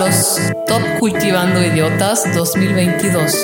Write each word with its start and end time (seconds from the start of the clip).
los 0.00 0.40
Top 0.66 0.80
Cultivando 0.98 1.62
Idiotas 1.62 2.24
2022. 2.34 3.36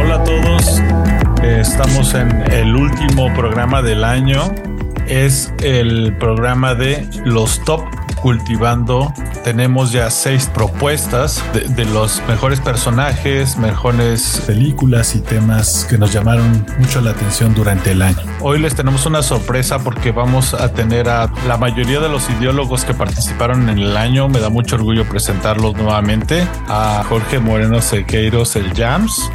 Hola 0.00 0.14
a 0.16 0.24
todos, 0.24 0.82
Eh, 1.44 1.60
estamos 1.60 2.14
en 2.14 2.52
el 2.52 2.74
último 2.74 3.32
programa 3.34 3.82
del 3.82 4.02
año. 4.02 4.52
Es 5.12 5.52
el 5.62 6.16
programa 6.16 6.74
de 6.74 7.06
los 7.26 7.62
top 7.66 7.82
cultivando. 8.22 9.12
Tenemos 9.44 9.92
ya 9.92 10.08
seis 10.08 10.46
propuestas 10.46 11.44
de, 11.52 11.84
los 11.84 12.22
mejores 12.28 12.60
personajes, 12.60 13.58
mejores 13.58 14.42
películas 14.46 15.14
y 15.14 15.20
temas 15.20 15.84
que 15.84 15.98
nos 15.98 16.14
llamaron 16.14 16.64
mucho 16.78 17.02
la 17.02 17.10
atención 17.10 17.52
durante 17.54 17.90
el 17.90 18.00
año. 18.00 18.22
Hoy 18.40 18.58
les 18.58 18.74
tenemos 18.74 19.04
una 19.04 19.22
sorpresa 19.22 19.80
porque 19.80 20.12
vamos 20.12 20.54
a 20.54 20.72
tener 20.72 21.10
a 21.10 21.30
la 21.46 21.58
mayoría 21.58 22.00
de 22.00 22.08
los 22.08 22.30
ideólogos 22.30 22.86
que 22.86 22.94
participaron 22.94 23.68
en 23.68 23.80
el 23.80 23.98
año. 23.98 24.30
Me 24.30 24.40
da 24.40 24.48
mucho 24.48 24.76
orgullo 24.76 25.06
presentarlos 25.06 25.76
nuevamente. 25.76 26.48
A 26.68 27.04
Jorge 27.06 27.38
Moreno 27.38 27.82
Sequeiros, 27.82 28.56
el 28.56 28.72
Jams. 28.72 29.30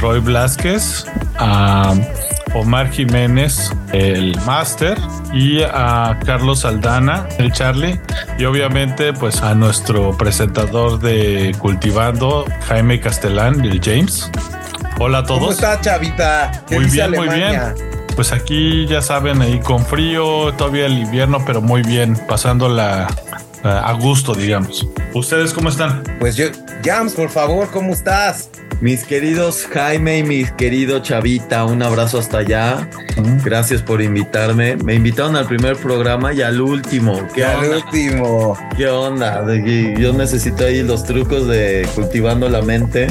Roy 0.00 0.20
Blasquez, 0.20 1.04
a 1.38 1.92
Omar 2.54 2.90
Jiménez, 2.90 3.70
el 3.92 4.38
Master, 4.46 4.98
y 5.32 5.62
a 5.62 6.18
Carlos 6.24 6.64
Aldana, 6.64 7.26
el 7.38 7.52
Charlie, 7.52 7.98
y 8.38 8.44
obviamente 8.44 9.12
pues 9.12 9.42
a 9.42 9.54
nuestro 9.54 10.16
presentador 10.16 11.00
de 11.00 11.54
Cultivando, 11.58 12.44
Jaime 12.68 13.00
Castellán, 13.00 13.64
el 13.64 13.80
James. 13.82 14.30
Hola 14.98 15.18
a 15.18 15.24
todos. 15.24 15.40
¿Cómo 15.40 15.52
está, 15.52 15.80
Chavita? 15.80 16.64
¿Qué 16.68 16.76
Muy 16.76 16.84
dice 16.84 17.08
bien, 17.08 17.10
muy 17.12 17.28
Alemania? 17.28 17.74
Pues 18.14 18.32
aquí 18.32 18.86
ya 18.86 19.00
saben, 19.00 19.40
ahí 19.40 19.58
con 19.60 19.84
frío, 19.84 20.52
todavía 20.54 20.86
el 20.86 20.98
invierno, 20.98 21.42
pero 21.46 21.62
muy 21.62 21.82
bien, 21.82 22.20
pasándola 22.28 23.08
eh, 23.64 23.68
a 23.68 23.92
gusto, 23.92 24.34
digamos. 24.34 24.86
¿Ustedes 25.14 25.54
cómo 25.54 25.70
están? 25.70 26.02
Pues 26.20 26.36
yo, 26.36 26.46
Jams, 26.84 27.14
por 27.14 27.30
favor, 27.30 27.70
¿cómo 27.70 27.94
estás? 27.94 28.50
Mis 28.82 29.04
queridos 29.04 29.68
Jaime 29.72 30.18
y 30.18 30.22
mi 30.24 30.44
querido 30.44 30.98
Chavita, 30.98 31.64
un 31.66 31.84
abrazo 31.84 32.18
hasta 32.18 32.38
allá. 32.38 32.88
Gracias 33.44 33.80
por 33.80 34.02
invitarme. 34.02 34.74
Me 34.74 34.94
invitaron 34.94 35.36
al 35.36 35.46
primer 35.46 35.76
programa 35.76 36.32
y 36.32 36.42
al 36.42 36.60
último. 36.60 37.28
¿Qué 37.32 37.44
Al 37.44 37.58
onda? 37.64 37.76
último. 37.76 38.58
¿Qué 38.76 38.88
onda? 38.88 39.46
Yo 40.00 40.12
necesito 40.12 40.64
ahí 40.64 40.82
los 40.82 41.04
trucos 41.04 41.46
de 41.46 41.88
cultivando 41.94 42.48
la 42.48 42.60
mente 42.60 43.06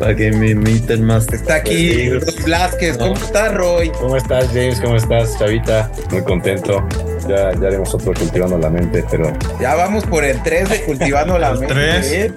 para 0.00 0.16
que 0.16 0.32
me 0.32 0.50
imiten 0.50 1.04
más. 1.04 1.28
Está 1.32 1.56
aquí 1.56 2.10
Roy 2.10 2.34
Blasquez. 2.44 2.98
¿Cómo 2.98 3.14
estás, 3.14 3.54
Roy? 3.54 3.92
¿Cómo 4.00 4.16
estás, 4.16 4.48
James? 4.48 4.80
¿Cómo 4.80 4.96
estás, 4.96 5.38
Chavita? 5.38 5.92
Muy 6.10 6.24
contento. 6.24 6.84
Ya, 7.28 7.52
ya 7.58 7.68
haremos 7.68 7.94
otro 7.94 8.12
cultivando 8.12 8.58
la 8.58 8.68
mente, 8.70 9.04
pero 9.10 9.32
Ya 9.60 9.74
vamos 9.74 10.04
por 10.04 10.24
el 10.24 10.42
3 10.42 10.68
de 10.68 10.84
Cultivando 10.84 11.38
la 11.38 11.50
El 11.52 11.58
Mente. 11.60 11.74
tres. 11.74 12.12
¿eh? 12.12 12.32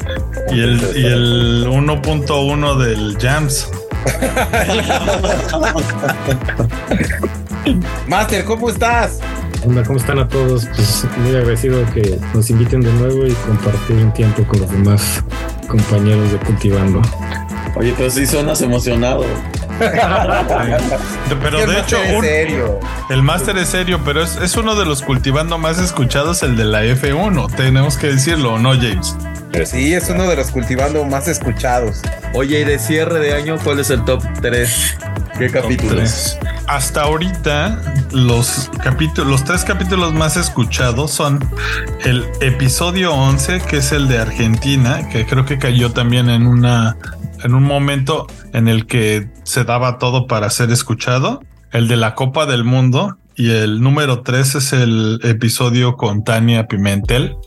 Y 0.52 0.61
el, 0.61 0.80
y 0.95 1.05
el 1.05 1.67
1.1 1.67 2.77
del 2.77 3.17
Jams. 3.19 3.69
Master, 8.08 8.45
¿cómo 8.45 8.69
estás? 8.69 9.19
Hola, 9.65 9.83
¿cómo 9.83 9.99
están 9.99 10.19
a 10.19 10.27
todos? 10.27 10.65
Pues 10.75 11.05
muy 11.17 11.35
agradecido 11.35 11.83
que 11.93 12.17
nos 12.33 12.49
inviten 12.49 12.81
de 12.81 12.92
nuevo 12.93 13.25
y 13.25 13.31
compartir 13.33 13.98
un 13.98 14.14
tiempo 14.14 14.43
con 14.48 14.61
los 14.61 14.71
demás 14.71 15.23
compañeros 15.67 16.31
de 16.31 16.37
Cultivando. 16.39 17.02
Oye, 17.75 17.93
pero 17.98 18.09
sí 18.09 18.25
suenas 18.25 18.61
emocionado. 18.61 19.25
Pero 19.80 21.60
El 21.60 21.70
de 21.70 21.80
hecho, 21.80 21.98
es 22.02 22.14
un- 22.15 22.21
serio. 22.23 22.80
el 23.10 23.23
máster 23.23 23.58
es 23.58 23.70
serio, 23.70 23.99
pero 24.04 24.23
es, 24.23 24.38
es 24.38 24.55
uno 24.58 24.76
de 24.76 24.86
los 24.86 25.02
cultivando 25.02 25.58
más 25.58 25.80
escuchados, 25.80 26.43
el 26.43 26.55
de 26.58 26.65
la 26.65 26.83
F1. 26.83 27.54
Tenemos 27.55 27.98
que 27.98 28.08
decirlo, 28.08 28.54
¿o 28.54 28.60
¿no, 28.60 28.71
James? 28.73 29.16
Sí, 29.66 29.93
es 29.93 30.10
uno 30.10 30.27
de 30.27 30.36
los 30.36 30.52
Cultivando 30.52 31.04
más 31.05 31.27
escuchados. 31.27 32.02
Oye, 32.33 32.60
y 32.60 32.64
de 32.64 32.77
cierre 32.80 33.20
de 33.20 33.33
año, 33.33 33.55
¿cuál 33.64 33.80
es 33.80 33.89
el 33.89 34.04
top 34.05 34.21
3? 34.42 34.98
¿Qué 35.37 35.49
capítulos? 35.49 36.37
Hasta 36.67 37.04
ahorita, 37.04 37.82
los 38.11 38.70
capítulos, 38.83 39.30
los 39.32 39.43
tres 39.45 39.64
capítulos 39.64 40.14
más 40.14 40.36
escuchados 40.36 41.11
son 41.11 41.39
el 42.04 42.26
episodio 42.42 43.14
11, 43.14 43.61
que 43.61 43.77
es 43.77 43.92
el 43.93 44.08
de 44.10 44.20
Argentina, 44.20 45.08
que 45.10 45.26
creo 45.26 45.45
que 45.45 45.58
cayó 45.58 45.92
también 45.92 46.30
en 46.30 46.45
una, 46.45 46.98
en 47.47 47.55
un 47.55 47.63
momento 47.63 48.27
en 48.52 48.67
el 48.67 48.85
que 48.87 49.30
se 49.43 49.63
daba 49.63 49.97
todo 49.97 50.27
para 50.27 50.49
ser 50.49 50.69
escuchado. 50.69 51.41
El 51.71 51.87
de 51.87 51.95
la 51.95 52.13
Copa 52.13 52.45
del 52.45 52.65
Mundo 52.65 53.17
y 53.35 53.52
el 53.52 53.81
número 53.81 54.21
3 54.21 54.55
es 54.55 54.73
el 54.73 55.19
episodio 55.23 55.95
con 55.95 56.25
Tania 56.25 56.67
Pimentel. 56.67 57.37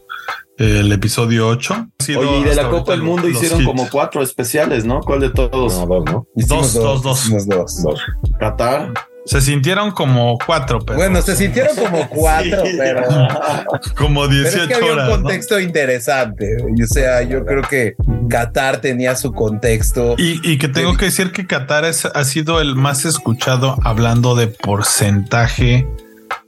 El 0.57 0.91
episodio 0.93 1.49
8. 1.49 1.75
Ha 2.01 2.03
sido 2.03 2.21
Oye, 2.21 2.39
y 2.39 2.45
de 2.45 2.55
la 2.55 2.69
Copa 2.71 2.93
del 2.93 3.03
Mundo 3.03 3.29
hicieron 3.29 3.59
hits. 3.61 3.67
como 3.67 3.89
cuatro 3.91 4.23
especiales, 4.23 4.87
¿no? 4.87 5.01
¿Cuál 5.01 5.21
de 5.21 5.31
todos? 5.31 5.79
no, 5.79 5.87
dos, 5.87 6.05
¿no? 6.07 6.27
Hicimos 6.35 6.73
Dos, 6.75 7.03
dos, 7.03 7.03
dos. 7.03 7.47
dos. 7.47 7.83
Dos. 7.83 8.01
Qatar. 8.39 8.93
Se 9.27 9.41
sintieron 9.41 9.91
como 9.93 10.39
cuatro, 10.45 10.79
pero 10.81 10.99
Bueno, 10.99 11.21
se 11.23 11.37
sintieron 11.37 11.77
como 11.77 12.09
cuatro, 12.09 12.65
Sí. 12.65 12.75
pero, 12.79 13.03
como 13.97 14.23
pero 14.23 14.33
18 14.43 14.63
es 14.63 14.69
que 14.69 14.75
había 14.75 14.93
horas. 14.93 15.05
un 15.09 15.11
¿no? 15.11 15.23
contexto 15.23 15.61
interesante. 15.61 16.57
O 16.63 16.87
sea, 16.87 17.23
yo 17.23 17.45
creo 17.45 17.63
que 17.63 17.95
Qatar 18.29 18.81
tenía 18.81 19.15
su 19.17 19.33
contexto. 19.33 20.15
Y, 20.19 20.41
y 20.51 20.59
que 20.59 20.69
tengo 20.69 20.97
que 20.97 21.07
decir 21.07 21.33
que 21.33 21.47
Qatar 21.47 21.85
es- 21.85 22.07
ha 22.07 22.25
sido 22.25 22.61
el 22.61 22.75
más 22.77 23.05
escuchado 23.05 23.77
hablando 23.85 24.35
de 24.35 24.47
porcentaje 24.49 25.87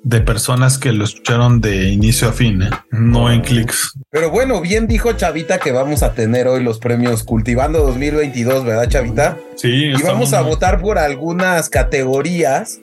de 0.04 0.20
personas 0.20 0.78
que 0.78 0.92
lo 0.92 1.04
escucharon 1.04 1.60
de 1.60 1.88
inicio 1.88 2.28
a 2.28 2.32
fin, 2.32 2.62
¿eh? 2.62 2.70
no 2.90 3.30
en 3.30 3.40
clics. 3.40 3.92
Pero 4.10 4.30
bueno, 4.30 4.60
bien 4.60 4.86
dijo 4.86 5.12
Chavita 5.12 5.58
que 5.58 5.72
vamos 5.72 6.02
a 6.02 6.12
tener 6.12 6.48
hoy 6.48 6.62
los 6.62 6.78
premios 6.78 7.22
Cultivando 7.22 7.80
2022, 7.86 8.64
¿verdad, 8.64 8.88
Chavita? 8.88 9.38
Sí, 9.56 9.92
Y 9.96 10.02
vamos 10.02 10.32
a 10.32 10.42
votar 10.42 10.80
por 10.80 10.98
algunas 10.98 11.68
categorías 11.68 12.80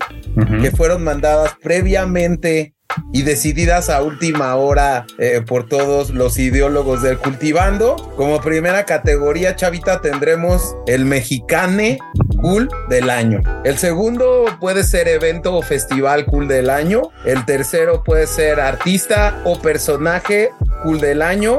que 0.62 0.72
fueron 0.72 1.04
mandadas 1.04 1.56
previamente 1.62 2.74
y 3.12 3.24
decididas 3.24 3.90
a 3.90 4.02
última 4.02 4.56
hora 4.56 5.06
eh, 5.18 5.42
por 5.46 5.68
todos 5.68 6.10
los 6.12 6.38
ideólogos 6.38 7.02
del 7.02 7.18
cultivando. 7.18 7.96
Como 8.16 8.42
primera 8.42 8.86
categoría, 8.86 9.56
Chavita, 9.56 10.02
tendremos 10.02 10.76
el 10.88 11.06
mexicane 11.06 12.00
cool 12.42 12.70
del 12.90 13.10
año. 13.10 13.42
El 13.64 13.78
segundo 13.78 14.46
puede 14.60 14.84
ser 14.84 15.08
evento 15.08 15.56
o 15.56 15.62
festival 15.62 16.26
cool 16.26 16.48
del 16.48 16.70
año. 16.70 17.04
El 17.26 17.46
tercero 17.46 18.04
puede 18.04 18.28
ser 18.28 18.60
artista 18.60 19.42
o 19.46 19.60
personaje 19.60 20.50
cool 20.84 21.00
del 21.00 21.22
año. 21.22 21.58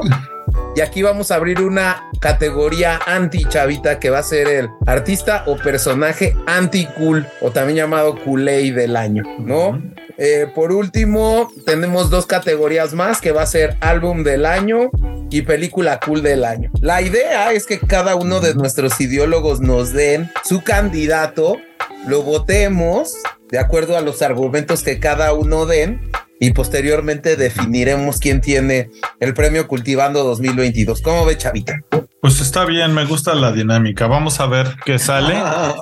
Y 0.75 0.81
aquí 0.81 1.01
vamos 1.01 1.31
a 1.31 1.35
abrir 1.35 1.61
una 1.61 2.09
categoría 2.19 2.99
anti-chavita 3.05 3.99
que 3.99 4.09
va 4.09 4.19
a 4.19 4.23
ser 4.23 4.47
el 4.47 4.69
artista 4.85 5.43
o 5.47 5.57
personaje 5.57 6.35
anti-cool 6.47 7.27
o 7.41 7.51
también 7.51 7.77
llamado 7.77 8.15
Kool-Aid 8.23 8.75
del 8.75 8.95
año, 8.95 9.23
¿no? 9.39 9.81
Eh, 10.17 10.47
por 10.53 10.71
último, 10.71 11.51
tenemos 11.65 12.09
dos 12.09 12.25
categorías 12.25 12.93
más 12.93 13.21
que 13.21 13.31
va 13.31 13.41
a 13.41 13.47
ser 13.47 13.77
álbum 13.81 14.23
del 14.23 14.45
año 14.45 14.91
y 15.31 15.41
película 15.41 15.99
cool 15.99 16.21
del 16.21 16.43
año. 16.43 16.69
La 16.79 17.01
idea 17.01 17.51
es 17.53 17.65
que 17.65 17.79
cada 17.79 18.15
uno 18.15 18.39
de 18.39 18.53
nuestros 18.53 18.99
ideólogos 19.01 19.61
nos 19.61 19.93
den 19.93 20.29
su 20.43 20.63
candidato, 20.63 21.57
lo 22.05 22.21
votemos 22.21 23.13
de 23.49 23.59
acuerdo 23.59 23.97
a 23.97 24.01
los 24.01 24.21
argumentos 24.21 24.83
que 24.83 24.99
cada 24.99 25.33
uno 25.33 25.65
den 25.65 26.11
y 26.41 26.51
posteriormente 26.53 27.35
definiremos 27.35 28.17
quién 28.17 28.41
tiene 28.41 28.89
el 29.19 29.35
premio 29.35 29.67
Cultivando 29.67 30.23
2022. 30.23 30.99
¿Cómo 31.01 31.23
ve, 31.23 31.37
Chavita? 31.37 31.79
Pues 32.19 32.41
está 32.41 32.65
bien, 32.65 32.95
me 32.95 33.05
gusta 33.05 33.35
la 33.35 33.51
dinámica. 33.51 34.07
Vamos 34.07 34.39
a 34.39 34.47
ver 34.47 34.67
qué 34.83 34.97
sale. 34.97 35.35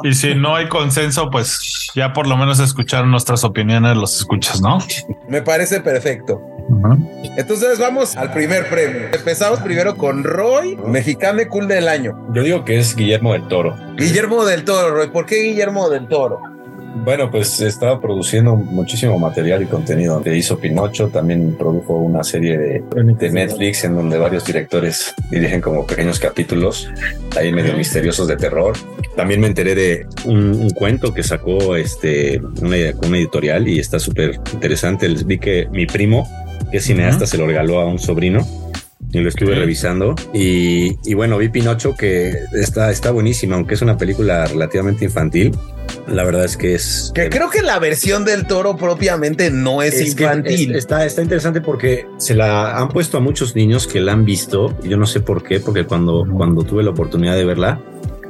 Y 0.03 0.13
si 0.13 0.35
no 0.35 0.57
hay 0.57 0.67
consenso, 0.67 1.29
pues 1.31 1.89
ya 1.95 2.11
por 2.11 2.27
lo 2.27 2.35
menos 2.35 2.59
escuchar 2.59 3.05
nuestras 3.05 3.45
opiniones 3.45 3.95
los 3.95 4.17
escuchas, 4.17 4.59
¿no? 4.59 4.79
Me 5.29 5.41
parece 5.41 5.79
perfecto. 5.79 6.41
Entonces 7.37 7.79
vamos 7.79 8.17
al 8.17 8.33
primer 8.33 8.69
premio. 8.69 9.07
Empezamos 9.13 9.61
primero 9.61 9.95
con 9.95 10.25
Roy, 10.25 10.75
mexicano 10.75 11.41
cool 11.49 11.69
del 11.69 11.87
año. 11.87 12.27
Yo 12.33 12.43
digo 12.43 12.65
que 12.65 12.79
es 12.79 12.97
Guillermo 12.97 13.31
del 13.31 13.47
Toro. 13.47 13.77
Guillermo 13.97 14.43
del 14.43 14.65
Toro, 14.65 14.93
Roy. 14.93 15.07
¿Por 15.07 15.25
qué 15.25 15.41
Guillermo 15.41 15.89
del 15.89 16.09
Toro? 16.09 16.41
Bueno, 16.95 17.31
pues 17.31 17.61
estaba 17.61 17.99
produciendo 18.01 18.55
muchísimo 18.55 19.17
material 19.17 19.63
y 19.63 19.65
contenido. 19.65 20.21
Que 20.21 20.35
hizo 20.35 20.59
Pinocho, 20.59 21.07
también 21.07 21.55
produjo 21.57 21.97
una 21.97 22.23
serie 22.23 22.57
de, 22.57 22.83
de 22.93 23.31
Netflix 23.31 23.83
en 23.83 23.95
donde 23.95 24.17
varios 24.17 24.45
directores 24.45 25.13
dirigen 25.31 25.61
como 25.61 25.85
pequeños 25.85 26.19
capítulos 26.19 26.89
ahí 27.37 27.51
medio 27.51 27.75
misteriosos 27.75 28.27
de 28.27 28.37
terror. 28.37 28.75
También 29.15 29.39
me 29.39 29.47
enteré 29.47 29.75
de 29.75 30.07
un, 30.25 30.53
un 30.53 30.69
cuento 30.71 31.13
que 31.13 31.23
sacó 31.23 31.75
este 31.75 32.41
una, 32.61 32.75
una 33.05 33.17
editorial 33.17 33.67
y 33.67 33.79
está 33.79 33.99
súper 33.99 34.39
interesante. 34.53 35.07
Les 35.07 35.25
vi 35.25 35.39
que 35.39 35.67
mi 35.71 35.85
primo, 35.85 36.27
que 36.71 36.77
es 36.77 36.85
cineasta, 36.85 37.25
se 37.25 37.37
lo 37.37 37.47
regaló 37.47 37.79
a 37.79 37.85
un 37.85 37.99
sobrino 37.99 38.45
y 39.11 39.19
lo 39.19 39.29
estuve 39.29 39.55
revisando. 39.55 40.15
Y, 40.33 40.97
y 41.09 41.13
bueno, 41.13 41.37
vi 41.37 41.49
Pinocho 41.49 41.95
que 41.95 42.33
está, 42.53 42.91
está 42.91 43.11
buenísima, 43.11 43.55
aunque 43.55 43.73
es 43.75 43.81
una 43.81 43.97
película 43.97 44.45
relativamente 44.45 45.05
infantil. 45.05 45.51
La 46.07 46.23
verdad 46.23 46.45
es 46.45 46.55
que 46.57 46.75
es. 46.75 47.11
Que 47.15 47.29
creo 47.29 47.49
que 47.49 47.61
la 47.63 47.79
versión 47.79 48.23
del 48.25 48.45
toro 48.45 48.77
propiamente 48.77 49.49
no 49.51 49.81
es, 49.81 49.95
Es 49.95 50.11
infantil. 50.11 50.71
es- 50.71 50.77
está, 50.77 51.05
está 51.05 51.21
interesante 51.21 51.61
porque 51.61 52.05
se 52.17 52.35
la 52.35 52.77
han 52.77 52.89
puesto 52.89 53.17
a 53.17 53.19
muchos 53.21 53.55
niños 53.55 53.87
que 53.87 53.99
la 53.99 54.13
han 54.13 54.25
visto. 54.25 54.75
Yo 54.83 54.97
no 54.97 55.05
sé 55.07 55.19
por 55.19 55.43
qué, 55.43 55.59
porque 55.59 55.85
cuando, 55.85 56.25
cuando 56.31 56.63
tuve 56.63 56.83
la 56.83 56.91
oportunidad 56.91 57.35
de 57.35 57.45
verla, 57.45 57.79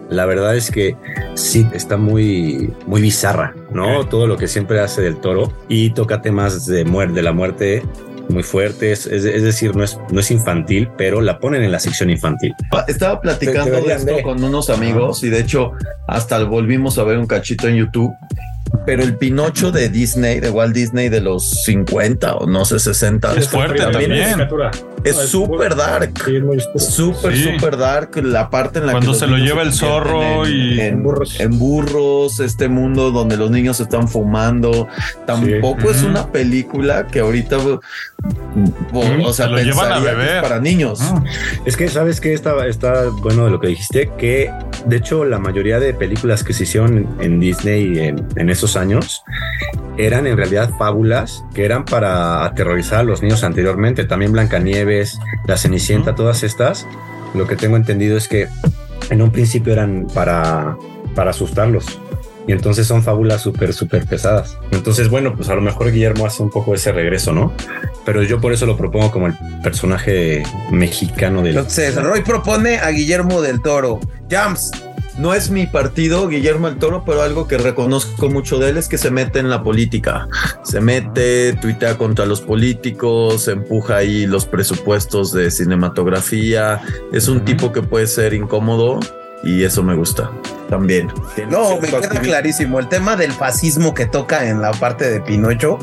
la 0.10 0.26
verdad 0.26 0.56
es 0.56 0.72
que 0.72 0.96
sí 1.36 1.68
está 1.74 1.96
muy, 1.98 2.74
muy 2.88 3.02
bizarra, 3.02 3.54
¿no? 3.72 4.08
Todo 4.08 4.26
lo 4.26 4.38
que 4.38 4.48
siempre 4.48 4.80
hace 4.80 5.02
del 5.02 5.18
toro 5.18 5.52
y 5.68 5.92
toca 5.92 6.22
temas 6.22 6.66
de 6.66 6.84
muerte, 6.86 7.14
de 7.16 7.22
la 7.24 7.32
muerte 7.34 7.84
muy 8.30 8.44
fuertes. 8.44 9.06
Es, 9.06 9.26
es 9.26 9.44
decir, 9.44 9.76
no 9.76 9.84
es, 9.84 9.98
no 10.12 10.20
es 10.20 10.32
infantil, 10.32 10.90
pero 10.98 11.22
la 11.22 11.40
ponen 11.40 11.64
en 11.64 11.72
la 11.72 11.80
sección 11.80 12.10
infantil. 12.10 12.54
Estaba 12.88 13.22
platicando 13.22 13.82
de 13.82 13.94
esto 13.94 14.16
de. 14.16 14.24
con 14.24 14.44
unos 14.44 14.70
amigos 14.70 15.24
y 15.24 15.30
de 15.30 15.40
hecho 15.40 15.72
hasta 16.08 16.44
volvimos 16.44 16.98
a 16.98 17.04
ver 17.04 17.18
un 17.18 17.28
cachito 17.28 17.68
en 17.68 17.76
YouTube. 17.76 18.14
Pero 18.86 19.04
el 19.04 19.16
Pinocho 19.16 19.72
de 19.72 19.90
Disney, 19.90 20.40
de 20.40 20.50
Walt 20.50 20.74
Disney 20.74 21.10
de 21.10 21.22
los 21.22 21.64
50 21.64 22.36
o 22.36 22.48
no 22.48 22.66
sé, 22.66 22.80
60. 22.80 23.34
Es 23.36 23.48
fuerte 23.50 23.80
también. 23.80 24.48
Es 25.04 25.16
súper 25.18 25.76
dark. 25.76 26.12
Sí. 26.26 26.40
Súper, 26.80 27.36
Sí. 27.36 27.44
súper 27.54 27.78
dark. 27.78 28.18
La 28.24 28.50
parte 28.50 28.80
en 28.80 28.86
la 28.88 28.94
Cuando 28.94 29.14
que 29.14 29.20
se 29.20 29.28
lo 29.28 29.38
lleva 29.38 29.62
el 29.62 29.72
zorro 29.74 30.46
en- 30.46 30.52
y- 30.54 30.80
en, 30.82 31.04
Burros. 31.04 31.40
en 31.40 31.58
burros, 31.58 32.40
este 32.42 32.68
mundo 32.68 33.12
donde 33.12 33.38
los 33.38 33.50
niños 33.50 33.80
están 33.80 34.08
fumando. 34.10 34.88
Tampoco 35.26 35.90
es 35.92 36.04
una 36.04 36.28
película 36.32 37.08
que 37.08 37.20
ahorita, 37.20 37.58
o, 37.60 37.80
o 38.94 39.34
sea, 39.34 39.46
Se 39.46 39.52
lo 39.52 39.60
llevan 39.62 39.92
a 39.92 40.00
beber. 40.00 40.42
para 40.42 40.60
niños. 40.60 41.00
Ah, 41.02 41.24
Es 41.66 41.78
que 41.78 41.88
sabes 41.88 42.20
que 42.20 42.34
está, 42.34 42.68
está 42.68 43.06
bueno 43.22 43.46
de 43.46 43.52
lo 43.52 43.60
que 43.60 43.68
dijiste, 43.68 44.12
que 44.18 44.52
de 44.86 44.96
hecho 44.98 45.24
la 45.26 45.40
mayoría 45.40 45.80
de 45.80 45.94
películas 45.94 46.44
que 46.44 46.54
se 46.54 46.64
hicieron 46.64 47.08
en 47.22 47.40
Disney 47.40 48.00
en, 48.00 48.28
en 48.36 48.50
esos 48.60 48.76
años 48.76 49.24
eran 49.98 50.28
en 50.28 50.36
realidad 50.36 50.70
fábulas 50.78 51.44
que 51.54 51.64
eran 51.64 51.86
para 51.86 52.44
aterrorizar 52.44 53.00
a 53.00 53.04
los 53.04 53.22
niños 53.22 53.44
anteriormente. 53.44 54.04
También 54.04 54.34
Blancanieves, 54.34 55.18
La 55.46 55.58
Cenicienta, 55.58 56.14
todas 56.14 56.44
estas. 56.44 56.86
Lo 57.34 57.48
que 57.48 57.56
tengo 57.56 57.78
entendido 57.78 58.18
es 58.18 58.28
que 58.28 58.50
en 59.10 59.22
un 59.22 59.32
principio 59.32 59.72
eran 59.74 60.08
para, 60.14 60.78
para 61.16 61.32
asustarlos. 61.32 62.00
Y 62.48 62.52
entonces 62.52 62.88
son 62.88 63.04
fábulas 63.04 63.42
súper, 63.42 63.74
súper 63.74 64.06
pesadas. 64.06 64.58
Entonces, 64.72 65.10
bueno, 65.10 65.36
pues 65.36 65.50
a 65.50 65.56
lo 65.56 65.62
mejor 65.62 65.92
Guillermo 65.92 66.26
hace 66.26 66.44
un 66.44 66.50
poco 66.50 66.74
ese 66.74 66.92
regreso, 66.92 67.32
¿no? 67.32 67.54
Pero 68.06 68.24
yo 68.24 68.42
por 68.42 68.52
eso 68.52 68.66
lo 68.66 68.76
propongo 68.76 69.12
como 69.12 69.28
el 69.28 69.36
personaje 69.64 70.44
mexicano 70.72 71.42
del... 71.44 71.58
Entonces, 71.58 71.96
Roy 71.96 72.24
propone 72.24 72.80
a 72.80 72.90
Guillermo 72.90 73.42
del 73.42 73.62
Toro. 73.62 74.00
Jams. 74.30 74.72
No 75.20 75.34
es 75.34 75.52
mi 75.52 75.68
partido, 75.68 76.30
Guillermo 76.30 76.70
el 76.70 76.78
Toro, 76.78 77.04
pero 77.06 77.22
algo 77.22 77.46
que 77.46 77.58
reconozco 77.58 78.30
mucho 78.30 78.58
de 78.58 78.70
él 78.70 78.78
es 78.78 78.88
que 78.88 78.98
se 78.98 79.12
mete 79.12 79.40
en 79.40 79.50
la 79.50 79.64
política. 79.64 80.30
Se 80.64 80.80
mete, 80.80 81.52
tuitea 81.62 81.98
contra 81.98 82.26
los 82.26 82.40
políticos, 82.40 83.50
empuja 83.50 83.98
ahí 83.98 84.26
los 84.26 84.46
presupuestos 84.46 85.34
de 85.34 85.52
cinematografía. 85.52 86.82
Es 87.12 87.28
un 87.28 87.44
tipo 87.44 87.74
que 87.74 87.82
puede 87.82 88.08
ser 88.08 88.34
incómodo 88.34 89.02
y 89.44 89.64
eso 89.64 89.84
me 89.84 89.94
gusta 89.94 90.32
también. 90.70 91.10
No, 91.50 91.76
me 91.82 91.88
queda 91.88 91.98
activismo. 91.98 92.22
clarísimo. 92.22 92.80
El 92.80 92.88
tema 92.88 93.18
del 93.18 93.34
fascismo 93.34 93.94
que 93.94 94.06
toca 94.06 94.48
en 94.48 94.62
la 94.62 94.72
parte 94.72 95.10
de 95.10 95.20
Pinocho 95.20 95.80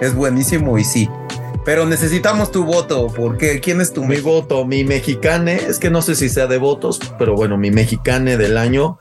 es 0.00 0.16
buenísimo 0.16 0.78
y 0.78 0.84
sí. 0.84 1.08
Pero 1.64 1.84
necesitamos 1.86 2.50
tu 2.50 2.64
voto, 2.64 3.08
porque 3.14 3.60
¿quién 3.60 3.80
es 3.80 3.92
tu 3.92 4.04
Mi 4.04 4.16
voto, 4.20 4.64
mi 4.64 4.82
mexicane, 4.82 5.54
es 5.56 5.78
que 5.78 5.90
no 5.90 6.00
sé 6.02 6.14
si 6.14 6.28
sea 6.28 6.46
de 6.46 6.56
votos, 6.58 6.98
pero 7.18 7.34
bueno, 7.34 7.56
mi 7.58 7.70
mexicane 7.70 8.36
del 8.36 8.56
año. 8.56 8.98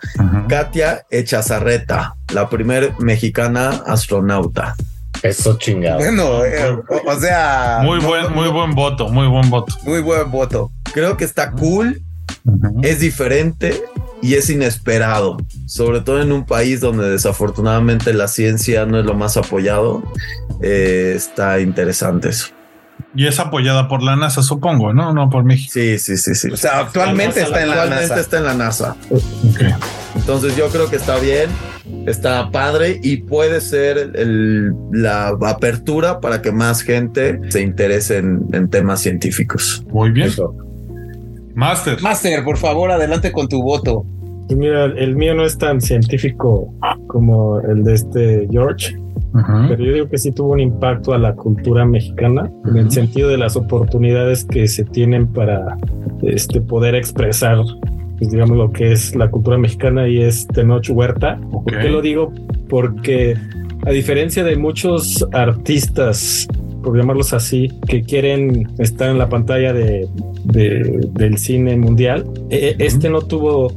Katia 0.49 1.05
Echazarreta, 1.09 2.15
la 2.33 2.49
primer 2.49 2.93
mexicana 2.99 3.69
astronauta. 3.87 4.75
Eso 5.23 5.57
chingado. 5.57 5.99
Bueno, 5.99 6.43
eh, 6.45 6.77
o, 6.89 7.11
o 7.11 7.19
sea, 7.19 7.79
Muy 7.83 7.99
no- 8.01 8.07
buen, 8.07 8.23
no- 8.23 8.29
muy 8.31 8.49
buen 8.49 8.71
voto, 8.75 9.09
muy 9.09 9.27
buen 9.27 9.49
voto. 9.49 9.73
muy 9.83 10.01
buen 10.01 10.29
voto. 10.29 10.71
Creo 10.93 11.17
que 11.17 11.25
está 11.25 11.51
cool, 11.51 12.01
es 12.83 12.99
diferente 12.99 13.83
y 14.21 14.35
es 14.35 14.49
inesperado, 14.49 15.37
sobre 15.65 16.01
todo 16.01 16.21
en 16.21 16.31
un 16.33 16.45
país 16.45 16.81
donde 16.81 17.09
desafortunadamente 17.09 18.13
la 18.13 18.27
ciencia 18.27 18.85
no 18.85 18.99
es 18.99 19.05
lo 19.05 19.13
más 19.13 19.37
apoyado. 19.37 20.03
Eh, 20.61 21.13
está 21.15 21.59
interesante 21.59 22.29
eso. 22.29 22.47
Y 23.15 23.25
es 23.27 23.39
apoyada 23.39 23.87
por 23.87 24.03
la 24.03 24.15
NASA, 24.15 24.43
supongo, 24.43 24.93
¿no? 24.93 25.13
No 25.13 25.29
por 25.29 25.43
México. 25.43 25.71
Sí, 25.73 25.97
sí, 25.97 26.17
sí, 26.17 26.35
sí. 26.35 26.51
O 26.51 26.57
sea, 26.57 26.79
actualmente 26.81 27.41
está 27.41 27.61
en 27.63 27.69
la 27.69 27.73
Actualmente 27.83 28.07
NASA. 28.09 28.19
está 28.21 28.37
en 28.37 28.43
la 28.43 28.53
NASA. 28.53 28.95
Entonces 30.15 30.55
yo 30.55 30.67
creo 30.69 30.89
que 30.89 30.97
está 30.97 31.17
bien, 31.19 31.49
está 32.05 32.51
padre 32.51 32.99
y 33.01 33.17
puede 33.17 33.61
ser 33.61 34.11
el- 34.15 34.73
la 34.91 35.29
apertura 35.29 36.19
para 36.19 36.41
que 36.41 36.51
más 36.51 36.81
gente 36.81 37.39
se 37.49 37.61
interese 37.61 38.17
en, 38.17 38.45
en 38.53 38.69
temas 38.69 38.99
científicos. 39.01 39.83
Muy 39.91 40.11
bien. 40.11 40.27
Eso. 40.27 40.53
Master. 41.55 42.01
Master, 42.01 42.43
por 42.43 42.57
favor, 42.57 42.91
adelante 42.91 43.31
con 43.31 43.47
tu 43.47 43.61
voto. 43.61 44.05
Mira, 44.49 44.85
el 44.85 45.15
mío 45.15 45.35
no 45.35 45.45
es 45.45 45.57
tan 45.57 45.79
científico 45.81 46.73
como 47.07 47.59
el 47.61 47.83
de 47.83 47.93
este 47.93 48.47
George, 48.51 48.95
Pero 49.67 49.83
yo 49.83 49.93
digo 49.93 50.09
que 50.09 50.17
sí 50.17 50.31
tuvo 50.31 50.53
un 50.53 50.59
impacto 50.59 51.13
a 51.13 51.17
la 51.17 51.33
cultura 51.35 51.85
mexicana 51.85 52.51
en 52.65 52.77
el 52.77 52.91
sentido 52.91 53.29
de 53.29 53.37
las 53.37 53.55
oportunidades 53.55 54.43
que 54.45 54.67
se 54.67 54.83
tienen 54.85 55.27
para 55.27 55.77
este 56.23 56.61
poder 56.61 56.95
expresar 56.95 57.57
pues 58.17 58.31
digamos 58.31 58.57
lo 58.57 58.69
que 58.71 58.91
es 58.91 59.15
la 59.15 59.29
cultura 59.31 59.57
mexicana 59.57 60.07
y 60.09 60.21
es 60.21 60.45
Tenoch 60.47 60.89
Huerta. 60.89 61.39
Ok. 61.51 61.71
¿Por 61.71 61.79
qué 61.79 61.89
lo 61.89 62.01
digo? 62.01 62.33
Porque 62.67 63.35
a 63.85 63.91
diferencia 63.91 64.43
de 64.43 64.57
muchos 64.57 65.25
artistas, 65.31 66.47
por 66.83 66.97
llamarlos 66.97 67.33
así, 67.33 67.69
que 67.87 68.01
quieren 68.03 68.67
estar 68.79 69.09
en 69.09 69.17
la 69.17 69.29
pantalla 69.29 69.71
de, 69.73 70.07
de- 70.45 71.07
del 71.13 71.37
cine 71.37 71.77
mundial, 71.77 72.25
e- 72.49 72.75
este 72.79 73.09
no 73.09 73.21
tuvo 73.21 73.71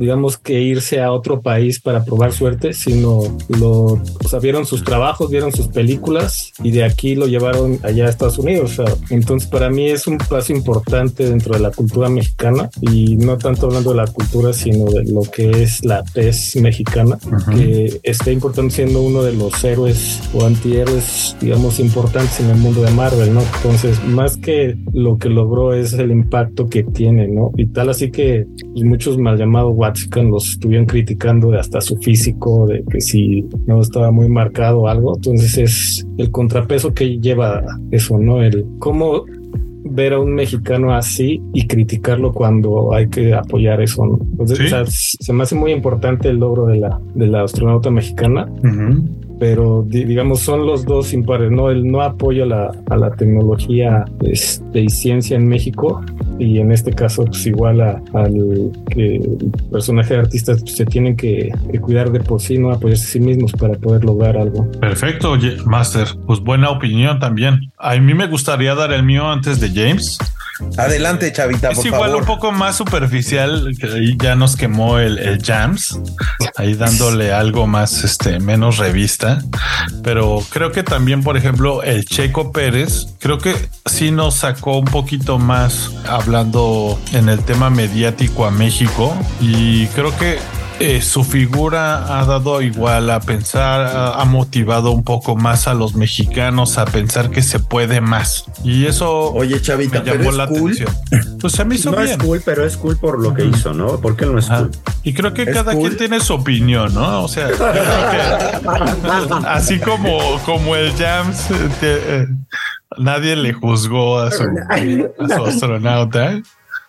digamos 0.00 0.38
que 0.38 0.60
irse 0.60 1.00
a 1.00 1.12
otro 1.12 1.42
país 1.42 1.78
para 1.78 2.04
probar 2.04 2.32
suerte, 2.32 2.72
sino 2.72 3.20
lo, 3.48 3.70
o 3.70 4.28
sea, 4.28 4.40
vieron 4.40 4.64
sus 4.64 4.82
trabajos, 4.82 5.30
vieron 5.30 5.52
sus 5.52 5.68
películas 5.68 6.52
y 6.62 6.70
de 6.70 6.84
aquí 6.84 7.14
lo 7.14 7.26
llevaron 7.26 7.78
allá 7.82 8.06
a 8.06 8.08
Estados 8.08 8.38
Unidos. 8.38 8.78
O 8.78 8.86
sea, 8.86 8.94
entonces 9.10 9.48
para 9.48 9.68
mí 9.68 9.86
es 9.86 10.06
un 10.06 10.16
paso 10.18 10.52
importante 10.52 11.28
dentro 11.28 11.54
de 11.54 11.60
la 11.60 11.70
cultura 11.70 12.08
mexicana 12.08 12.70
y 12.80 13.16
no 13.16 13.36
tanto 13.36 13.66
hablando 13.66 13.90
de 13.90 13.96
la 13.96 14.06
cultura, 14.06 14.52
sino 14.52 14.86
de 14.86 15.04
lo 15.04 15.22
que 15.22 15.50
es 15.62 15.84
la 15.84 16.02
tez 16.02 16.56
mexicana, 16.56 17.18
Ujú. 17.26 17.50
que 17.50 18.00
está 18.02 18.32
importante 18.32 18.76
siendo 18.76 19.02
uno 19.02 19.22
de 19.22 19.34
los 19.34 19.62
héroes 19.62 20.20
o 20.32 20.44
antihéroes, 20.44 21.36
digamos, 21.40 21.78
importantes 21.78 22.40
en 22.40 22.50
el 22.50 22.56
mundo 22.56 22.82
de 22.82 22.90
Marvel, 22.92 23.34
¿no? 23.34 23.42
Entonces, 23.56 24.02
más 24.04 24.36
que 24.38 24.76
lo 24.92 25.18
que 25.18 25.28
logró 25.28 25.74
es 25.74 25.92
el 25.92 26.10
impacto 26.10 26.68
que 26.68 26.84
tiene, 26.84 27.28
¿no? 27.28 27.52
Y 27.56 27.66
tal 27.66 27.90
así 27.90 28.10
que 28.10 28.46
pues, 28.72 28.84
muchos 28.84 29.18
mal 29.18 29.36
llamados 29.36 29.76
Los 30.30 30.50
estuvieron 30.50 30.86
criticando 30.86 31.50
de 31.50 31.58
hasta 31.58 31.80
su 31.80 31.96
físico, 31.98 32.66
de 32.66 32.82
que 32.90 33.00
si 33.00 33.46
no 33.66 33.80
estaba 33.80 34.10
muy 34.10 34.28
marcado 34.28 34.80
o 34.80 34.88
algo. 34.88 35.14
Entonces 35.16 35.58
es 35.58 36.06
el 36.18 36.30
contrapeso 36.30 36.92
que 36.94 37.18
lleva 37.18 37.62
eso, 37.90 38.18
¿no? 38.18 38.42
El 38.42 38.64
cómo 38.78 39.24
ver 39.92 40.12
a 40.12 40.20
un 40.20 40.34
mexicano 40.34 40.94
así 40.94 41.40
y 41.54 41.66
criticarlo 41.66 42.32
cuando 42.32 42.92
hay 42.94 43.08
que 43.08 43.32
apoyar 43.34 43.80
eso. 43.80 44.04
¿no? 44.06 44.18
Entonces, 44.32 44.58
Sí. 44.58 44.64
o 44.66 44.68
sea, 44.68 44.84
se 44.86 45.32
me 45.32 45.42
hace 45.42 45.54
muy 45.56 45.72
importante 45.72 46.28
el 46.28 46.36
logro 46.36 46.66
de 46.66 46.78
la, 46.78 47.00
de 47.14 47.26
la 47.26 47.42
astronauta 47.42 47.90
mexicana, 47.90 48.46
pero 49.38 49.82
di- 49.88 50.04
digamos 50.04 50.40
son 50.40 50.66
los 50.66 50.84
dos 50.84 51.12
impares, 51.14 51.50
¿no? 51.50 51.70
El 51.70 51.86
no 51.90 52.02
apoyo 52.02 52.44
a 52.44 52.46
la, 52.46 52.72
a 52.90 52.96
la 52.96 53.10
tecnología 53.12 54.04
este, 54.22 54.82
y 54.82 54.88
ciencia 54.90 55.36
en 55.36 55.48
México 55.48 56.00
y 56.40 56.58
en 56.58 56.72
este 56.72 56.92
caso 56.92 57.24
pues 57.24 57.46
igual 57.46 57.80
a- 57.80 58.02
al 58.14 58.32
que 58.90 59.16
el 59.16 59.52
personaje 59.70 60.14
de 60.14 60.20
artistas 60.20 60.60
pues, 60.62 60.76
se 60.76 60.86
tienen 60.86 61.16
que, 61.16 61.50
que 61.70 61.78
cuidar 61.78 62.10
de 62.10 62.20
por 62.20 62.40
sí, 62.40 62.58
no 62.58 62.70
apoyarse 62.72 63.04
a 63.04 63.08
sí 63.08 63.20
mismos 63.20 63.52
para 63.52 63.74
poder 63.74 64.04
lograr 64.04 64.36
algo. 64.36 64.68
Perfecto, 64.80 65.36
Master. 65.66 66.08
Pues 66.26 66.40
buena 66.40 66.70
opinión 66.70 67.18
también. 67.18 67.60
A 67.78 67.94
mí 67.96 68.14
me 68.14 68.26
gustaría 68.26 68.74
dar 68.74 68.92
el 68.92 69.02
mío 69.04 69.28
antes 69.30 69.60
de 69.60 69.68
James. 69.68 70.18
Adelante, 70.76 71.32
Chavita, 71.32 71.70
es 71.70 71.78
por 71.78 71.86
igual 71.86 72.10
favor. 72.10 72.20
un 72.20 72.26
poco 72.26 72.52
más 72.52 72.76
superficial, 72.76 73.72
ahí 73.94 74.16
ya 74.18 74.34
nos 74.34 74.56
quemó 74.56 74.98
el, 74.98 75.18
el 75.18 75.42
Jams, 75.42 75.98
ahí 76.56 76.74
dándole 76.74 77.32
algo 77.32 77.66
más, 77.66 78.04
este, 78.04 78.40
menos 78.40 78.78
revista. 78.78 79.42
Pero 80.02 80.42
creo 80.50 80.72
que 80.72 80.82
también, 80.82 81.22
por 81.22 81.36
ejemplo, 81.36 81.82
el 81.82 82.04
Checo 82.04 82.52
Pérez, 82.52 83.08
creo 83.18 83.38
que 83.38 83.54
sí 83.86 84.10
nos 84.10 84.36
sacó 84.36 84.78
un 84.78 84.86
poquito 84.86 85.38
más 85.38 85.90
hablando 86.08 86.98
en 87.12 87.28
el 87.28 87.42
tema 87.44 87.70
mediático 87.70 88.46
a 88.46 88.50
México 88.50 89.14
y 89.40 89.86
creo 89.88 90.16
que 90.16 90.38
eh, 90.80 91.02
su 91.02 91.24
figura 91.24 92.18
ha 92.20 92.24
dado 92.24 92.60
igual 92.62 93.10
a 93.10 93.20
pensar, 93.20 94.14
ha, 94.18 94.24
motivado 94.24 94.90
un 94.90 95.04
poco 95.04 95.36
más 95.36 95.68
a 95.68 95.74
los 95.74 95.94
mexicanos 95.94 96.78
a 96.78 96.86
pensar 96.86 97.30
que 97.30 97.42
se 97.42 97.58
puede 97.60 98.00
más. 98.00 98.44
Y 98.64 98.86
eso 98.86 99.30
Oye, 99.32 99.60
Chavita, 99.60 99.98
me 99.98 100.04
pero 100.04 100.16
llamó 100.16 100.30
es 100.30 100.36
la 100.36 100.46
cool. 100.48 100.72
atención. 100.72 100.94
Pues 101.40 101.52
se 101.52 101.64
me 101.64 101.74
hizo 101.76 101.90
No 101.90 101.98
bien. 101.98 102.10
es 102.10 102.16
cool, 102.18 102.42
pero 102.44 102.64
es 102.64 102.76
cool 102.76 102.96
por 102.96 103.20
lo 103.20 103.34
que 103.34 103.44
hizo, 103.44 103.72
¿no? 103.74 104.00
¿Por 104.00 104.16
qué 104.16 104.26
no 104.26 104.38
es 104.38 104.50
Ajá. 104.50 104.60
cool? 104.62 104.70
Y 105.02 105.12
creo 105.14 105.32
que 105.34 105.46
cada 105.46 105.72
cool. 105.72 105.82
quien 105.88 105.96
tiene 105.98 106.20
su 106.20 106.34
opinión, 106.34 106.94
¿no? 106.94 107.22
O 107.24 107.28
sea, 107.28 107.48
yo 107.50 107.56
creo 107.56 107.72
que 107.72 109.46
así 109.46 109.78
como, 109.78 110.18
como 110.44 110.76
el 110.76 110.92
Jams, 110.94 111.50
eh, 111.50 111.54
te- 111.80 112.16
eh, 112.22 112.26
nadie 112.98 113.36
le 113.36 113.52
juzgó 113.52 114.18
a 114.20 114.30
su, 114.30 114.42
a 114.44 115.36
su 115.36 115.44
astronauta 115.44 116.40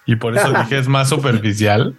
y 0.05 0.15
por 0.15 0.37
eso 0.37 0.49
dije 0.49 0.79
es 0.79 0.87
más 0.87 1.09
superficial. 1.09 1.95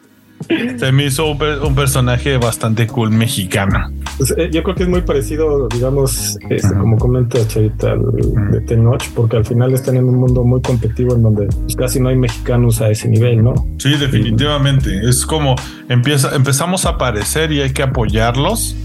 Se 0.78 0.92
me 0.92 1.06
hizo 1.06 1.30
un, 1.30 1.38
per- 1.38 1.60
un 1.60 1.74
personaje 1.74 2.36
bastante 2.38 2.86
cool 2.86 3.10
mexicano. 3.10 3.90
Pues, 4.18 4.34
eh, 4.36 4.50
yo 4.52 4.62
creo 4.62 4.74
que 4.74 4.82
es 4.84 4.88
muy 4.88 5.02
parecido, 5.02 5.68
digamos, 5.68 6.36
este, 6.50 6.74
como 6.76 6.96
comenta 6.98 7.46
Chavita, 7.46 7.92
al 7.92 8.02
de 8.50 8.60
Tenoch, 8.62 9.02
porque 9.14 9.36
al 9.38 9.44
final 9.44 9.72
están 9.72 9.96
en 9.96 10.04
un 10.04 10.16
mundo 10.16 10.44
muy 10.44 10.60
competitivo 10.60 11.14
en 11.14 11.22
donde 11.22 11.48
casi 11.76 12.00
no 12.00 12.08
hay 12.08 12.16
mexicanos 12.16 12.80
a 12.80 12.90
ese 12.90 13.08
nivel, 13.08 13.42
¿no? 13.42 13.54
Sí, 13.78 13.94
definitivamente. 13.96 14.90
Es 15.08 15.24
como 15.26 15.56
empieza, 15.88 16.34
empezamos 16.34 16.86
a 16.86 16.90
aparecer 16.90 17.52
y 17.52 17.60
hay 17.60 17.72
que 17.72 17.82
apoyarlos. 17.82 18.76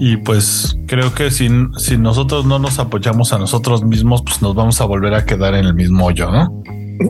Y 0.00 0.16
pues 0.16 0.76
creo 0.88 1.14
que 1.14 1.30
si, 1.30 1.48
si 1.78 1.96
nosotros 1.96 2.44
no 2.46 2.58
nos 2.58 2.80
apoyamos 2.80 3.32
a 3.32 3.38
nosotros 3.38 3.84
mismos, 3.84 4.22
pues 4.22 4.42
nos 4.42 4.54
vamos 4.54 4.80
a 4.80 4.86
volver 4.86 5.14
a 5.14 5.24
quedar 5.24 5.54
en 5.54 5.66
el 5.66 5.74
mismo 5.74 6.06
hoyo, 6.06 6.30
¿no? 6.32 6.62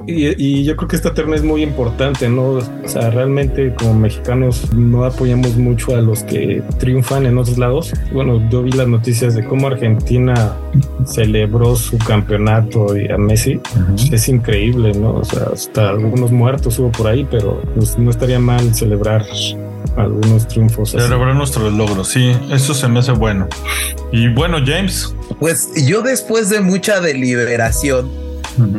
Y, 0.07 0.43
y 0.43 0.65
yo 0.65 0.77
creo 0.77 0.89
que 0.89 0.97
esta 0.97 1.15
terna 1.15 1.37
es 1.37 1.43
muy 1.43 1.63
importante, 1.63 2.29
¿no? 2.29 2.43
O 2.53 2.63
sea, 2.87 3.11
realmente 3.11 3.75
como 3.75 3.95
mexicanos 3.95 4.73
no 4.73 5.05
apoyamos 5.05 5.57
mucho 5.57 5.97
a 5.97 6.01
los 6.01 6.23
que 6.25 6.63
triunfan 6.79 7.27
en 7.27 7.39
otros 7.39 7.59
lados. 7.59 7.93
Bueno, 8.13 8.49
yo 8.51 8.63
vi 8.63 8.73
las 8.73 8.89
noticias 8.89 9.35
de 9.35 9.45
cómo 9.45 9.69
Argentina 9.69 10.57
celebró 11.07 11.77
su 11.77 11.99
campeonato 11.99 12.97
y 12.97 13.09
a 13.09 13.19
Messi. 13.19 13.61
Es 14.11 14.29
increíble, 14.29 14.93
¿no? 14.95 15.15
O 15.15 15.25
sea, 15.25 15.49
hasta 15.53 15.91
algunos 15.91 16.31
muertos 16.33 16.79
hubo 16.79 16.91
por 16.91 17.07
ahí, 17.07 17.27
pero 17.31 17.61
pues, 17.75 17.99
no 17.99 18.11
estaría 18.11 18.39
mal 18.39 18.75
celebrar 18.75 19.25
algunos 19.97 20.49
triunfos. 20.49 20.91
Celebrar 20.91 21.35
nuestros 21.35 21.73
logros, 21.73 22.09
sí, 22.09 22.33
eso 22.51 22.75
se 22.75 22.89
me 22.89 23.01
hace 23.01 23.13
bueno. 23.13 23.49
Y 24.13 24.29
bueno, 24.29 24.59
James. 24.65 25.15
Pues 25.41 25.87
yo 25.87 26.03
después 26.03 26.51
de 26.51 26.61
mucha 26.61 27.01
deliberación, 27.01 28.11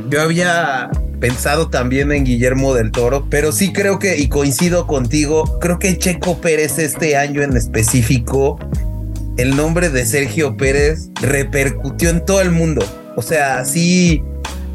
yo 0.10 0.22
había 0.22 0.90
pensado 1.20 1.70
también 1.70 2.12
en 2.12 2.24
Guillermo 2.24 2.74
del 2.74 2.92
Toro, 2.92 3.28
pero 3.30 3.52
sí 3.52 3.74
creo 3.74 4.00
que, 4.00 4.18
y 4.18 4.28
coincido 4.28 4.88
contigo, 4.88 5.60
creo 5.60 5.80
que 5.80 5.98
Checo 5.98 6.40
Pérez 6.40 6.78
este 6.78 7.18
año 7.18 7.42
en 7.42 7.56
específico, 7.58 8.60
el 9.38 9.56
nombre 9.56 9.90
de 9.90 10.06
Sergio 10.06 10.56
Pérez 10.56 11.10
repercutió 11.22 12.10
en 12.10 12.24
todo 12.26 12.42
el 12.42 12.52
mundo. 12.52 12.86
O 13.16 13.22
sea, 13.22 13.66
sí, 13.66 14.24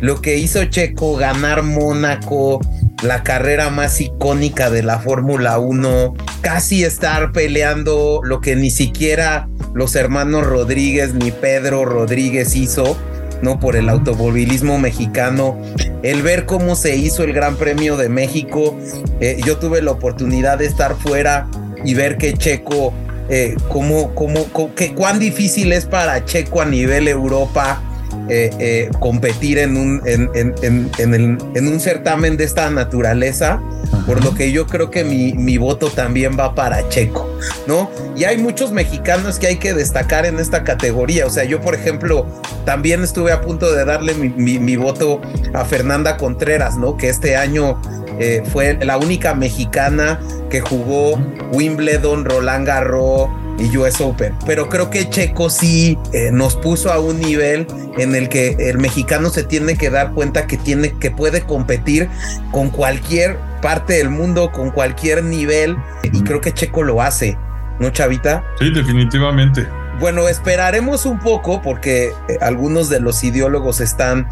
lo 0.00 0.20
que 0.20 0.38
hizo 0.38 0.64
Checo, 0.64 1.16
ganar 1.16 1.62
Mónaco, 1.62 2.60
la 3.02 3.22
carrera 3.22 3.70
más 3.70 4.00
icónica 4.00 4.70
de 4.70 4.82
la 4.82 4.98
Fórmula 4.98 5.58
1, 5.58 6.14
casi 6.40 6.84
estar 6.84 7.32
peleando 7.32 8.20
lo 8.22 8.40
que 8.40 8.56
ni 8.56 8.70
siquiera 8.70 9.48
los 9.74 9.94
hermanos 9.94 10.46
Rodríguez 10.46 11.14
ni 11.14 11.30
Pedro 11.30 11.84
Rodríguez 11.84 12.56
hizo, 12.56 12.96
¿no? 13.42 13.58
Por 13.60 13.76
el 13.76 13.88
automovilismo 13.88 14.78
mexicano, 14.78 15.58
el 16.02 16.22
ver 16.22 16.46
cómo 16.46 16.76
se 16.76 16.96
hizo 16.96 17.24
el 17.24 17.32
Gran 17.32 17.56
Premio 17.56 17.96
de 17.96 18.08
México, 18.08 18.76
eh, 19.20 19.40
yo 19.44 19.58
tuve 19.58 19.82
la 19.82 19.92
oportunidad 19.92 20.58
de 20.58 20.66
estar 20.66 20.94
fuera 20.96 21.48
y 21.84 21.94
ver 21.94 22.16
que 22.18 22.34
Checo, 22.34 22.92
eh, 23.28 23.54
cómo, 23.68 24.14
cómo, 24.14 24.44
cómo- 24.52 24.74
que 24.74 24.94
cuán 24.94 25.18
difícil 25.18 25.72
es 25.72 25.86
para 25.86 26.24
Checo 26.24 26.60
a 26.62 26.64
nivel 26.66 27.08
Europa. 27.08 27.82
Eh, 28.30 28.50
eh, 28.58 28.90
competir 29.00 29.58
en 29.58 29.76
un, 29.76 30.00
en, 30.06 30.30
en- 30.34 30.54
en- 30.62 30.90
en 30.98 31.14
el- 31.14 31.38
en 31.54 31.68
un 31.68 31.80
certamen 31.80 32.36
de 32.36 32.44
esta 32.44 32.70
naturaleza, 32.70 33.60
por 34.06 34.24
lo 34.24 34.34
que 34.34 34.52
yo 34.52 34.66
creo 34.66 34.90
que 34.90 35.04
mi, 35.04 35.32
mi 35.32 35.58
voto 35.58 35.88
también 35.88 36.36
va 36.38 36.54
para 36.54 36.88
Checo, 36.88 37.28
¿no? 37.66 37.90
Y 38.16 38.24
hay 38.24 38.38
muchos 38.38 38.70
mexicanos 38.72 39.38
que 39.38 39.48
hay 39.48 39.56
que 39.56 39.74
destacar 39.74 40.26
en 40.26 40.38
esta 40.38 40.62
categoría, 40.64 41.26
o 41.26 41.30
sea, 41.30 41.44
yo 41.44 41.60
por 41.60 41.74
ejemplo 41.74 42.26
también 42.64 43.02
estuve 43.02 43.32
a 43.32 43.40
punto 43.40 43.72
de 43.74 43.84
darle 43.84 44.14
mi, 44.14 44.28
mi- 44.28 44.58
mi 44.58 44.76
voto 44.76 45.20
a 45.52 45.64
Fernanda 45.64 46.16
Contreras, 46.16 46.76
¿no? 46.76 46.96
Que 46.96 47.08
este 47.08 47.36
año 47.36 47.80
eh, 48.20 48.42
fue 48.52 48.78
la 48.84 48.96
única 48.98 49.34
mexicana 49.34 50.20
que 50.50 50.60
jugó 50.60 51.18
Wimbledon, 51.52 52.24
Roland 52.24 52.66
Garros 52.66 53.28
y 53.60 53.76
US 53.76 54.00
Open. 54.00 54.34
Pero 54.46 54.68
creo 54.68 54.90
que 54.90 55.08
Checo 55.08 55.50
sí 55.50 55.98
eh, 56.12 56.30
nos 56.32 56.56
puso 56.56 56.92
a 56.92 56.98
un 56.98 57.20
nivel 57.20 57.66
en 57.98 58.14
el 58.14 58.28
que 58.28 58.56
el 58.58 58.78
mexicano 58.78 59.30
se 59.30 59.44
tiene 59.44 59.76
que 59.76 59.90
dar 59.90 60.12
cuenta 60.12 60.46
que 60.46 60.56
tiene 60.56 60.92
que 60.98 61.10
puede 61.10 61.42
competir 61.42 62.08
con 62.50 62.70
cualquier 62.70 63.38
parte 63.60 63.94
del 63.94 64.10
mundo, 64.10 64.50
con 64.52 64.70
cualquier 64.70 65.22
nivel 65.22 65.76
y 66.04 66.22
creo 66.22 66.40
que 66.40 66.52
Checo 66.52 66.82
lo 66.82 67.02
hace, 67.02 67.36
¿no, 67.78 67.90
Chavita? 67.90 68.44
Sí, 68.58 68.70
definitivamente. 68.70 69.66
Bueno, 70.00 70.28
esperaremos 70.28 71.04
un 71.04 71.18
poco 71.18 71.60
porque 71.60 72.06
eh, 72.06 72.38
algunos 72.40 72.88
de 72.88 73.00
los 73.00 73.22
ideólogos 73.22 73.80
están 73.80 74.26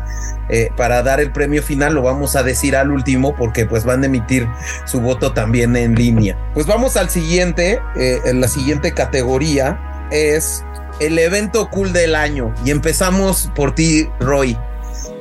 eh, 0.48 0.70
para 0.78 1.02
dar 1.02 1.20
el 1.20 1.30
premio 1.30 1.62
final, 1.62 1.94
lo 1.94 2.00
vamos 2.00 2.36
a 2.36 2.42
decir 2.42 2.74
al 2.74 2.90
último 2.90 3.36
porque 3.36 3.66
pues 3.66 3.84
van 3.84 4.02
a 4.02 4.06
emitir 4.06 4.48
su 4.86 5.02
voto 5.02 5.34
también 5.34 5.76
en 5.76 5.94
línea. 5.94 6.38
Pues 6.54 6.66
vamos 6.66 6.96
al 6.96 7.10
siguiente, 7.10 7.82
eh, 7.96 8.18
en 8.24 8.40
la 8.40 8.48
siguiente 8.48 8.94
categoría 8.94 10.08
es 10.10 10.64
el 11.00 11.18
evento 11.18 11.68
cool 11.68 11.92
del 11.92 12.14
año 12.14 12.54
y 12.64 12.70
empezamos 12.70 13.52
por 13.54 13.74
ti, 13.74 14.08
Roy. 14.20 14.56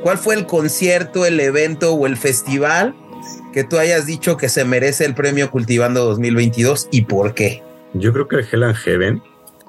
¿Cuál 0.01 0.18
fue 0.18 0.36
el 0.36 0.46
concierto, 0.46 1.25
el 1.25 1.42
evento 1.42 1.94
o 1.94 2.08
el 2.08 2.16
festival 2.16 2.96
que 3.51 3.66
tú 3.66 3.80
hayas 3.80 4.06
dicho 4.06 4.38
que 4.38 4.48
se 4.48 4.63
merece 4.63 5.04
el 5.04 5.13
premio 5.13 5.51
Cultivando 5.51 6.06
2022 6.06 6.88
y 6.89 7.01
por 7.01 7.34
qué? 7.34 7.63
Yo 7.94 8.13
creo 8.13 8.30
que 8.30 8.38
el 8.38 8.48
Hell 8.50 8.63
and 8.63 8.75
Heaven, 8.75 9.24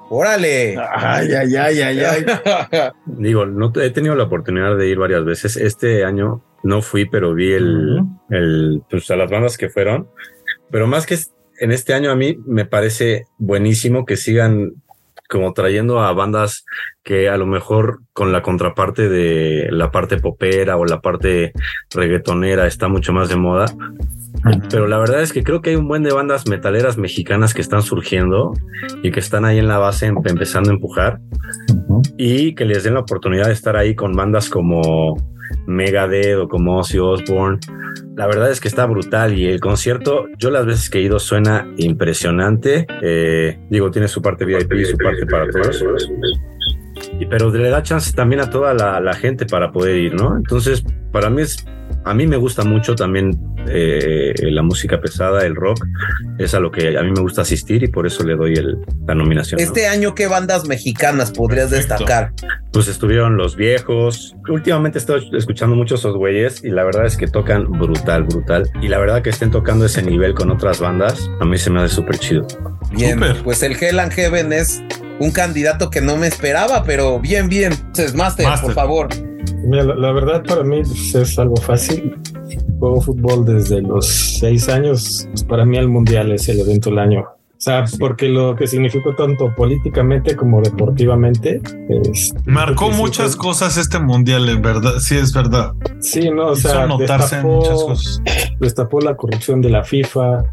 Órale. 0.09 0.75
Ay, 0.77 1.31
ay, 1.33 1.55
ay, 1.55 1.81
ay, 1.81 1.99
ay. 1.99 2.25
digo, 3.05 3.45
no 3.45 3.71
he 3.75 3.89
tenido 3.91 4.15
la 4.15 4.23
oportunidad 4.23 4.75
de 4.75 4.87
ir 4.87 4.97
varias 4.97 5.23
veces. 5.23 5.57
Este 5.57 6.03
año 6.03 6.43
no 6.63 6.81
fui, 6.81 7.05
pero 7.05 7.33
vi 7.33 7.53
el, 7.53 7.99
el 8.29 8.81
pues 8.89 9.09
a 9.11 9.15
las 9.15 9.29
bandas 9.29 9.57
que 9.57 9.69
fueron. 9.69 10.09
Pero 10.71 10.87
más 10.87 11.05
que 11.05 11.17
en 11.59 11.71
este 11.71 11.93
año 11.93 12.11
a 12.11 12.15
mí 12.15 12.37
me 12.45 12.65
parece 12.65 13.27
buenísimo 13.37 14.05
que 14.05 14.17
sigan 14.17 14.73
como 15.29 15.53
trayendo 15.53 16.01
a 16.01 16.11
bandas 16.13 16.65
que 17.03 17.29
a 17.29 17.37
lo 17.37 17.45
mejor 17.45 17.99
con 18.13 18.31
la 18.31 18.41
contraparte 18.41 19.07
de 19.07 19.67
la 19.71 19.91
parte 19.91 20.17
popera 20.17 20.75
o 20.75 20.85
la 20.85 21.01
parte 21.01 21.53
reggaetonera 21.93 22.65
está 22.67 22.87
mucho 22.87 23.13
más 23.13 23.29
de 23.29 23.35
moda. 23.35 23.65
Pero 24.69 24.87
la 24.87 24.97
verdad 24.97 25.21
es 25.21 25.33
que 25.33 25.43
creo 25.43 25.61
que 25.61 25.71
hay 25.71 25.75
un 25.75 25.87
buen 25.87 26.03
de 26.03 26.13
bandas 26.13 26.47
metaleras 26.47 26.97
mexicanas 26.97 27.53
que 27.53 27.61
están 27.61 27.81
surgiendo 27.81 28.53
y 29.03 29.11
que 29.11 29.19
están 29.19 29.45
ahí 29.45 29.59
en 29.59 29.67
la 29.67 29.77
base 29.77 30.07
em- 30.07 30.17
empezando 30.25 30.71
a 30.71 30.73
empujar 30.73 31.19
y 32.17 32.55
que 32.55 32.65
les 32.65 32.83
den 32.83 32.93
la 32.95 33.01
oportunidad 33.01 33.47
de 33.47 33.53
estar 33.53 33.75
ahí 33.75 33.95
con 33.95 34.13
bandas 34.13 34.49
como 34.49 35.17
Megadeth 35.67 36.37
o 36.37 36.47
como 36.47 36.77
Ozzy 36.77 36.99
Osbourne. 36.99 37.59
La 38.15 38.27
verdad 38.27 38.51
es 38.51 38.59
que 38.59 38.67
está 38.67 38.85
brutal 38.85 39.37
y 39.37 39.45
el 39.47 39.59
concierto, 39.59 40.27
yo 40.37 40.51
las 40.51 40.65
veces 40.65 40.89
que 40.89 40.99
he 40.99 41.01
ido 41.01 41.19
suena 41.19 41.67
impresionante. 41.77 42.85
Eh, 43.01 43.59
digo, 43.69 43.91
tiene 43.91 44.07
su 44.07 44.21
parte 44.21 44.45
VIP 44.45 44.73
y 44.73 44.85
su 44.85 44.97
parte 44.97 45.25
para 45.25 45.49
todos. 45.49 45.83
Pero 47.29 47.51
le 47.51 47.69
da 47.69 47.83
chance 47.83 48.13
también 48.13 48.41
a 48.41 48.49
toda 48.49 48.73
la, 48.73 48.99
la 48.99 49.13
gente 49.13 49.45
para 49.45 49.71
poder 49.71 49.97
ir, 49.97 50.13
¿no? 50.13 50.35
Entonces, 50.37 50.83
para 51.11 51.29
mí 51.29 51.41
es, 51.41 51.65
a 52.09 52.13
mí 52.15 52.25
me 52.25 52.37
gusta 52.37 52.63
mucho 52.63 52.95
también 52.95 53.39
eh, 53.67 54.33
la 54.41 54.63
música 54.63 54.99
pesada, 54.99 55.45
el 55.45 55.55
rock, 55.55 55.85
es 56.39 56.55
a 56.55 56.59
lo 56.59 56.71
que 56.71 56.97
a 56.97 57.03
mí 57.03 57.11
me 57.11 57.21
gusta 57.21 57.43
asistir 57.43 57.83
y 57.83 57.87
por 57.87 58.07
eso 58.07 58.23
le 58.23 58.35
doy 58.35 58.53
el, 58.53 58.77
la 59.07 59.13
nominación. 59.13 59.59
¿no? 59.59 59.63
Este 59.65 59.87
año, 59.87 60.15
¿qué 60.15 60.27
bandas 60.27 60.65
mexicanas 60.67 61.31
podrías 61.31 61.69
Perfecto. 61.69 61.93
destacar? 61.97 62.33
Pues 62.73 62.87
estuvieron 62.87 63.37
los 63.37 63.55
viejos. 63.55 64.35
Últimamente 64.49 64.97
he 64.97 65.01
estado 65.01 65.19
escuchando 65.37 65.75
mucho 65.75 65.95
esos 65.95 66.15
güeyes 66.15 66.63
y 66.63 66.69
la 66.69 66.83
verdad 66.83 67.05
es 67.05 67.15
que 67.15 67.27
tocan 67.27 67.69
brutal, 67.71 68.23
brutal. 68.23 68.67
Y 68.81 68.87
la 68.87 68.97
verdad 68.97 69.21
que 69.21 69.29
estén 69.29 69.51
tocando 69.51 69.85
ese 69.85 70.01
nivel 70.01 70.33
con 70.33 70.49
otras 70.49 70.79
bandas, 70.79 71.29
a 71.39 71.45
mí 71.45 71.57
se 71.59 71.69
me 71.69 71.81
hace 71.81 71.93
súper 71.93 72.17
chido. 72.17 72.47
Bien, 72.91 73.19
Súper. 73.19 73.43
pues 73.43 73.61
el 73.61 73.73
Hell 73.79 73.99
and 73.99 74.11
Heaven 74.11 74.51
es 74.51 74.81
un 75.19 75.31
candidato 75.31 75.91
que 75.91 76.01
no 76.01 76.17
me 76.17 76.25
esperaba, 76.25 76.83
pero 76.83 77.19
bien, 77.19 77.49
bien. 77.49 77.73
Entonces, 77.73 78.15
Master, 78.15 78.47
Master. 78.47 78.65
por 78.65 78.73
favor. 78.73 79.28
Mira, 79.69 79.83
la, 79.83 79.95
la 79.95 80.11
verdad 80.11 80.43
para 80.43 80.63
mí 80.63 80.81
pues, 80.81 81.13
es 81.13 81.37
algo 81.37 81.55
fácil. 81.57 82.17
juego 82.79 83.01
fútbol 83.01 83.45
desde 83.45 83.81
los 83.81 84.07
seis 84.07 84.67
años. 84.67 85.27
Pues 85.29 85.43
para 85.43 85.63
mí 85.63 85.77
el 85.77 85.87
mundial 85.87 86.31
es 86.31 86.49
el 86.49 86.59
evento 86.59 86.89
del 86.89 86.99
año. 86.99 87.25
O 87.59 87.61
sea, 87.61 87.83
porque 87.99 88.29
lo 88.29 88.55
que 88.55 88.67
significó 88.67 89.13
tanto 89.15 89.53
políticamente 89.53 90.33
como 90.37 90.61
deportivamente. 90.61 91.61
Es, 91.89 92.33
Marcó 92.45 92.89
muchas 92.89 93.35
cosas 93.35 93.75
este 93.75 93.99
mundial, 93.99 94.47
en 94.47 94.61
verdad. 94.61 94.93
Sí, 94.99 95.17
es 95.17 95.33
verdad. 95.33 95.73
Sí, 95.99 96.29
no, 96.31 96.47
o 96.47 96.55
sea, 96.55 96.87
notarse 96.87 97.35
destapó, 97.35 97.55
muchas 97.57 97.83
cosas. 97.83 98.21
Destapó 98.61 99.01
la 99.01 99.17
corrupción 99.17 99.59
de 99.59 99.71
la 99.71 99.83
FIFA, 99.83 100.45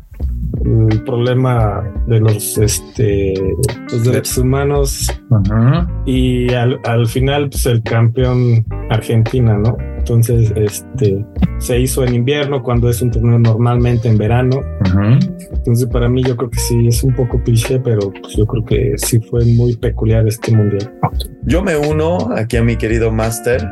el 0.66 1.02
problema 1.04 1.85
de 2.06 2.20
los, 2.20 2.58
este, 2.58 3.35
los 3.90 4.04
derechos 4.04 4.38
humanos 4.38 5.08
y 6.04 6.52
al, 6.52 6.80
al, 6.85 7.06
final, 7.06 7.49
pues 7.50 7.66
el 7.66 7.82
campeón 7.82 8.64
Argentina, 8.90 9.56
¿no? 9.56 9.76
Entonces, 9.99 10.52
este 10.56 11.25
se 11.58 11.80
hizo 11.80 12.04
en 12.04 12.14
invierno 12.14 12.62
cuando 12.62 12.88
es 12.88 13.02
un 13.02 13.11
torneo 13.11 13.38
normalmente 13.38 14.08
en 14.08 14.18
verano. 14.18 14.61
Entonces, 15.50 15.87
para 15.87 16.08
mí, 16.08 16.23
yo 16.23 16.37
creo 16.37 16.50
que 16.50 16.58
sí 16.58 16.87
es 16.87 17.02
un 17.02 17.14
poco 17.14 17.42
cliché, 17.42 17.80
pero 17.80 18.12
pues, 18.12 18.37
yo 18.37 18.46
creo 18.46 18.64
que 18.64 18.92
sí 18.96 19.20
fue 19.20 19.44
muy 19.44 19.76
peculiar 19.76 20.26
este 20.28 20.54
mundial. 20.54 20.92
Yo 21.44 21.62
me 21.62 21.76
uno 21.76 22.30
aquí 22.37 22.56
a 22.56 22.62
mi 22.62 22.76
querido 22.76 23.11
Master. 23.11 23.66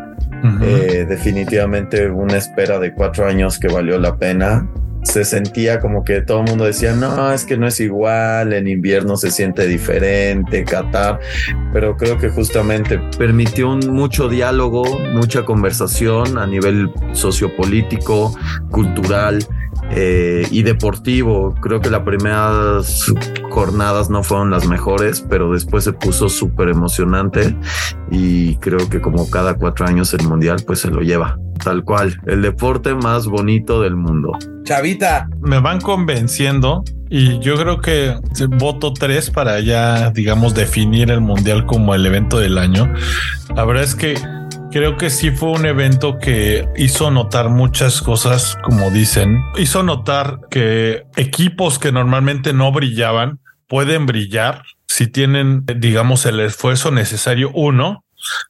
Eh, 0.60 1.06
definitivamente 1.08 2.06
una 2.10 2.36
espera 2.36 2.78
de 2.78 2.92
cuatro 2.92 3.26
años 3.26 3.58
que 3.58 3.68
valió 3.68 3.98
la 3.98 4.18
pena 4.18 4.68
se 5.04 5.24
sentía 5.24 5.80
como 5.80 6.02
que 6.02 6.22
todo 6.22 6.40
el 6.40 6.50
mundo 6.50 6.64
decía, 6.64 6.94
no, 6.94 7.32
es 7.32 7.44
que 7.44 7.56
no 7.56 7.66
es 7.66 7.78
igual, 7.78 8.52
en 8.52 8.66
invierno 8.66 9.16
se 9.16 9.30
siente 9.30 9.66
diferente, 9.66 10.64
Qatar, 10.64 11.20
pero 11.72 11.96
creo 11.96 12.18
que 12.18 12.30
justamente 12.30 12.98
permitió 13.16 13.68
mucho 13.76 14.28
diálogo, 14.28 14.84
mucha 15.12 15.44
conversación 15.44 16.38
a 16.38 16.46
nivel 16.46 16.90
sociopolítico, 17.12 18.36
cultural. 18.70 19.46
Eh, 19.90 20.46
y 20.50 20.62
deportivo. 20.62 21.54
Creo 21.60 21.80
que 21.80 21.90
las 21.90 22.02
primeras 22.02 23.12
jornadas 23.50 24.10
no 24.10 24.22
fueron 24.22 24.50
las 24.50 24.66
mejores, 24.66 25.24
pero 25.28 25.52
después 25.52 25.84
se 25.84 25.92
puso 25.92 26.28
súper 26.28 26.68
emocionante 26.68 27.56
y 28.10 28.56
creo 28.56 28.88
que 28.88 29.00
como 29.00 29.30
cada 29.30 29.54
cuatro 29.54 29.86
años 29.86 30.12
el 30.14 30.26
mundial 30.26 30.62
pues 30.66 30.80
se 30.80 30.90
lo 30.90 31.00
lleva. 31.00 31.38
Tal 31.62 31.84
cual, 31.84 32.20
el 32.26 32.42
deporte 32.42 32.94
más 32.94 33.26
bonito 33.26 33.80
del 33.80 33.94
mundo. 33.94 34.32
Chavita. 34.64 35.28
Me 35.40 35.60
van 35.60 35.80
convenciendo 35.80 36.82
y 37.08 37.38
yo 37.38 37.56
creo 37.56 37.80
que 37.80 38.16
voto 38.58 38.92
tres 38.92 39.30
para 39.30 39.60
ya, 39.60 40.10
digamos, 40.10 40.54
definir 40.54 41.10
el 41.10 41.20
mundial 41.20 41.64
como 41.66 41.94
el 41.94 42.04
evento 42.04 42.38
del 42.38 42.58
año. 42.58 42.92
La 43.54 43.64
verdad 43.64 43.84
es 43.84 43.94
que 43.94 44.14
creo 44.74 44.96
que 44.96 45.08
sí 45.08 45.30
fue 45.30 45.52
un 45.52 45.66
evento 45.66 46.18
que 46.18 46.66
hizo 46.76 47.08
notar 47.12 47.48
muchas 47.48 48.02
cosas, 48.02 48.58
como 48.64 48.90
dicen. 48.90 49.40
Hizo 49.56 49.84
notar 49.84 50.40
que 50.50 51.04
equipos 51.14 51.78
que 51.78 51.92
normalmente 51.92 52.52
no 52.52 52.72
brillaban 52.72 53.38
pueden 53.68 54.04
brillar 54.04 54.62
si 54.88 55.06
tienen, 55.06 55.64
digamos, 55.64 56.26
el 56.26 56.40
esfuerzo 56.40 56.90
necesario. 56.90 57.52
Uno, 57.54 58.04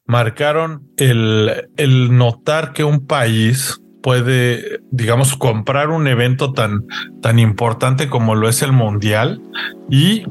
marcaron 0.07 0.89
el, 0.97 1.69
el 1.77 2.17
notar 2.17 2.73
que 2.73 2.85
un 2.85 3.07
país 3.07 3.79
puede, 4.03 4.81
digamos, 4.91 5.37
comprar 5.37 5.91
un 5.91 6.07
evento 6.07 6.53
tan, 6.53 6.87
tan 7.21 7.39
importante 7.39 8.09
como 8.09 8.35
lo 8.35 8.49
es 8.49 8.63
el 8.63 8.73
mundial 8.73 9.43
y 9.91 10.25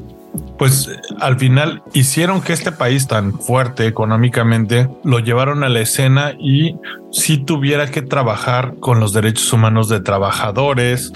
pues 0.58 0.90
al 1.20 1.38
final 1.38 1.82
hicieron 1.92 2.40
que 2.40 2.52
este 2.52 2.72
país 2.72 3.06
tan 3.06 3.38
fuerte 3.38 3.86
económicamente 3.86 4.88
lo 5.04 5.18
llevaron 5.18 5.64
a 5.64 5.68
la 5.68 5.80
escena 5.80 6.34
y 6.38 6.76
si 7.12 7.38
tuviera 7.38 7.90
que 7.90 8.02
trabajar 8.02 8.74
con 8.80 9.00
los 9.00 9.12
derechos 9.12 9.52
humanos 9.52 9.88
de 9.88 10.00
trabajadores 10.00 11.12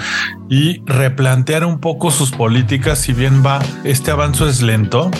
y 0.48 0.82
replantear 0.86 1.64
un 1.64 1.80
poco 1.80 2.10
sus 2.10 2.30
políticas, 2.30 3.00
si 3.00 3.12
bien 3.12 3.44
va, 3.44 3.60
este 3.84 4.10
avance 4.10 4.48
es 4.48 4.62
lento, 4.62 5.10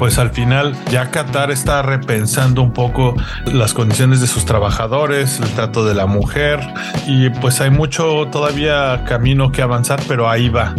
pues 0.00 0.18
al 0.18 0.30
final 0.30 0.74
ya 0.90 1.10
Qatar 1.10 1.50
está 1.50 1.82
repensando 1.82 2.62
un 2.62 2.72
poco 2.72 3.14
las 3.52 3.74
condiciones 3.74 4.22
de 4.22 4.26
sus 4.26 4.46
trabajadores, 4.46 5.38
el 5.40 5.50
trato 5.50 5.84
de 5.84 5.94
la 5.94 6.06
mujer 6.06 6.58
y 7.06 7.28
pues 7.28 7.60
hay 7.60 7.68
mucho 7.68 8.26
todavía 8.32 9.04
camino 9.06 9.52
que 9.52 9.60
avanzar, 9.60 10.00
pero 10.08 10.30
ahí 10.30 10.48
va. 10.48 10.74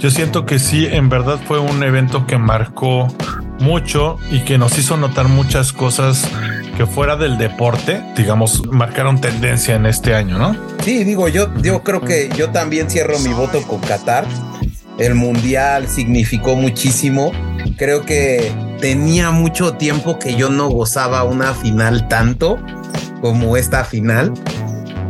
Yo 0.00 0.10
siento 0.10 0.46
que 0.46 0.58
sí, 0.58 0.84
en 0.84 1.08
verdad 1.08 1.38
fue 1.46 1.60
un 1.60 1.80
evento 1.84 2.26
que 2.26 2.38
marcó 2.38 3.06
mucho 3.60 4.18
y 4.32 4.40
que 4.40 4.58
nos 4.58 4.76
hizo 4.78 4.96
notar 4.96 5.28
muchas 5.28 5.72
cosas 5.72 6.28
que 6.76 6.86
fuera 6.86 7.16
del 7.16 7.38
deporte, 7.38 8.02
digamos, 8.16 8.66
marcaron 8.66 9.20
tendencia 9.20 9.76
en 9.76 9.86
este 9.86 10.16
año, 10.16 10.38
¿no? 10.38 10.56
Sí, 10.82 11.04
digo, 11.04 11.28
yo, 11.28 11.54
yo 11.62 11.84
creo 11.84 12.00
que 12.00 12.30
yo 12.36 12.50
también 12.50 12.90
cierro 12.90 13.16
mi 13.20 13.32
voto 13.32 13.62
con 13.62 13.78
Qatar. 13.78 14.26
El 14.98 15.14
mundial 15.14 15.88
significó 15.88 16.56
muchísimo. 16.56 17.32
Creo 17.76 18.04
que 18.04 18.52
tenía 18.80 19.30
mucho 19.30 19.74
tiempo 19.74 20.18
que 20.18 20.36
yo 20.36 20.48
no 20.48 20.68
gozaba 20.68 21.24
una 21.24 21.52
final 21.54 22.08
tanto 22.08 22.58
como 23.20 23.56
esta 23.56 23.84
final. 23.84 24.32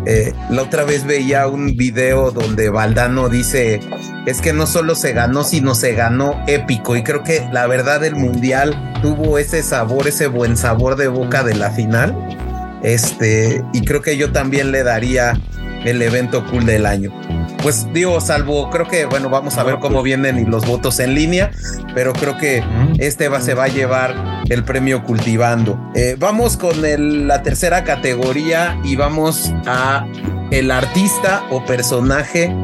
Eh, 0.07 0.33
la 0.51 0.62
otra 0.62 0.85
vez 0.85 1.05
veía 1.05 1.49
un 1.49 1.77
video 1.77 2.31
donde 2.31 2.68
Valdano 2.70 3.29
dice, 3.29 3.81
es 4.27 4.40
que 4.40 4.53
no 4.53 4.66
solo 4.66 4.94
se 4.94 5.12
ganó, 5.12 5.44
sino 5.44 5.75
se 5.75 5.94
ganó 5.94 6.42
épico. 6.46 6.96
Y 6.96 7.03
creo 7.03 7.22
que 7.22 7.49
la 7.53 7.66
verdad 7.66 8.05
el 8.05 8.14
Mundial 8.14 8.94
tuvo 9.03 9.38
ese 9.38 9.62
sabor, 9.62 10.07
ese 10.07 10.29
buen 10.29 10.57
sabor 10.57 10.96
de 10.96 11.09
boca 11.09 11.42
de 11.42 11.55
la 11.55 11.70
final. 11.70 12.16
Este, 12.83 13.64
y 13.72 13.81
creo 13.83 14.03
que 14.03 14.16
yo 14.16 14.33
también 14.33 14.70
le 14.70 14.85
daría 14.85 15.40
el 15.87 16.03
evento 16.03 16.44
cool 16.46 16.66
del 16.66 16.87
año. 16.87 17.12
Pues 17.62 17.87
digo, 17.92 18.20
salvo, 18.20 18.70
creo 18.70 18.87
que, 18.87 19.07
bueno, 19.07 19.29
vamos 19.29 19.57
a 19.59 19.64
ver 19.64 19.79
cómo 19.79 20.03
vienen 20.03 20.51
los 20.51 20.66
votos 20.66 21.01
en 21.01 21.14
línea, 21.14 21.51
pero 21.94 22.12
creo 22.12 22.37
que 22.37 22.62
este 22.99 23.29
va, 23.29 23.40
se 23.40 23.55
va 23.55 23.64
a 23.64 23.68
llevar 23.68 24.14
el 24.49 24.64
premio 24.64 25.03
cultivando. 25.05 25.79
Eh, 25.94 26.16
vamos 26.18 26.57
con 26.57 26.77
la 27.27 27.42
tercera 27.42 27.85
categoría 27.85 28.79
y 28.85 28.96
vamos 28.96 29.53
a 29.66 30.07
el 30.51 30.70
artista 30.70 31.44
o 31.51 31.64
personaje 31.64 32.55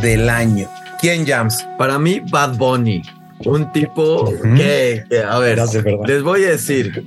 del 0.00 0.30
año. 0.30 0.68
¿Quién 1.00 1.26
Jams? 1.26 1.66
Para 1.76 1.98
mí, 1.98 2.20
Bad 2.20 2.56
Bunny. 2.56 3.02
Un 3.44 3.72
tipo 3.72 4.32
que, 4.56 5.04
a 5.28 5.38
ver, 5.38 5.60
les 6.06 6.22
voy 6.22 6.44
a 6.44 6.50
decir, 6.50 7.04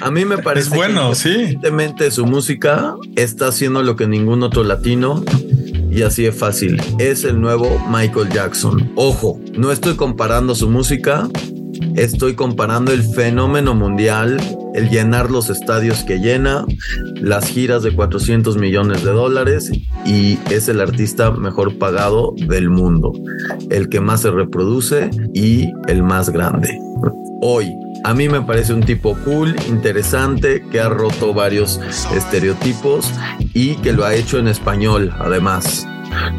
a 0.00 0.10
mí 0.10 0.24
me 0.24 0.38
parece 0.38 0.68
es 0.68 0.74
bueno, 0.74 1.14
sí. 1.14 1.58
su 2.10 2.26
música 2.26 2.96
está 3.16 3.48
haciendo 3.48 3.82
lo 3.82 3.96
que 3.96 4.06
ningún 4.06 4.42
otro 4.42 4.64
latino 4.64 5.24
y 5.90 6.02
así 6.02 6.26
es 6.26 6.34
fácil. 6.34 6.80
Es 6.98 7.24
el 7.24 7.40
nuevo 7.40 7.82
Michael 7.88 8.28
Jackson. 8.30 8.92
Ojo, 8.94 9.40
no 9.56 9.72
estoy 9.72 9.94
comparando 9.94 10.54
su 10.54 10.68
música, 10.68 11.28
estoy 11.96 12.34
comparando 12.34 12.92
el 12.92 13.02
fenómeno 13.02 13.74
mundial, 13.74 14.40
el 14.74 14.90
llenar 14.90 15.30
los 15.30 15.50
estadios 15.50 16.04
que 16.04 16.18
llena, 16.18 16.64
las 17.14 17.48
giras 17.48 17.82
de 17.82 17.94
400 17.94 18.56
millones 18.56 19.04
de 19.04 19.12
dólares 19.12 19.70
y 20.04 20.38
es 20.50 20.68
el 20.68 20.80
artista 20.80 21.30
mejor 21.30 21.78
pagado 21.78 22.34
del 22.36 22.70
mundo, 22.70 23.12
el 23.70 23.88
que 23.88 24.00
más 24.00 24.22
se 24.22 24.30
reproduce 24.30 25.10
y 25.34 25.70
el 25.88 26.02
más 26.02 26.30
grande. 26.30 26.78
Hoy, 27.40 27.72
a 28.04 28.14
mí 28.14 28.28
me 28.28 28.42
parece 28.42 28.72
un 28.72 28.82
tipo 28.82 29.16
cool, 29.24 29.54
interesante, 29.68 30.64
que 30.70 30.80
ha 30.80 30.88
roto 30.88 31.34
varios 31.34 31.80
estereotipos 32.14 33.12
y 33.54 33.76
que 33.76 33.92
lo 33.92 34.04
ha 34.04 34.14
hecho 34.14 34.38
en 34.38 34.48
español, 34.48 35.12
además. 35.18 35.86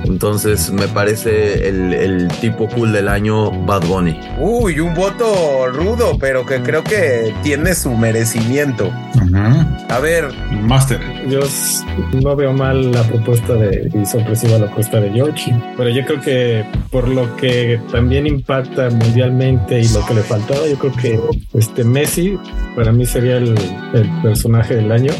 Entonces 0.05 0.71
me 0.71 0.87
parece 0.87 1.67
el, 1.67 2.27
tipo 2.41 2.67
cool 2.69 2.91
del 2.91 3.07
año 3.07 3.51
Bad 3.65 3.85
Bunny. 3.85 4.19
Uy, 4.39 4.79
un 4.79 4.93
voto 4.93 5.67
rudo, 5.67 6.17
pero 6.19 6.45
que 6.45 6.61
creo 6.61 6.83
que 6.83 7.33
tiene 7.43 7.73
su 7.75 7.91
merecimiento. 7.95 8.91
A 9.89 9.99
ver, 9.99 10.29
Master. 10.51 10.99
Yo 11.27 11.41
no 12.21 12.35
veo 12.35 12.53
mal 12.53 12.91
la 12.91 13.03
propuesta 13.03 13.53
de 13.53 13.89
y 13.93 14.05
sorpresiva 14.05 14.57
la 14.57 14.65
propuesta 14.65 14.99
de 14.99 15.11
George, 15.11 15.55
pero 15.77 15.89
yo 15.89 16.05
creo 16.05 16.21
que 16.21 16.65
por 16.91 17.07
lo 17.07 17.35
que 17.35 17.79
también 17.91 18.27
impacta 18.27 18.89
mundialmente 18.89 19.79
y 19.81 19.87
lo 19.89 20.05
que 20.05 20.13
le 20.15 20.21
faltaba, 20.21 20.67
yo 20.67 20.77
creo 20.77 20.93
que 20.93 21.19
este 21.53 21.83
Messi 21.83 22.37
para 22.75 22.91
mí 22.91 23.05
sería 23.05 23.37
el, 23.37 23.55
personaje 24.23 24.75
del 24.75 24.91
año. 24.91 25.11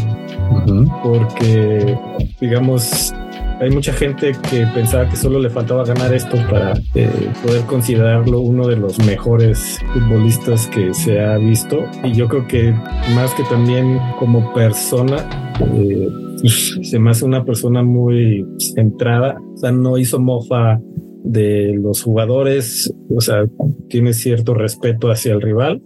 Porque, 1.04 1.98
digamos, 2.40 3.14
hay 3.60 3.70
mucha 3.72 3.92
gente 3.92 4.32
que 4.50 4.66
pensaba 4.74 5.10
que 5.10 5.18
solo 5.18 5.40
le 5.40 5.50
faltaba 5.50 5.84
ganar 5.84 6.14
esto 6.14 6.38
para 6.50 6.74
eh, 6.96 7.10
poder 7.46 7.66
considerarlo 7.66 8.40
uno 8.40 8.68
de 8.68 8.78
los 8.78 8.98
mejores 9.06 9.80
futbolistas 9.94 10.68
que 10.68 10.94
se 10.94 11.20
ha 11.20 11.38
visto. 11.38 11.80
Y 12.04 12.14
yo 12.14 12.30
creo 12.30 12.48
que 12.48 12.72
más 13.16 13.34
que 13.34 13.44
también 13.44 14.00
como 14.18 14.54
persona, 14.54 15.30
eh, 15.76 16.08
pues, 16.40 16.80
se 16.84 17.00
me 17.00 17.12
hace 17.12 17.26
una 17.26 17.44
persona 17.44 17.84
muy 17.84 18.46
centrada. 18.58 19.38
O 19.56 19.58
sea, 19.58 19.72
no 19.72 19.98
hizo 19.98 20.20
mofa 20.20 20.80
de 21.26 21.74
los 21.74 22.02
jugadores, 22.02 22.94
o 23.10 23.20
sea, 23.20 23.46
tiene 23.90 24.14
cierto 24.14 24.54
respeto 24.54 25.12
hacia 25.12 25.34
el 25.34 25.42
rival. 25.42 25.82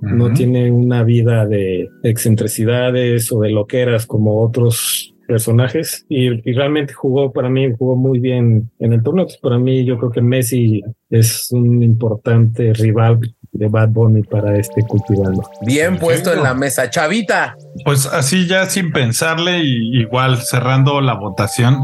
No 0.00 0.32
tiene 0.32 0.72
una 0.72 1.04
vida 1.04 1.46
de 1.46 1.86
excentricidades 2.02 3.30
o 3.32 3.40
de 3.40 3.50
loqueras 3.50 4.06
como 4.06 4.40
otros 4.40 5.14
personajes 5.30 6.04
y, 6.08 6.26
y, 6.26 6.52
realmente 6.52 6.92
jugó 6.92 7.32
para 7.32 7.48
mí, 7.48 7.72
jugó 7.78 7.94
muy 7.94 8.18
bien 8.18 8.68
en 8.80 8.92
el 8.92 9.00
torneo. 9.00 9.28
Para 9.40 9.58
mí 9.58 9.84
yo 9.84 9.96
creo 9.96 10.10
que 10.10 10.20
Messi 10.20 10.82
es 11.08 11.52
un 11.52 11.84
importante 11.84 12.72
rival 12.72 13.20
de 13.52 13.68
Bad 13.68 13.90
Bunny 13.90 14.22
para 14.24 14.58
este 14.58 14.82
cultivando. 14.82 15.48
Bien 15.64 15.98
puesto 15.98 16.32
en 16.32 16.42
la 16.42 16.54
mesa, 16.54 16.90
Chavita. 16.90 17.56
Pues 17.84 18.06
así 18.06 18.48
ya 18.48 18.66
sin 18.66 18.90
pensarle 18.90 19.60
y 19.62 20.00
igual 20.00 20.38
cerrando 20.38 21.00
la 21.00 21.14
votación. 21.14 21.78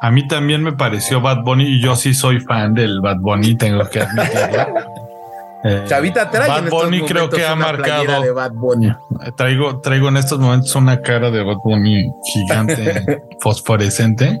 A 0.00 0.12
mí 0.12 0.28
también 0.28 0.62
me 0.62 0.72
pareció 0.72 1.20
Bad 1.20 1.42
Bunny 1.42 1.64
y 1.64 1.82
yo 1.82 1.96
sí 1.96 2.14
soy 2.14 2.38
fan 2.38 2.74
del 2.74 3.00
Bad 3.00 3.18
Bunny, 3.18 3.56
tengo 3.56 3.88
que 3.90 4.02
admitirlo. 4.02 4.66
Eh, 5.64 5.84
Chavita 5.88 6.30
trae 6.30 6.46
Bad 6.46 6.68
Bunny 6.68 7.00
creo 7.02 7.30
que 7.30 7.46
ha 7.46 7.56
marcado. 7.56 8.22
De 8.22 8.32
Bad 8.32 8.52
Bunny. 8.52 8.94
Traigo, 9.34 9.80
traigo 9.80 10.08
en 10.08 10.18
estos 10.18 10.38
momentos 10.38 10.74
una 10.76 11.00
cara 11.00 11.30
de 11.30 11.42
Bad 11.42 11.56
Bunny 11.64 12.12
gigante, 12.32 13.22
fosforescente 13.40 14.38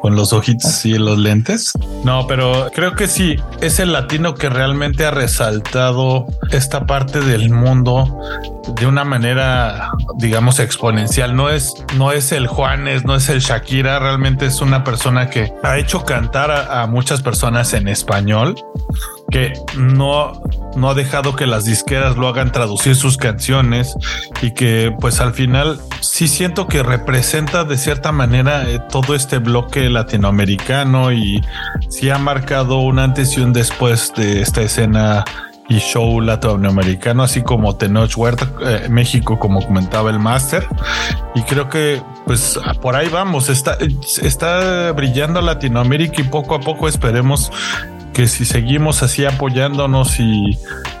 con 0.00 0.16
los 0.16 0.32
ojitos 0.32 0.84
y 0.86 0.98
los 0.98 1.18
lentes. 1.18 1.72
No, 2.04 2.26
pero 2.26 2.70
creo 2.74 2.94
que 2.94 3.06
sí, 3.06 3.36
es 3.60 3.80
el 3.80 3.92
latino 3.92 4.34
que 4.34 4.48
realmente 4.48 5.04
ha 5.04 5.10
resaltado 5.10 6.26
esta 6.50 6.86
parte 6.86 7.20
del 7.20 7.50
mundo 7.50 8.18
de 8.78 8.86
una 8.86 9.04
manera, 9.04 9.90
digamos, 10.16 10.58
exponencial. 10.58 11.36
No 11.36 11.50
es, 11.50 11.74
no 11.96 12.12
es 12.12 12.32
el 12.32 12.46
Juanes, 12.46 13.04
no 13.04 13.14
es 13.14 13.28
el 13.28 13.40
Shakira, 13.40 13.98
realmente 13.98 14.46
es 14.46 14.62
una 14.62 14.84
persona 14.84 15.28
que 15.28 15.52
ha 15.62 15.78
hecho 15.78 16.04
cantar 16.04 16.50
a, 16.50 16.82
a 16.82 16.86
muchas 16.86 17.20
personas 17.20 17.74
en 17.74 17.88
español 17.88 18.54
que 19.30 19.52
no, 19.76 20.40
no 20.76 20.90
ha 20.90 20.94
dejado 20.94 21.34
que 21.34 21.46
las 21.46 21.64
disqueras 21.64 22.16
lo 22.16 22.28
hagan 22.28 22.52
traducir 22.52 22.94
sus 22.94 23.16
canciones 23.16 23.94
y 24.40 24.52
que 24.52 24.94
pues 25.00 25.20
al 25.20 25.32
final 25.32 25.80
sí 26.00 26.28
siento 26.28 26.68
que 26.68 26.82
representa 26.82 27.64
de 27.64 27.76
cierta 27.76 28.12
manera 28.12 28.68
eh, 28.68 28.80
todo 28.90 29.14
este 29.14 29.38
bloque 29.38 29.90
latinoamericano 29.90 31.12
y 31.12 31.42
sí 31.88 32.10
ha 32.10 32.18
marcado 32.18 32.78
un 32.78 32.98
antes 32.98 33.36
y 33.36 33.40
un 33.40 33.52
después 33.52 34.12
de 34.16 34.42
esta 34.42 34.62
escena 34.62 35.24
y 35.68 35.78
show 35.78 36.20
latinoamericano, 36.20 37.24
así 37.24 37.42
como 37.42 37.74
Tenoch 37.74 38.16
Huerta, 38.16 38.48
eh, 38.64 38.86
México, 38.88 39.38
como 39.38 39.60
comentaba 39.60 40.10
el 40.10 40.20
máster. 40.20 40.64
Y 41.34 41.42
creo 41.42 41.68
que 41.68 42.00
pues 42.24 42.58
por 42.80 42.94
ahí 42.94 43.08
vamos, 43.08 43.48
está, 43.48 43.76
está 44.22 44.92
brillando 44.92 45.40
Latinoamérica 45.40 46.20
y 46.20 46.24
poco 46.24 46.54
a 46.54 46.60
poco 46.60 46.88
esperemos 46.88 47.50
que 48.16 48.28
si 48.28 48.46
seguimos 48.46 49.02
así 49.02 49.26
apoyándonos 49.26 50.18
y 50.20 50.58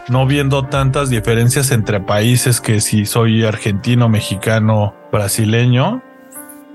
no 0.08 0.26
viendo 0.26 0.66
tantas 0.66 1.08
diferencias 1.08 1.70
entre 1.70 1.98
países, 1.98 2.60
que 2.60 2.82
si 2.82 3.06
soy 3.06 3.42
argentino, 3.42 4.10
mexicano, 4.10 4.94
brasileño, 5.10 6.02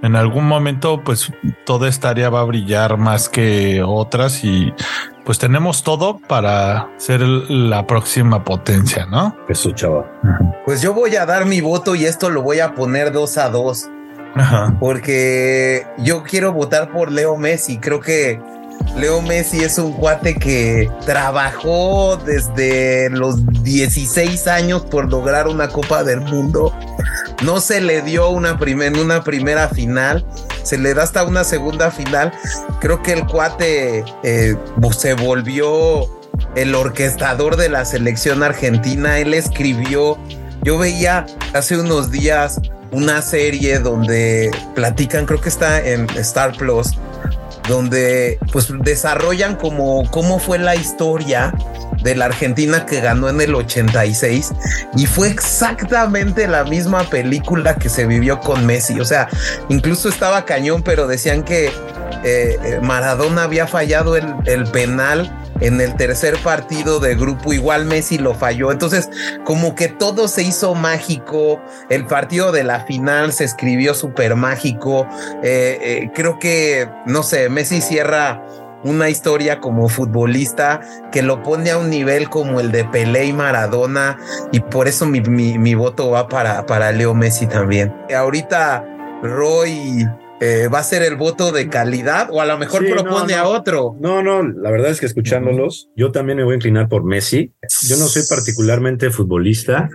en 0.02 0.16
algún 0.16 0.48
momento 0.48 1.04
pues 1.04 1.32
toda 1.64 1.88
esta 1.88 2.10
área 2.10 2.32
va 2.32 2.40
a 2.40 2.46
brillar 2.46 2.98
más 2.98 3.30
que 3.30 3.84
otras 3.86 4.44
y 4.44 4.74
pues 5.26 5.38
tenemos 5.38 5.84
todo 5.84 6.18
para 6.18 6.90
ser 6.98 7.22
la 7.22 7.86
próxima 7.86 8.44
potencia, 8.44 9.06
¿no? 9.06 9.38
Eso, 9.48 9.70
chava. 9.74 10.10
Pues 10.66 10.82
yo 10.82 10.96
voy 10.96 11.18
a 11.18 11.28
dar 11.28 11.46
mi 11.46 11.62
voto 11.62 11.94
y 11.94 12.06
esto 12.06 12.32
lo 12.32 12.42
voy 12.42 12.62
a 12.62 12.74
poner 12.74 13.12
dos 13.12 13.38
a 13.38 13.52
dos. 13.52 13.92
Porque 14.80 15.86
yo 16.00 16.24
quiero 16.24 16.52
votar 16.52 16.92
por 16.92 17.12
Leo 17.12 17.38
Messi. 17.38 17.78
Creo 17.78 18.00
que 18.00 18.42
Leo 18.96 19.22
Messi 19.22 19.64
es 19.64 19.78
un 19.78 19.94
cuate 19.94 20.36
que 20.36 20.90
trabajó 21.06 22.18
desde 22.18 23.10
los 23.10 23.46
16 23.64 24.48
años 24.48 24.86
por 24.86 25.10
lograr 25.10 25.48
una 25.48 25.70
Copa 25.70 26.04
del 26.04 26.22
Mundo. 26.22 26.74
No 27.44 27.60
se 27.60 27.82
le 27.82 28.02
dio 28.02 28.30
una, 28.30 28.60
una 29.02 29.24
primera 29.24 29.70
final, 29.70 30.26
se 30.64 30.78
le 30.78 30.94
da 30.94 31.04
hasta 31.04 31.24
una 31.24 31.44
segunda 31.44 31.90
final. 31.92 32.32
Creo 32.80 33.02
que 33.02 33.14
el 33.14 33.26
cuate 33.26 34.04
eh, 34.24 34.56
se 34.98 35.14
volvió 35.14 36.08
el 36.56 36.76
orquestador 36.76 37.56
de 37.56 37.70
la 37.70 37.86
selección 37.86 38.44
argentina. 38.44 39.20
Él 39.20 39.34
escribió, 39.34 40.18
yo 40.64 40.78
veía 40.78 41.26
hace 41.54 41.80
unos 41.80 42.12
días 42.12 42.60
una 42.92 43.22
serie 43.22 43.80
donde 43.80 44.52
platican, 44.76 45.26
creo 45.26 45.40
que 45.40 45.50
está 45.50 45.80
en 45.80 46.10
Star 46.12 46.56
Plus 46.58 46.98
donde 47.68 48.40
pues 48.52 48.68
desarrollan 48.80 49.56
como 49.56 50.10
cómo 50.12 50.40
fue 50.40 50.58
la 50.58 50.76
historia 50.76 51.54
de 52.04 52.16
la 52.16 52.26
Argentina 52.26 52.86
que 52.86 53.02
ganó 53.02 53.30
en 53.30 53.42
el 53.42 53.54
86 53.54 54.54
y 54.96 55.06
fue 55.06 55.30
exactamente 55.30 56.48
la 56.48 56.64
misma 56.64 57.04
película 57.04 57.76
que 57.76 57.90
se 57.90 58.06
vivió 58.06 58.40
con 58.40 58.66
Messi. 58.66 59.00
O 59.00 59.06
sea, 59.06 59.30
incluso 59.70 60.10
estaba 60.10 60.46
cañón, 60.46 60.82
pero 60.84 61.08
decían 61.08 61.44
que 61.44 61.68
eh, 61.68 61.72
eh, 62.24 62.80
Maradona 62.82 63.44
había 63.44 63.68
fallado 63.68 64.16
el, 64.16 64.26
el 64.46 64.64
penal 64.66 65.41
en 65.62 65.80
el 65.80 65.96
tercer 65.96 66.36
partido 66.44 67.00
de 67.00 67.16
grupo, 67.16 67.54
igual 67.54 67.86
Messi 67.86 68.18
lo 68.18 68.34
falló. 68.34 68.72
Entonces, 68.72 69.10
como 69.46 69.76
que 69.76 69.88
todo 69.88 70.28
se 70.28 70.44
hizo 70.44 70.76
mágico. 70.76 71.62
El 71.90 72.06
partido 72.06 72.52
de 72.52 72.64
la 72.64 72.82
final 72.82 73.32
se 73.32 73.46
escribió 73.46 73.94
súper 73.94 74.36
mágico. 74.36 75.08
Eh, 75.44 75.80
eh, 75.82 76.12
creo 76.14 76.40
que, 76.40 76.90
no 77.06 77.24
sé, 77.24 77.48
Messi 77.50 77.82
cierra 77.82 78.44
una 78.84 79.10
historia 79.10 79.60
como 79.60 79.88
futbolista 79.90 80.82
que 81.12 81.22
lo 81.22 81.44
pone 81.44 81.70
a 81.70 81.78
un 81.78 81.92
nivel 81.92 82.30
como 82.30 82.60
el 82.60 82.72
de 82.72 82.84
Pelé 82.84 83.26
y 83.26 83.34
Maradona 83.34 84.18
y 84.52 84.60
por 84.60 84.88
eso 84.88 85.06
mi, 85.06 85.22
mi 85.22 85.76
voto 85.76 86.10
va 86.10 86.28
para, 86.28 86.66
para 86.66 86.92
Leo 86.92 87.14
Messi 87.14 87.46
también. 87.46 87.94
Ahorita 88.12 88.84
Roy 89.22 90.08
eh, 90.42 90.68
va 90.74 90.80
a 90.80 90.84
ser 90.84 91.04
el 91.04 91.18
voto 91.18 91.52
de 91.52 91.70
calidad 91.70 92.30
o 92.32 92.42
a 92.42 92.48
lo 92.48 92.58
mejor 92.58 92.84
propone 92.90 93.36
a 93.36 93.48
otro. 93.48 93.96
No, 94.00 94.24
no, 94.24 94.42
la 94.42 94.72
verdad 94.72 94.90
es 94.90 95.00
que 95.00 95.06
escuchándolos, 95.06 95.90
yo 95.96 96.12
también 96.12 96.40
me 96.40 96.44
voy 96.44 96.54
a 96.54 96.56
inclinar 96.56 96.90
por 96.90 97.04
Messi. 97.04 97.54
Yo 97.88 97.96
no 97.98 98.06
soy 98.06 98.24
particularmente 98.28 99.12
futbolista, 99.12 99.88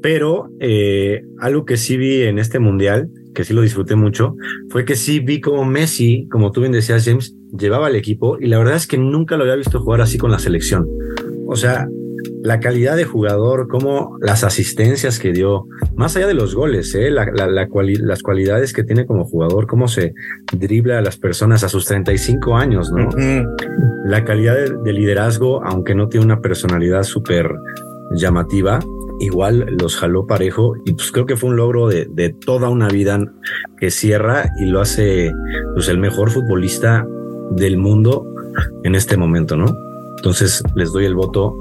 pero 0.00 0.48
eh, 0.60 1.22
algo 1.40 1.64
que 1.64 1.76
sí 1.76 1.96
vi 1.96 2.22
en 2.22 2.38
este 2.38 2.60
mundial, 2.60 3.10
que 3.34 3.42
sí 3.42 3.52
lo 3.52 3.62
disfruté 3.62 3.96
mucho, 3.96 4.36
fue 4.70 4.84
que 4.84 4.94
sí 4.94 5.18
vi 5.18 5.40
como 5.40 5.64
Messi, 5.64 6.28
como 6.30 6.52
tú 6.52 6.60
bien 6.60 6.72
decías, 6.72 7.04
James, 7.04 7.34
llevaba 7.58 7.88
al 7.88 7.96
equipo 7.96 8.38
y 8.38 8.46
la 8.46 8.58
verdad 8.58 8.76
es 8.76 8.86
que 8.86 8.96
nunca 8.96 9.36
lo 9.36 9.42
había 9.42 9.56
visto 9.56 9.80
jugar 9.80 10.02
así 10.02 10.18
con 10.18 10.30
la 10.30 10.38
selección. 10.38 10.86
O 11.48 11.56
sea, 11.56 11.88
la 12.44 12.60
calidad 12.60 12.96
de 12.96 13.04
jugador, 13.06 13.68
como 13.68 14.18
las 14.20 14.44
asistencias 14.44 15.18
que 15.18 15.32
dio, 15.32 15.66
más 15.96 16.16
allá 16.16 16.26
de 16.26 16.34
los 16.34 16.54
goles, 16.54 16.94
¿eh? 16.94 17.10
la, 17.10 17.26
las 17.32 18.22
cualidades 18.22 18.72
que 18.72 18.84
tiene 18.84 19.06
como 19.06 19.24
jugador, 19.24 19.66
cómo 19.66 19.88
se 19.88 20.14
dribla 20.52 20.98
a 20.98 21.02
las 21.02 21.16
personas 21.16 21.62
a 21.64 21.68
sus 21.68 21.86
35 21.86 22.56
años, 22.56 22.90
¿no? 22.90 23.08
La 24.04 24.24
calidad 24.24 24.56
de, 24.56 24.92
liderazgo, 24.92 25.64
aunque 25.64 25.94
no 25.94 26.08
tiene 26.08 26.26
una 26.26 26.40
personalidad 26.40 27.04
súper 27.04 27.50
llamativa, 28.12 28.80
igual 29.20 29.66
los 29.80 29.96
jaló 29.96 30.26
parejo 30.26 30.74
y 30.84 30.94
pues 30.94 31.12
creo 31.12 31.26
que 31.26 31.36
fue 31.36 31.50
un 31.50 31.56
logro 31.56 31.88
de, 31.88 32.08
de, 32.10 32.30
toda 32.30 32.68
una 32.68 32.88
vida 32.88 33.18
que 33.78 33.90
cierra 33.90 34.50
y 34.60 34.66
lo 34.66 34.80
hace 34.80 35.32
pues 35.74 35.88
el 35.88 35.98
mejor 35.98 36.30
futbolista 36.30 37.06
del 37.52 37.76
mundo 37.76 38.26
en 38.82 38.94
este 38.94 39.16
momento, 39.16 39.56
¿no? 39.56 39.66
Entonces 40.16 40.62
les 40.74 40.92
doy 40.92 41.04
el 41.04 41.14
voto 41.14 41.56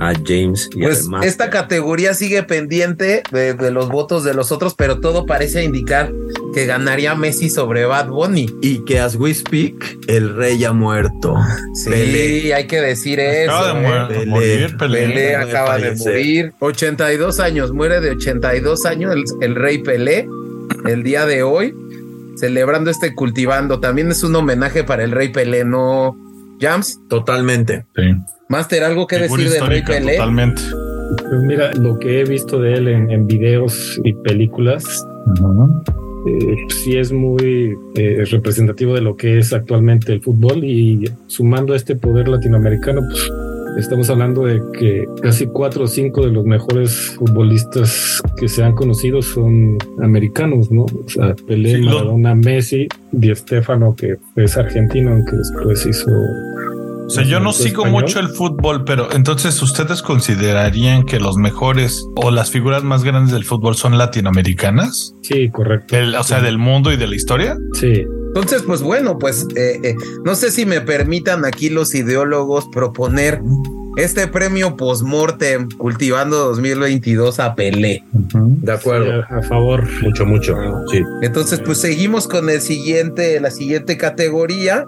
a 0.00 0.12
James 0.24 0.70
y 0.74 0.82
pues 0.82 1.08
esta 1.22 1.50
categoría 1.50 2.14
sigue 2.14 2.42
pendiente 2.42 3.22
de, 3.32 3.70
los 3.70 3.88
votos 3.88 4.24
de 4.24 4.34
los 4.34 4.52
otros, 4.52 4.74
pero 4.74 5.00
todo 5.00 5.26
parece 5.26 5.64
indicar 5.64 6.12
que 6.54 6.66
ganaría 6.66 7.14
Messi 7.14 7.50
sobre 7.50 7.84
Bad 7.84 8.08
Bunny. 8.08 8.48
Y 8.62 8.84
que 8.84 9.00
as 9.00 9.16
we 9.16 9.34
speak, 9.34 9.98
el 10.08 10.34
rey 10.36 10.64
ha 10.64 10.72
muerto. 10.72 11.36
Sí, 11.74 12.52
hay 12.52 12.66
que 12.66 12.80
decir 12.80 13.20
eso. 13.20 13.52
Acaba 13.52 14.08
de 14.08 14.22
¿eh? 14.22 14.26
morir, 14.26 14.76
Pelé, 14.76 15.36
acaba 15.36 15.78
de 15.78 15.94
morir. 15.94 16.52
82 16.60 17.40
años, 17.40 17.72
muere 17.72 18.00
de 18.00 18.10
82 18.10 18.86
años 18.86 19.14
el, 19.14 19.24
el 19.40 19.54
rey 19.54 19.78
Pelé 19.78 20.28
el 20.86 21.02
día 21.02 21.26
de 21.26 21.42
hoy, 21.42 21.74
celebrando 22.36 22.90
este 22.90 23.14
cultivando. 23.14 23.80
También 23.80 24.10
es 24.10 24.22
un 24.22 24.34
homenaje 24.36 24.84
para 24.84 25.04
el 25.04 25.10
rey 25.10 25.28
Pelé, 25.28 25.64
¿no? 25.64 26.16
Jams. 26.60 27.00
Totalmente. 27.08 27.86
Sí. 27.94 28.14
Master, 28.48 28.84
¿algo 28.84 29.06
que 29.06 29.18
decir 29.18 29.50
de 29.50 29.60
Rey 29.60 29.82
Pelé? 29.82 30.12
Totalmente. 30.12 30.62
Pues 31.16 31.42
mira, 31.42 31.72
lo 31.72 31.98
que 31.98 32.20
he 32.20 32.24
visto 32.24 32.60
de 32.60 32.74
él 32.74 32.88
en, 32.88 33.26
videos 33.26 33.98
y 34.04 34.12
películas, 34.14 34.84
eh, 36.26 36.56
sí 36.82 36.96
es 36.96 37.12
muy 37.12 37.76
eh, 37.94 38.24
representativo 38.30 38.94
de 38.94 39.00
lo 39.00 39.16
que 39.16 39.38
es 39.38 39.52
actualmente 39.52 40.12
el 40.12 40.20
fútbol 40.20 40.64
y 40.64 41.10
sumando 41.26 41.72
a 41.72 41.76
este 41.76 41.96
poder 41.96 42.28
latinoamericano, 42.28 43.00
pues 43.08 43.30
estamos 43.78 44.10
hablando 44.10 44.44
de 44.44 44.60
que 44.78 45.06
casi 45.22 45.46
cuatro 45.46 45.84
o 45.84 45.86
cinco 45.86 46.24
de 46.24 46.32
los 46.32 46.44
mejores 46.44 47.14
futbolistas 47.16 48.20
que 48.36 48.48
se 48.48 48.62
han 48.62 48.74
conocido 48.74 49.22
son 49.22 49.78
americanos, 50.02 50.70
¿no? 50.70 50.82
O 50.82 51.08
sea, 51.08 51.34
Pelé, 51.46 51.78
Maradona, 51.78 52.34
Messi, 52.34 52.88
Di 53.12 53.34
Stefano, 53.34 53.94
que 53.94 54.16
es 54.36 54.56
argentino, 54.56 55.12
aunque 55.12 55.36
después 55.36 55.86
hizo 55.86 56.10
O 57.06 57.10
sea, 57.10 57.24
yo 57.24 57.40
no 57.40 57.52
sigo 57.52 57.84
mucho 57.86 58.20
el 58.20 58.28
fútbol, 58.28 58.84
pero 58.84 59.12
entonces 59.12 59.62
ustedes 59.62 60.02
considerarían 60.02 61.04
que 61.04 61.20
los 61.20 61.36
mejores 61.36 62.04
o 62.16 62.30
las 62.30 62.50
figuras 62.50 62.82
más 62.82 63.04
grandes 63.04 63.32
del 63.32 63.44
fútbol 63.44 63.76
son 63.76 63.96
latinoamericanas? 63.96 65.14
Sí, 65.22 65.50
correcto. 65.50 65.96
o 66.18 66.22
sea, 66.24 66.40
del 66.40 66.58
mundo 66.58 66.92
y 66.92 66.96
de 66.96 67.06
la 67.06 67.14
historia. 67.14 67.56
Sí. 67.74 68.04
Entonces, 68.28 68.62
pues 68.62 68.82
bueno, 68.82 69.18
pues 69.18 69.46
eh, 69.56 69.80
eh, 69.82 69.94
no 70.24 70.34
sé 70.34 70.50
si 70.50 70.66
me 70.66 70.80
permitan 70.80 71.44
aquí 71.44 71.70
los 71.70 71.94
ideólogos 71.94 72.68
proponer 72.68 73.40
este 73.96 74.28
premio 74.28 74.76
postmortem 74.76 75.68
cultivando 75.76 76.36
2022 76.36 77.40
a 77.40 77.54
Pelé. 77.54 78.04
De 78.12 78.72
acuerdo. 78.72 79.24
a 79.28 79.42
favor. 79.42 79.84
Mucho, 80.02 80.24
mucho. 80.24 80.56
Sí. 80.90 81.02
Entonces, 81.22 81.60
pues 81.64 81.78
seguimos 81.78 82.28
con 82.28 82.48
el 82.48 82.60
siguiente, 82.60 83.40
la 83.40 83.50
siguiente 83.50 83.96
categoría. 83.96 84.84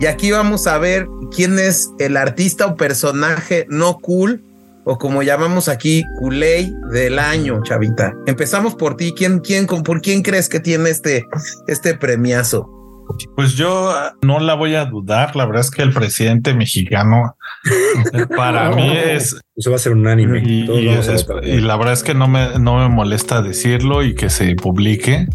Y 0.00 0.06
aquí 0.06 0.30
vamos 0.30 0.66
a 0.66 0.78
ver 0.78 1.06
quién 1.34 1.58
es 1.58 1.90
el 1.98 2.16
artista 2.16 2.66
o 2.66 2.76
personaje 2.76 3.66
no 3.70 3.98
cool 3.98 4.42
o 4.90 4.96
como 4.96 5.22
llamamos 5.22 5.68
aquí, 5.68 6.02
culey 6.18 6.74
del 6.90 7.18
año, 7.18 7.62
chavita. 7.62 8.14
Empezamos 8.26 8.74
por 8.74 8.96
ti. 8.96 9.12
¿Quién, 9.14 9.40
quién, 9.40 9.66
por 9.66 10.00
quién 10.00 10.22
crees 10.22 10.48
que 10.48 10.60
tiene 10.60 10.88
este, 10.88 11.26
este 11.66 11.94
premiazo? 11.94 12.70
Pues 13.36 13.52
yo 13.52 13.90
ah, 13.90 14.14
no 14.22 14.40
la 14.40 14.54
voy 14.54 14.76
a 14.76 14.86
dudar. 14.86 15.36
La 15.36 15.44
verdad 15.44 15.60
es 15.60 15.70
que 15.70 15.82
el 15.82 15.92
presidente 15.92 16.54
mexicano 16.54 17.36
para 18.34 18.70
mí 18.74 18.96
es. 18.96 19.38
Eso 19.54 19.70
va 19.70 19.76
a 19.76 19.78
ser 19.78 19.92
un 19.92 20.06
anime. 20.06 20.42
Y, 20.42 21.60
la 21.60 21.76
verdad 21.76 21.92
es 21.92 22.02
que 22.02 22.14
no 22.14 22.26
me, 22.26 22.58
no 22.58 22.78
me 22.78 22.88
molesta 22.88 23.42
decirlo 23.42 24.02
y 24.02 24.14
que 24.14 24.30
se 24.30 24.54
publique. 24.54 25.26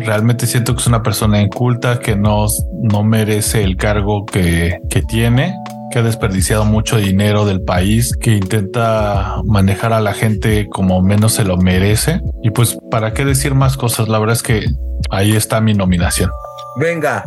Realmente 0.00 0.48
siento 0.48 0.74
que 0.74 0.80
es 0.80 0.86
una 0.88 1.04
persona 1.04 1.40
inculta 1.40 2.00
que 2.00 2.16
no, 2.16 2.46
no 2.82 3.04
merece 3.04 3.62
el 3.62 3.76
cargo 3.76 4.26
que, 4.26 4.80
que 4.90 5.02
tiene 5.02 5.54
que 5.90 5.98
ha 5.98 6.02
desperdiciado 6.02 6.64
mucho 6.64 6.98
dinero 6.98 7.44
del 7.44 7.62
país, 7.62 8.16
que 8.16 8.32
intenta 8.32 9.42
manejar 9.44 9.92
a 9.92 10.00
la 10.00 10.12
gente 10.12 10.66
como 10.68 11.02
menos 11.02 11.32
se 11.32 11.44
lo 11.44 11.56
merece. 11.56 12.20
Y 12.42 12.50
pues, 12.50 12.76
¿para 12.90 13.12
qué 13.12 13.24
decir 13.24 13.54
más 13.54 13.76
cosas? 13.76 14.08
La 14.08 14.18
verdad 14.18 14.36
es 14.36 14.42
que 14.42 14.64
ahí 15.10 15.34
está 15.34 15.60
mi 15.60 15.74
nominación. 15.74 16.30
Venga. 16.78 17.24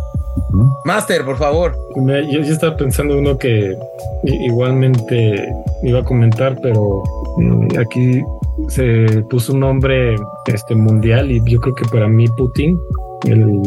Master, 0.86 1.26
por 1.26 1.38
favor. 1.38 1.76
Yo, 1.96 2.42
yo 2.42 2.54
estaba 2.54 2.78
pensando 2.78 3.18
uno 3.18 3.38
que 3.38 3.76
igualmente 4.24 5.52
iba 5.84 6.00
a 6.00 6.04
comentar, 6.04 6.58
pero 6.62 7.04
mm, 7.38 7.80
aquí 7.80 8.22
se 8.68 9.24
puso 9.30 9.54
un 9.54 9.62
nombre 9.62 10.16
este 10.46 10.76
mundial 10.76 11.32
y 11.32 11.42
yo 11.46 11.60
creo 11.60 11.76
que 11.76 11.86
para 11.86 12.08
mí 12.08 12.28
Putin, 12.38 12.78
el 13.28 13.62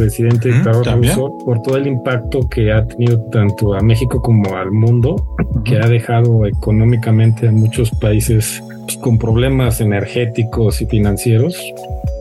presidente 0.00 0.50
ruso, 0.50 1.36
por 1.44 1.60
todo 1.60 1.76
el 1.76 1.86
impacto 1.86 2.48
que 2.48 2.72
ha 2.72 2.86
tenido 2.86 3.20
tanto 3.30 3.74
a 3.74 3.80
México 3.80 4.22
como 4.22 4.56
al 4.56 4.70
mundo, 4.70 5.36
que 5.64 5.76
ha 5.76 5.86
dejado 5.86 6.46
económicamente 6.46 7.48
a 7.48 7.52
muchos 7.52 7.90
países 7.90 8.62
pues, 8.84 8.96
con 8.96 9.18
problemas 9.18 9.82
energéticos 9.82 10.80
y 10.80 10.86
financieros. 10.86 11.54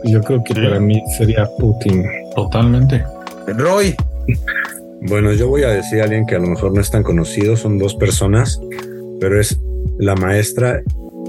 Yo 0.04 0.22
creo 0.22 0.44
que 0.44 0.54
para 0.54 0.80
mí 0.80 1.02
sería 1.18 1.50
Putin. 1.58 2.04
Totalmente. 2.36 3.04
Roy. 3.48 3.96
Bueno, 5.04 5.32
yo 5.32 5.48
voy 5.48 5.64
a 5.64 5.70
decir 5.70 6.02
a 6.02 6.04
alguien 6.04 6.26
que 6.26 6.36
a 6.36 6.40
lo 6.40 6.48
mejor 6.48 6.74
no 6.74 6.82
es 6.82 6.92
tan 6.92 7.04
conocido, 7.04 7.56
son 7.56 7.78
dos 7.78 7.96
personas, 7.96 8.60
pero 9.22 9.40
es 9.40 9.58
la 9.98 10.16
maestra 10.16 10.82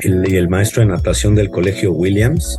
y 0.02 0.34
el 0.34 0.48
maestro 0.48 0.82
de 0.82 0.88
natación 0.88 1.36
del 1.36 1.50
colegio 1.50 1.92
Williams, 1.92 2.58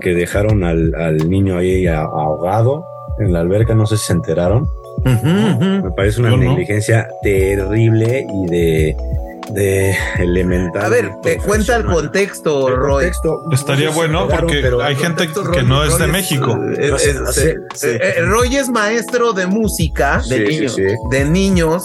que 0.00 0.14
dejaron 0.14 0.62
al, 0.62 0.94
al 0.94 1.28
niño 1.28 1.58
ahí 1.58 1.88
ahogado 1.88 2.84
en 3.18 3.32
la 3.32 3.40
alberca, 3.40 3.74
no 3.74 3.86
sé 3.86 3.96
si 3.96 4.06
se 4.06 4.12
enteraron. 4.12 4.68
Me 5.04 5.90
parece 5.94 6.20
una 6.20 6.36
negligencia 6.36 7.08
terrible 7.22 8.26
y 8.28 8.50
de 8.50 8.96
de 9.50 9.96
elemental. 10.18 10.84
A 10.84 10.88
ver, 10.88 11.10
te 11.22 11.38
cuenta 11.38 11.76
el 11.76 11.84
contexto, 11.84 12.74
Roy. 12.74 13.10
Estaría 13.52 13.90
bueno 13.90 14.28
porque 14.28 14.62
hay 14.82 14.96
gente 14.96 15.28
que 15.52 15.62
no 15.62 15.84
es 15.84 15.98
de 15.98 16.06
México. 16.06 16.58
Roy 18.24 18.56
es 18.56 18.68
maestro 18.68 19.32
de 19.32 19.46
música 19.46 20.22
de 20.28 20.40
niños, 20.40 20.76
de, 21.10 21.24
niños 21.24 21.82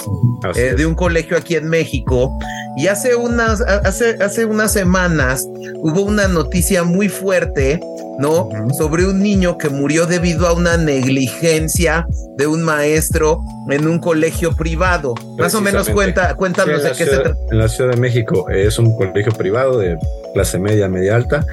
eh, 0.56 0.74
de 0.76 0.86
un 0.86 0.96
colegio 0.96 1.38
aquí 1.38 1.56
en 1.56 1.70
México. 1.70 2.38
Y 2.78 2.88
hace 2.88 3.16
unas, 3.16 3.62
hace, 3.62 4.18
hace 4.24 4.46
unas 4.46 4.72
semanas 4.72 5.46
hubo 5.76 6.02
una 6.02 6.28
noticia 6.28 6.84
muy 6.84 7.10
fuerte, 7.10 7.80
¿no? 8.22 8.50
Sobre 8.78 9.06
un 9.06 9.20
niño 9.22 9.58
que 9.58 9.70
murió 9.70 10.06
debido 10.06 10.48
a 10.48 10.54
una 10.54 10.78
negligencia 10.78 12.06
de 12.38 12.48
un 12.48 12.64
maestro 12.64 13.42
en 13.70 13.88
un 13.88 14.00
colegio 14.00 14.56
privado. 14.56 15.16
Más 15.38 15.56
o 15.56 15.62
menos 15.62 15.90
cuenta, 15.90 16.36
cuéntanos 16.36 16.84
de 16.84 16.90
qué 16.92 17.06
se 17.06 17.18
trata 17.18 17.36
en 17.52 17.58
la 17.58 17.68
Ciudad 17.68 17.92
de 17.92 17.98
México. 17.98 18.50
Es 18.50 18.80
un 18.80 18.96
colegio 18.96 19.32
privado 19.34 19.80
de 19.80 19.98
clase 20.34 20.60
media, 20.60 20.88
media 20.88 21.16
alta, 21.16 21.46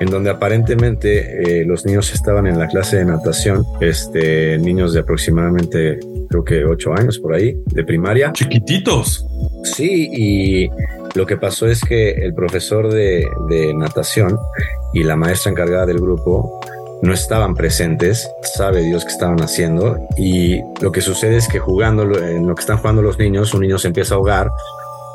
en 0.00 0.08
donde 0.08 0.30
aparentemente 0.30 1.60
eh, 1.60 1.64
los 1.64 1.84
niños 1.84 2.12
estaban 2.14 2.46
en 2.46 2.58
la 2.58 2.66
clase 2.66 2.98
de 2.98 3.04
natación, 3.04 3.64
este, 3.80 4.58
niños 4.58 4.94
de 4.94 5.00
aproximadamente, 5.00 5.98
creo 6.30 6.44
que 6.44 6.64
ocho 6.64 6.92
años 6.94 7.18
por 7.18 7.34
ahí, 7.34 7.56
de 7.66 7.84
primaria. 7.84 8.32
Chiquititos. 8.32 9.26
Sí, 9.64 10.08
y 10.10 10.70
lo 11.14 11.26
que 11.26 11.36
pasó 11.36 11.66
es 11.66 11.82
que 11.82 12.10
el 12.10 12.34
profesor 12.34 12.92
de, 12.92 13.28
de 13.48 13.74
natación 13.74 14.38
y 14.92 15.02
la 15.02 15.16
maestra 15.16 15.50
encargada 15.50 15.86
del 15.86 16.00
grupo 16.00 16.60
no 17.02 17.12
estaban 17.12 17.54
presentes, 17.54 18.30
sabe 18.54 18.82
Dios 18.82 19.04
qué 19.04 19.10
estaban 19.10 19.40
haciendo 19.42 19.98
y 20.16 20.60
lo 20.80 20.92
que 20.92 21.00
sucede 21.00 21.36
es 21.36 21.48
que 21.48 21.58
jugando 21.58 22.02
en 22.16 22.46
lo 22.46 22.54
que 22.54 22.60
están 22.60 22.78
jugando 22.78 23.02
los 23.02 23.18
niños, 23.18 23.52
un 23.54 23.62
niño 23.62 23.78
se 23.78 23.88
empieza 23.88 24.14
a 24.14 24.18
ahogar, 24.18 24.50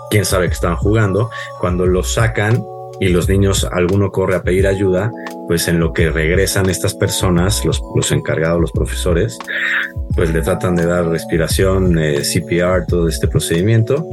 quién 0.10 0.26
sabe 0.26 0.48
que 0.48 0.54
están 0.54 0.76
jugando, 0.76 1.30
cuando 1.60 1.86
los 1.86 2.14
sacan 2.14 2.62
y 3.00 3.10
los 3.10 3.30
niños, 3.30 3.68
alguno 3.72 4.12
corre 4.12 4.36
a 4.36 4.44
pedir 4.44 4.68
ayuda, 4.68 5.12
pues 5.48 5.68
en 5.68 5.80
lo 5.80 5.94
que 5.94 6.10
regresan 6.10 6.70
estas 6.70 6.94
personas, 6.94 7.64
los, 7.66 7.82
los 7.96 8.12
encargados, 8.12 8.60
los 8.60 8.72
profesores, 8.72 9.38
pues 10.16 10.34
le 10.34 10.42
tratan 10.42 10.76
de 10.76 10.86
dar 10.86 11.08
respiración, 11.08 11.98
eh, 12.00 12.22
CPR, 12.22 12.86
todo 12.88 13.08
este 13.08 13.28
procedimiento 13.28 14.04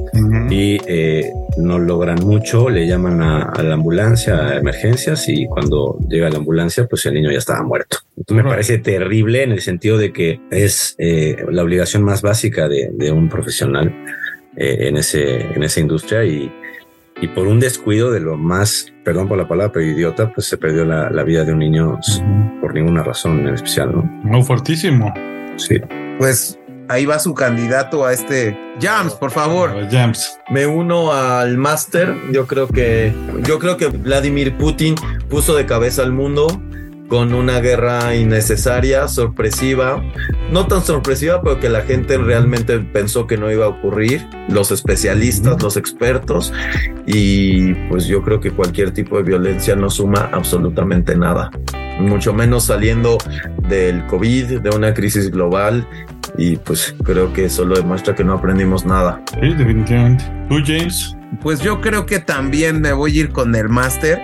y 0.51 0.79
eh, 0.87 1.33
no 1.57 1.79
logran 1.79 2.20
mucho, 2.20 2.68
le 2.68 2.87
llaman 2.87 3.23
a, 3.23 3.62
la 3.62 3.75
ambulancia, 3.75 4.49
a 4.49 4.57
emergencias 4.59 5.29
y 5.29 5.47
cuando 5.47 5.99
llega 6.09 6.29
la 6.29 6.37
ambulancia, 6.37 6.87
pues 6.87 7.07
el 7.07 7.14
niño 7.14 7.33
ya 7.33 7.38
estaba 7.38 7.62
muerto. 7.62 7.99
Entonces 8.18 8.44
me 8.44 8.51
parece 8.51 8.79
terrible 8.79 9.42
en 9.42 9.53
el 9.53 9.61
sentido 9.61 9.97
de 9.97 10.12
que 10.12 10.40
es 10.51 10.94
eh, 10.99 11.37
la 11.51 11.62
obligación 11.62 12.03
más 12.03 12.20
básica 12.20 12.68
de, 12.68 12.90
de 12.92 13.11
un 13.11 13.29
profesional 13.31 13.92
eh, 14.57 14.88
en, 14.88 14.99
ese, 14.99 15.40
en 15.40 15.62
esa 15.62 15.81
industria 15.81 16.25
y, 16.25 16.53
y 17.20 17.29
por 17.29 17.46
un 17.46 17.61
descuido 17.61 18.11
de 18.11 18.20
lo 18.20 18.37
más, 18.37 18.92
perdón 19.05 19.29
por 19.29 19.38
la 19.38 19.48
palabra, 19.48 19.72
pero 19.72 19.87
idiota, 19.87 20.33
pues 20.33 20.46
se 20.46 20.59
perdió 20.59 20.85
la, 20.85 21.11
la 21.11 21.22
vida 21.22 21.44
de 21.44 21.53
un 21.53 21.61
niño 21.61 21.98
por 22.61 22.74
ninguna 22.74 23.03
razón 23.03 23.46
en 23.46 23.55
especial, 23.55 23.92
¿no? 23.92 24.03
Muy 24.03 24.42
fuertísimo. 24.42 25.12
Sí. 25.57 25.81
Pues 26.18 26.59
ahí 26.88 27.07
va 27.07 27.18
su 27.18 27.35
candidato 27.35 28.05
a 28.05 28.12
este 28.12 28.59
Jams, 28.81 29.14
por 29.14 29.31
favor. 29.31 29.88
Jams. 29.90 30.38
Me 30.50 30.66
uno 30.66 31.12
al 31.12 31.57
máster. 31.57 32.14
Yo 32.33 32.46
creo 32.46 32.68
que 32.68 33.12
yo 33.42 33.59
creo 33.59 33.77
que 33.77 33.87
Vladimir 33.87 34.57
Putin 34.57 34.94
puso 35.29 35.55
de 35.55 35.66
cabeza 35.66 36.03
al 36.03 36.12
mundo 36.12 36.46
con 37.09 37.35
una 37.35 37.61
guerra 37.61 38.14
innecesaria, 38.14 39.09
sorpresiva, 39.09 40.03
no 40.51 40.67
tan 40.67 40.83
sorpresiva, 40.83 41.43
pero 41.43 41.61
que 41.61 41.69
la 41.69 41.83
gente 41.83 42.17
realmente 42.19 42.79
pensó 42.79 43.27
que 43.27 43.37
no 43.37 43.51
iba 43.51 43.67
a 43.67 43.69
ocurrir, 43.69 44.27
los 44.49 44.71
especialistas, 44.71 45.62
los 45.62 45.77
expertos, 45.77 46.53
y 47.07 47.75
pues 47.88 48.07
yo 48.07 48.23
creo 48.23 48.40
que 48.40 48.51
cualquier 48.51 48.93
tipo 48.93 49.17
de 49.17 49.23
violencia 49.23 49.77
no 49.77 49.90
suma 49.90 50.31
absolutamente 50.33 51.17
nada, 51.17 51.51
mucho 51.99 52.33
menos 52.33 52.64
saliendo 52.64 53.19
del 53.69 54.07
COVID, 54.07 54.61
de 54.61 54.71
una 54.71 54.95
crisis 54.95 55.31
global, 55.31 55.87
y 56.37 56.57
pues 56.57 56.95
creo 57.05 57.33
que 57.33 57.45
eso 57.45 57.64
lo 57.64 57.77
demuestra 57.77 58.14
que 58.14 58.25
no 58.25 58.33
aprendimos 58.33 58.85
nada. 58.85 59.23
Sí, 59.40 59.55
definitivamente. 59.55 60.25
¿Tú, 60.49 60.57
James? 60.64 61.17
Pues 61.40 61.61
yo 61.61 61.81
creo 61.81 62.07
que 62.07 62.18
también 62.20 62.81
me 62.81 62.92
voy 62.92 63.16
a 63.16 63.20
ir 63.20 63.31
con 63.31 63.55
el 63.55 63.68
máster. 63.68 64.20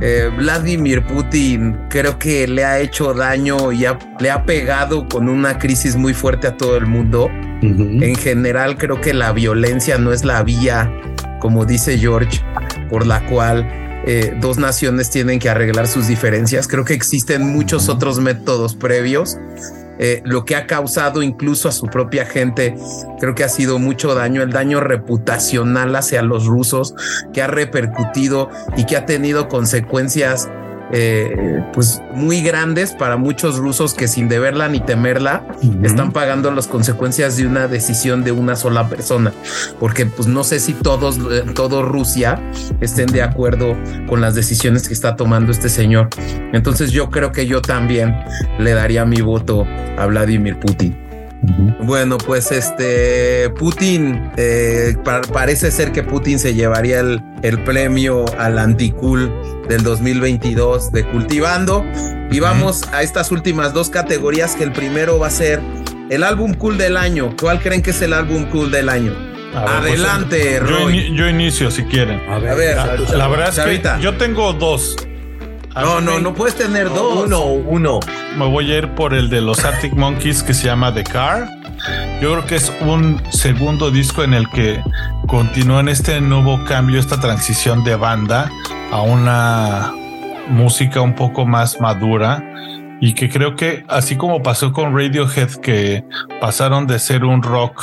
Eh, 0.00 0.30
Vladimir 0.36 1.04
Putin 1.04 1.76
creo 1.88 2.18
que 2.18 2.46
le 2.46 2.64
ha 2.64 2.78
hecho 2.80 3.14
daño 3.14 3.72
y 3.72 3.86
le 4.20 4.30
ha 4.30 4.44
pegado 4.44 5.08
con 5.08 5.28
una 5.28 5.58
crisis 5.58 5.96
muy 5.96 6.14
fuerte 6.14 6.46
a 6.46 6.56
todo 6.56 6.76
el 6.76 6.86
mundo. 6.86 7.30
En 7.62 8.14
general 8.16 8.76
creo 8.76 9.00
que 9.00 9.14
la 9.14 9.32
violencia 9.32 9.96
no 9.96 10.12
es 10.12 10.24
la 10.24 10.42
vía, 10.42 10.92
como 11.40 11.64
dice 11.64 11.98
George, 11.98 12.42
por 12.90 13.06
la 13.06 13.24
cual 13.26 13.66
eh, 14.06 14.36
dos 14.38 14.58
naciones 14.58 15.10
tienen 15.10 15.38
que 15.38 15.48
arreglar 15.48 15.86
sus 15.86 16.08
diferencias. 16.08 16.68
Creo 16.68 16.84
que 16.84 16.92
existen 16.92 17.52
muchos 17.52 17.88
otros 17.88 18.20
métodos 18.20 18.74
previos 18.74 19.38
eh, 19.98 20.22
lo 20.24 20.44
que 20.44 20.56
ha 20.56 20.66
causado 20.66 21.22
incluso 21.22 21.68
a 21.68 21.72
su 21.72 21.86
propia 21.86 22.26
gente, 22.26 22.74
creo 23.20 23.34
que 23.34 23.44
ha 23.44 23.48
sido 23.48 23.78
mucho 23.78 24.14
daño, 24.14 24.42
el 24.42 24.50
daño 24.50 24.80
reputacional 24.80 25.94
hacia 25.96 26.22
los 26.22 26.46
rusos 26.46 26.94
que 27.32 27.42
ha 27.42 27.46
repercutido 27.46 28.50
y 28.76 28.84
que 28.84 28.96
ha 28.96 29.06
tenido 29.06 29.48
consecuencias 29.48 30.48
eh, 30.96 31.64
pues 31.72 32.00
muy 32.12 32.40
grandes 32.40 32.92
para 32.92 33.16
muchos 33.16 33.58
rusos 33.58 33.94
que 33.94 34.06
sin 34.06 34.28
deberla 34.28 34.68
ni 34.68 34.78
temerla 34.78 35.44
están 35.82 36.12
pagando 36.12 36.52
las 36.52 36.68
consecuencias 36.68 37.36
de 37.36 37.48
una 37.48 37.66
decisión 37.66 38.22
de 38.22 38.30
una 38.30 38.54
sola 38.54 38.88
persona, 38.88 39.32
porque 39.80 40.06
pues 40.06 40.28
no 40.28 40.44
sé 40.44 40.60
si 40.60 40.72
todos, 40.72 41.18
eh, 41.18 41.42
todo 41.52 41.82
Rusia 41.82 42.40
estén 42.80 43.06
de 43.06 43.22
acuerdo 43.22 43.76
con 44.06 44.20
las 44.20 44.36
decisiones 44.36 44.86
que 44.86 44.94
está 44.94 45.16
tomando 45.16 45.50
este 45.50 45.68
señor. 45.68 46.10
Entonces 46.52 46.92
yo 46.92 47.10
creo 47.10 47.32
que 47.32 47.46
yo 47.46 47.60
también 47.60 48.14
le 48.60 48.72
daría 48.72 49.04
mi 49.04 49.20
voto 49.20 49.66
a 49.98 50.06
Vladimir 50.06 50.60
Putin. 50.60 50.96
Bueno, 51.80 52.18
pues 52.18 52.50
este 52.52 53.50
Putin, 53.50 54.30
eh, 54.36 54.94
parece 55.32 55.70
ser 55.70 55.92
que 55.92 56.02
Putin 56.02 56.38
se 56.38 56.54
llevaría 56.54 57.00
el, 57.00 57.22
el 57.42 57.62
premio 57.64 58.24
al 58.38 58.58
anticool 58.58 59.32
del 59.68 59.82
2022 59.82 60.92
de 60.92 61.04
Cultivando. 61.04 61.84
Y 62.30 62.40
vamos 62.40 62.82
a 62.92 63.02
estas 63.02 63.30
últimas 63.30 63.72
dos 63.72 63.90
categorías, 63.90 64.56
que 64.56 64.64
el 64.64 64.72
primero 64.72 65.18
va 65.18 65.28
a 65.28 65.30
ser 65.30 65.60
el 66.10 66.22
álbum 66.22 66.54
cool 66.54 66.78
del 66.78 66.96
año. 66.96 67.34
¿Cuál 67.40 67.60
creen 67.60 67.82
que 67.82 67.90
es 67.90 68.02
el 68.02 68.12
álbum 68.12 68.44
cool 68.46 68.70
del 68.70 68.88
año? 68.88 69.12
Pues, 69.52 69.64
Adelante, 69.70 70.58
Roy. 70.58 71.14
Yo, 71.14 71.28
inicio 71.28 71.70
si 71.70 71.84
quieren. 71.84 72.20
A 72.28 72.38
ver, 72.38 72.76
la, 72.76 73.28
verdad 73.28 73.50
es 73.50 73.80
que 73.80 74.02
yo 74.02 74.16
tengo 74.16 74.52
dos. 74.52 74.96
No, 75.74 76.00
no, 76.00 76.20
no 76.20 76.34
puedes 76.34 76.54
tener 76.54 76.88
dos. 76.88 77.26
Uno, 77.26 77.44
uno. 77.46 78.00
Me 78.36 78.46
voy 78.46 78.70
a 78.72 78.78
ir 78.78 78.90
por 78.90 79.12
el 79.12 79.28
de 79.28 79.40
los 79.40 79.64
Arctic 79.64 79.94
Monkeys 79.94 80.42
que 80.42 80.54
se 80.54 80.66
llama 80.66 80.94
The 80.94 81.04
Car. 81.04 81.48
Yo 82.20 82.32
creo 82.32 82.46
que 82.46 82.54
es 82.54 82.72
un 82.80 83.20
segundo 83.30 83.90
disco 83.90 84.22
en 84.22 84.34
el 84.34 84.48
que 84.50 84.80
continúa 85.26 85.80
en 85.80 85.88
este 85.88 86.20
nuevo 86.20 86.64
cambio, 86.64 87.00
esta 87.00 87.20
transición 87.20 87.82
de 87.82 87.96
banda 87.96 88.50
a 88.92 89.02
una 89.02 89.92
música 90.48 91.00
un 91.00 91.14
poco 91.14 91.44
más 91.44 91.80
madura 91.80 92.42
y 93.00 93.14
que 93.14 93.28
creo 93.28 93.56
que 93.56 93.84
así 93.88 94.16
como 94.16 94.42
pasó 94.42 94.72
con 94.72 94.96
Radiohead 94.96 95.50
que 95.56 96.04
pasaron 96.40 96.86
de 96.86 96.98
ser 96.98 97.24
un 97.24 97.42
rock 97.42 97.82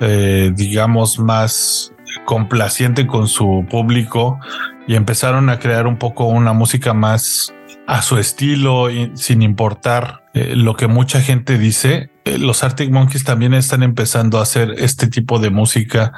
eh, 0.00 0.52
digamos 0.54 1.18
más 1.18 1.92
complaciente 2.24 3.06
con 3.06 3.28
su 3.28 3.66
público 3.68 4.38
y 4.86 4.94
empezaron 4.94 5.48
a 5.50 5.58
crear 5.58 5.86
un 5.86 5.98
poco 5.98 6.26
una 6.26 6.52
música 6.52 6.94
más 6.94 7.52
a 7.86 8.02
su 8.02 8.18
estilo 8.18 8.90
y 8.90 9.12
sin 9.14 9.42
importar 9.42 10.24
eh, 10.34 10.54
lo 10.56 10.76
que 10.76 10.86
mucha 10.86 11.20
gente 11.20 11.58
dice. 11.58 12.10
Eh, 12.24 12.38
los 12.38 12.64
Arctic 12.64 12.90
Monkeys 12.90 13.24
también 13.24 13.54
están 13.54 13.82
empezando 13.82 14.38
a 14.38 14.42
hacer 14.42 14.74
este 14.78 15.06
tipo 15.08 15.38
de 15.38 15.50
música 15.50 16.12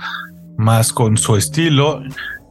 más 0.56 0.92
con 0.92 1.16
su 1.16 1.36
estilo 1.36 2.02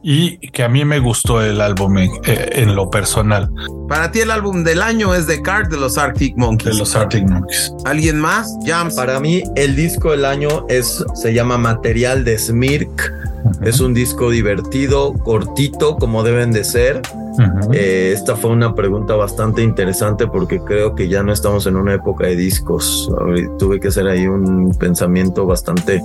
y 0.08 0.38
que 0.38 0.62
a 0.62 0.68
mí 0.68 0.84
me 0.84 1.00
gustó 1.00 1.42
el 1.42 1.60
álbum 1.60 1.98
en, 1.98 2.10
eh, 2.26 2.64
lo 2.64 2.88
personal. 2.90 3.50
Para 3.88 4.12
ti 4.12 4.20
el 4.20 4.30
álbum 4.30 4.62
del 4.62 4.80
año 4.80 5.12
es 5.12 5.26
The 5.26 5.42
Card 5.42 5.68
de 5.68 5.78
los 5.78 5.98
Arctic 5.98 6.36
Monkeys. 6.36 6.74
De 6.74 6.78
los 6.78 6.94
Arctic 6.94 7.28
Monkeys. 7.28 7.72
¿Alguien 7.84 8.20
más? 8.20 8.56
Jams. 8.64 8.94
Para 8.94 9.18
mí 9.18 9.42
el 9.56 9.74
disco 9.74 10.12
del 10.12 10.24
año 10.24 10.64
es 10.68 11.04
se 11.16 11.34
llama 11.34 11.58
Material 11.58 12.24
de 12.24 12.38
Smirk. 12.38 13.12
Es 13.64 13.80
un 13.80 13.94
disco 13.94 14.30
divertido, 14.30 15.12
cortito, 15.12 15.96
como 15.96 16.22
deben 16.22 16.52
de 16.52 16.62
ser. 16.62 17.02
Eh, 17.72 18.12
esta 18.14 18.36
fue 18.36 18.50
una 18.50 18.74
pregunta 18.74 19.14
bastante 19.14 19.62
interesante 19.62 20.26
porque 20.26 20.60
creo 20.60 20.94
que 20.94 21.08
ya 21.08 21.22
no 21.22 21.32
estamos 21.32 21.66
en 21.66 21.76
una 21.76 21.94
época 21.94 22.26
de 22.26 22.36
discos. 22.36 23.10
Tuve 23.58 23.80
que 23.80 23.88
hacer 23.88 24.06
ahí 24.06 24.26
un 24.26 24.74
pensamiento 24.78 25.46
bastante 25.46 26.02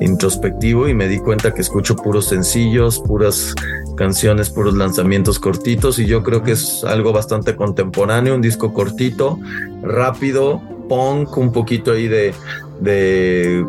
introspectivo 0.00 0.88
y 0.88 0.94
me 0.94 1.08
di 1.08 1.18
cuenta 1.18 1.52
que 1.52 1.60
escucho 1.60 1.96
puros 1.96 2.26
sencillos, 2.26 3.00
puras 3.00 3.54
canciones, 3.96 4.50
puros 4.50 4.74
lanzamientos 4.74 5.38
cortitos 5.38 5.98
y 5.98 6.06
yo 6.06 6.22
creo 6.22 6.42
que 6.42 6.52
es 6.52 6.84
algo 6.84 7.12
bastante 7.12 7.56
contemporáneo, 7.56 8.34
un 8.34 8.42
disco 8.42 8.72
cortito, 8.72 9.38
rápido, 9.82 10.62
punk, 10.88 11.36
un 11.36 11.52
poquito 11.52 11.92
ahí 11.92 12.08
de, 12.08 12.34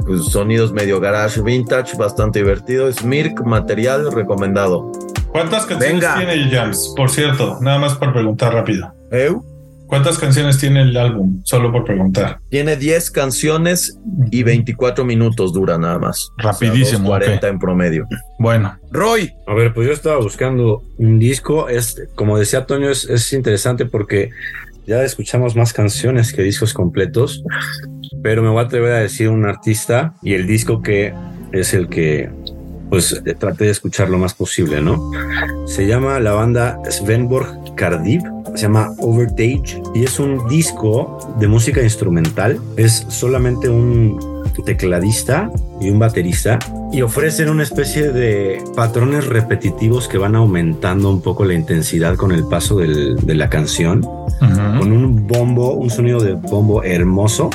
pues, 0.05 0.25
sonidos 0.25 0.71
medio 0.71 0.99
garage 0.99 1.41
vintage, 1.41 1.95
bastante 1.97 2.39
divertido. 2.39 2.91
Smirk, 2.91 3.45
material 3.45 4.11
recomendado. 4.11 4.91
¿Cuántas 5.31 5.65
canciones 5.65 6.05
tiene 6.17 6.49
Jams? 6.49 6.93
Por 6.95 7.09
cierto, 7.09 7.57
nada 7.61 7.79
más 7.79 7.95
por 7.95 8.11
preguntar 8.13 8.53
rápido. 8.53 8.93
¿Eu? 9.11 9.43
¿Cuántas 9.87 10.17
canciones 10.17 10.57
tiene 10.57 10.83
el 10.83 10.95
álbum? 10.95 11.41
Solo 11.43 11.69
por 11.69 11.83
preguntar. 11.83 12.39
Tiene 12.49 12.77
10 12.77 13.11
canciones 13.11 13.97
y 14.31 14.43
24 14.43 15.03
minutos 15.03 15.51
dura 15.51 15.77
nada 15.77 15.99
más. 15.99 16.29
Rapidísimo. 16.37 17.09
40 17.09 17.45
en 17.47 17.59
promedio. 17.59 18.07
Bueno. 18.39 18.77
Roy. 18.89 19.33
A 19.47 19.53
ver, 19.53 19.73
pues 19.73 19.87
yo 19.87 19.93
estaba 19.93 20.17
buscando 20.17 20.81
un 20.97 21.19
disco. 21.19 21.67
Es, 21.67 22.01
como 22.15 22.37
decía 22.37 22.65
Toño, 22.65 22.89
es, 22.89 23.03
es 23.03 23.33
interesante 23.33 23.85
porque 23.85 24.29
ya 24.87 25.03
escuchamos 25.03 25.57
más 25.57 25.73
canciones 25.73 26.31
que 26.31 26.41
discos 26.41 26.73
completos. 26.73 27.43
Pero 28.23 28.41
me 28.43 28.49
voy 28.49 28.59
a 28.59 28.67
atrever 28.67 28.93
a 28.93 28.99
decir 28.99 29.27
un 29.27 29.45
artista 29.45 30.13
y 30.21 30.35
el 30.35 30.47
disco 30.47 30.81
que 30.81 31.13
es 31.51 31.73
el 31.73 31.89
que 31.89 32.29
pues 32.91 33.13
eh, 33.25 33.35
traté 33.35 33.63
de 33.63 33.71
escuchar 33.71 34.09
lo 34.09 34.17
más 34.17 34.33
posible, 34.33 34.81
¿no? 34.81 35.09
Se 35.65 35.87
llama 35.87 36.19
la 36.19 36.33
banda 36.33 36.77
Svenborg 36.89 37.73
Cardiff, 37.75 38.21
se 38.53 38.63
llama 38.63 38.91
Overtage 38.99 39.81
y 39.95 40.03
es 40.03 40.19
un 40.19 40.45
disco 40.49 41.33
de 41.39 41.47
música 41.47 41.81
instrumental. 41.81 42.59
Es 42.75 43.05
solamente 43.07 43.69
un 43.69 44.19
tecladista 44.65 45.49
y 45.79 45.89
un 45.89 45.99
baterista 45.99 46.59
y 46.91 47.01
ofrecen 47.01 47.49
una 47.49 47.63
especie 47.63 48.11
de 48.11 48.61
patrones 48.75 49.25
repetitivos 49.25 50.09
que 50.09 50.17
van 50.17 50.35
aumentando 50.35 51.09
un 51.09 51.21
poco 51.21 51.45
la 51.45 51.53
intensidad 51.53 52.17
con 52.17 52.33
el 52.33 52.43
paso 52.43 52.77
de 52.77 53.35
la 53.35 53.49
canción, 53.49 54.01
con 54.01 54.91
un 54.91 55.25
bombo, 55.27 55.75
un 55.75 55.89
sonido 55.89 56.19
de 56.19 56.33
bombo 56.33 56.83
hermoso, 56.83 57.49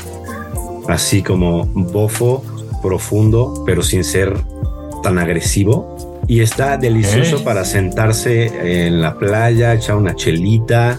así 0.89 1.23
como 1.23 1.67
bofo, 1.67 2.43
profundo, 2.83 3.63
pero 3.67 3.83
sin 3.83 4.03
ser 4.03 4.35
tan 5.03 5.19
agresivo 5.19 6.23
y 6.29 6.41
está 6.41 6.77
delicioso 6.77 7.45
para 7.45 7.65
sentarse 7.65 8.87
en 8.87 9.01
la 9.01 9.17
playa, 9.19 9.75
echar 9.75 9.97
una 9.97 10.15
chelita 10.15 10.99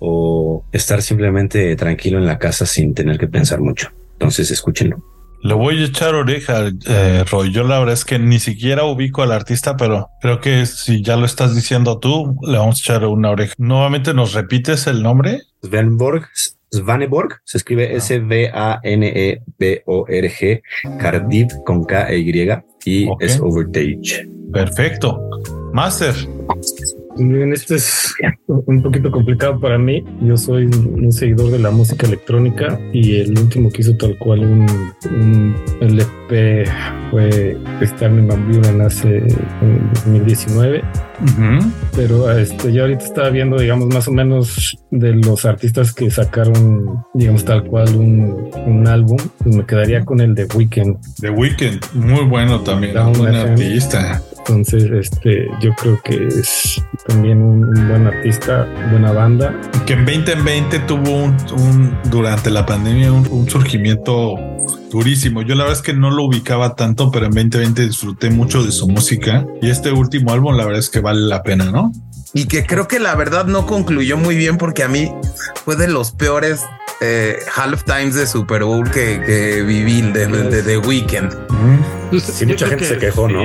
o 0.00 0.64
estar 0.72 1.02
simplemente 1.02 1.76
tranquilo 1.76 2.18
en 2.18 2.26
la 2.26 2.38
casa 2.38 2.66
sin 2.66 2.94
tener 2.94 3.18
que 3.18 3.28
pensar 3.28 3.60
mucho. 3.60 3.90
Entonces 4.12 4.50
escúchenlo. 4.50 5.02
Le 5.42 5.52
voy 5.52 5.82
a 5.82 5.84
echar 5.84 6.14
oreja, 6.14 6.70
eh, 6.86 7.24
Roy. 7.30 7.52
Yo 7.52 7.64
la 7.64 7.78
verdad 7.78 7.92
es 7.92 8.06
que 8.06 8.18
ni 8.18 8.38
siquiera 8.38 8.84
ubico 8.84 9.22
al 9.22 9.30
artista, 9.30 9.76
pero 9.76 10.08
creo 10.22 10.40
que 10.40 10.64
si 10.64 11.02
ya 11.02 11.16
lo 11.16 11.26
estás 11.26 11.54
diciendo 11.54 11.98
tú, 11.98 12.34
le 12.46 12.56
vamos 12.56 12.78
a 12.78 12.80
echar 12.80 13.04
una 13.04 13.30
oreja. 13.30 13.52
Nuevamente, 13.58 14.14
¿nos 14.14 14.32
repites 14.32 14.86
el 14.86 15.02
nombre? 15.02 15.42
Svenborg, 15.62 16.30
Svaneborg, 16.72 17.40
se 17.44 17.58
escribe 17.58 17.90
ah. 17.92 17.96
S-V-A-N-E-B-O-R-G, 17.98 18.82
Cardiff 20.98 21.52
con 21.66 21.84
K-E-Y 21.84 22.32
y 22.84 23.08
es 23.20 23.40
Overtage. 23.40 24.28
Perfecto. 24.52 25.20
Master. 25.72 26.14
Bien, 27.16 27.52
esto 27.52 27.74
es 27.74 28.12
un 28.46 28.82
poquito 28.82 29.10
complicado 29.10 29.58
para 29.60 29.78
mí. 29.78 30.04
Yo 30.22 30.36
soy 30.36 30.66
un 30.66 31.12
seguidor 31.12 31.50
de 31.50 31.58
la 31.58 31.70
música 31.70 32.06
electrónica 32.06 32.78
y 32.92 33.16
el 33.16 33.38
último 33.38 33.70
que 33.70 33.82
hizo 33.82 33.96
tal 33.96 34.16
cual 34.18 34.40
un, 34.40 35.56
LP 35.80 36.64
fue 37.10 37.56
Starman 37.82 38.28
Van 38.28 38.52
Buren 38.52 38.80
hace 38.80 39.18
en 39.18 39.90
2019. 39.94 40.82
Pero 41.96 42.30
este, 42.36 42.72
yo 42.72 42.82
ahorita 42.82 43.04
estaba 43.04 43.30
viendo, 43.30 43.58
digamos, 43.58 43.88
más 43.88 44.08
o 44.08 44.12
menos 44.12 44.78
de 44.90 45.14
los 45.14 45.44
artistas 45.44 45.92
que 45.92 46.10
sacaron, 46.10 47.04
digamos, 47.14 47.44
tal 47.44 47.64
cual 47.64 47.94
un, 47.96 48.50
un 48.66 48.86
álbum. 48.86 49.18
Pues 49.42 49.56
me 49.56 49.64
quedaría 49.64 50.04
con 50.04 50.20
el 50.20 50.34
de 50.34 50.44
Weekend. 50.54 50.98
The 51.20 51.30
Weekend, 51.30 51.84
muy 51.94 52.24
bueno 52.24 52.60
también. 52.60 52.96
Un 52.98 53.12
buen 53.14 53.34
artista. 53.34 54.22
Entonces, 54.46 54.90
este, 54.90 55.48
yo 55.62 55.74
creo 55.74 55.98
que 56.02 56.26
es 56.26 56.82
también 57.06 57.42
un, 57.42 57.62
buen 57.88 58.06
artista, 58.06 58.68
buena 58.90 59.10
banda. 59.10 59.58
Que 59.86 59.94
en 59.94 60.04
2020 60.04 60.80
tuvo 60.80 61.24
un, 61.24 61.98
durante 62.10 62.50
la 62.50 62.66
pandemia 62.66 63.10
un, 63.10 63.48
surgimiento 63.48 64.36
durísimo. 64.94 65.42
Yo 65.42 65.56
la 65.56 65.64
verdad 65.64 65.78
es 65.78 65.82
que 65.82 65.92
no 65.92 66.10
lo 66.10 66.22
ubicaba 66.22 66.76
tanto, 66.76 67.10
pero 67.10 67.26
en 67.26 67.32
2020 67.32 67.86
disfruté 67.86 68.30
mucho 68.30 68.62
de 68.62 68.70
su 68.70 68.88
música 68.88 69.44
y 69.60 69.68
este 69.68 69.90
último 69.90 70.32
álbum 70.32 70.56
la 70.56 70.64
verdad 70.64 70.78
es 70.78 70.88
que 70.88 71.00
vale 71.00 71.22
la 71.22 71.42
pena, 71.42 71.64
¿no? 71.64 71.90
Y 72.32 72.46
que 72.46 72.64
creo 72.64 72.86
que 72.86 73.00
la 73.00 73.14
verdad 73.14 73.46
no 73.46 73.66
concluyó 73.66 74.16
muy 74.16 74.36
bien 74.36 74.56
porque 74.56 74.84
a 74.84 74.88
mí 74.88 75.12
fue 75.64 75.76
de 75.76 75.88
los 75.88 76.12
peores 76.12 76.62
eh, 77.00 77.36
half 77.56 77.84
times 77.84 78.14
de 78.14 78.26
Super 78.26 78.62
Bowl 78.64 78.88
que, 78.90 79.62
viví 79.66 80.00
de, 80.00 80.62
The 80.62 80.78
Weeknd. 80.78 81.32
Pues, 82.10 82.46
mucha 82.46 82.68
gente 82.68 82.84
se 82.84 82.98
quejó, 82.98 83.28
¿no? 83.28 83.44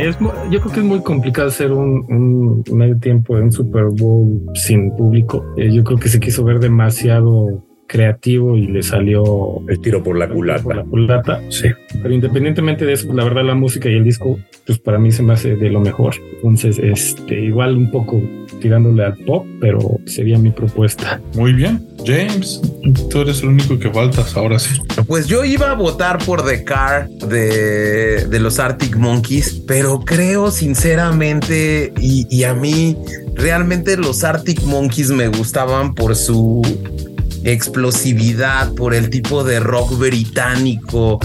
yo 0.49 0.61
creo 0.61 0.71
que 0.71 0.79
es 0.79 0.85
muy 0.85 1.01
complicado 1.01 1.47
hacer 1.47 1.71
un, 1.71 2.63
medio 2.71 2.97
tiempo 2.99 3.37
en 3.39 3.51
Super 3.51 3.85
Bowl 3.91 4.39
sin 4.53 4.95
público. 4.95 5.43
Eh, 5.57 5.71
yo 5.71 5.83
creo 5.83 5.97
que 5.97 6.09
se 6.09 6.19
quiso 6.19 6.43
ver 6.43 6.59
demasiado 6.59 7.63
creativo 7.89 8.55
y 8.55 8.67
le 8.67 8.83
salió 8.83 9.61
el 9.67 9.81
tiro 9.81 10.01
por 10.03 10.17
la 10.17 10.29
culata. 10.29 10.63
Por 10.63 10.75
la 10.75 10.83
culata. 10.83 11.41
Sí. 11.49 11.69
Pero 12.01 12.13
independientemente 12.13 12.85
de 12.85 12.93
eso, 12.93 13.11
la 13.13 13.23
verdad 13.23 13.43
la 13.43 13.55
música 13.55 13.89
y 13.89 13.95
el 13.95 14.03
disco, 14.03 14.39
pues 14.65 14.77
para 14.77 14.99
mí 14.99 15.11
se 15.11 15.23
me 15.23 15.33
hace 15.33 15.55
de 15.55 15.69
lo 15.69 15.81
mejor. 15.81 16.15
Entonces, 16.35 16.79
este, 16.79 17.41
igual 17.41 17.75
un 17.75 17.91
poco 17.91 18.21
tirándole 18.61 19.03
al 19.03 19.17
pop, 19.17 19.45
pero 19.59 19.79
sería 20.05 20.37
mi 20.37 20.51
propuesta. 20.51 21.19
Muy 21.35 21.53
bien. 21.53 21.85
James, 22.05 22.61
tú 23.09 23.21
eres 23.21 23.41
el 23.41 23.49
único 23.49 23.77
que 23.79 23.89
faltas 23.89 24.37
ahora 24.37 24.59
sí. 24.59 24.79
Pues 25.07 25.27
yo 25.27 25.43
iba 25.43 25.71
a 25.71 25.73
votar 25.73 26.19
por 26.23 26.45
The 26.45 26.63
Car 26.63 27.09
de, 27.09 28.25
de 28.27 28.39
los 28.39 28.59
Arctic 28.59 28.95
Monkeys, 28.95 29.63
pero 29.67 29.99
creo 29.99 30.51
sinceramente 30.51 31.91
y, 31.99 32.27
y 32.29 32.43
a 32.43 32.53
mí 32.53 32.95
realmente 33.33 33.97
los 33.97 34.23
Arctic 34.23 34.61
Monkeys 34.63 35.09
me 35.09 35.27
gustaban 35.27 35.95
por 35.95 36.15
su 36.15 36.61
explosividad, 37.43 38.73
por 38.73 38.93
el 38.93 39.09
tipo 39.09 39.43
de 39.43 39.59
rock 39.59 39.97
británico 39.97 41.19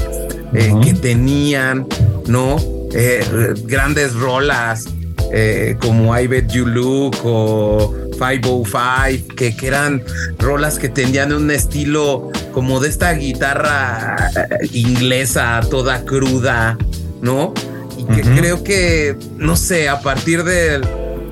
eh, 0.53 0.73
que 0.83 0.95
tenían, 0.95 1.87
¿no? 2.27 2.57
Eh, 2.93 3.55
grandes 3.65 4.15
rolas 4.15 4.87
eh, 5.33 5.77
como 5.81 6.17
I 6.17 6.27
Bet 6.29 6.53
You 6.53 6.67
Look 6.67 7.17
o 7.25 7.93
505, 8.13 9.35
que, 9.35 9.57
que 9.57 9.67
eran 9.67 10.03
rolas 10.39 10.79
que 10.79 10.89
tenían 10.89 11.33
un 11.33 11.51
estilo 11.51 12.31
como 12.53 12.79
de 12.79 12.89
esta 12.89 13.13
guitarra 13.15 14.31
inglesa 14.73 15.61
toda 15.69 16.05
cruda, 16.05 16.79
¿no? 17.21 17.53
Y 17.99 18.05
que 18.15 18.23
creo 18.23 18.63
que, 18.63 19.17
no 19.37 19.57
sé, 19.57 19.89
a 19.89 20.01
partir 20.01 20.45
del 20.45 20.83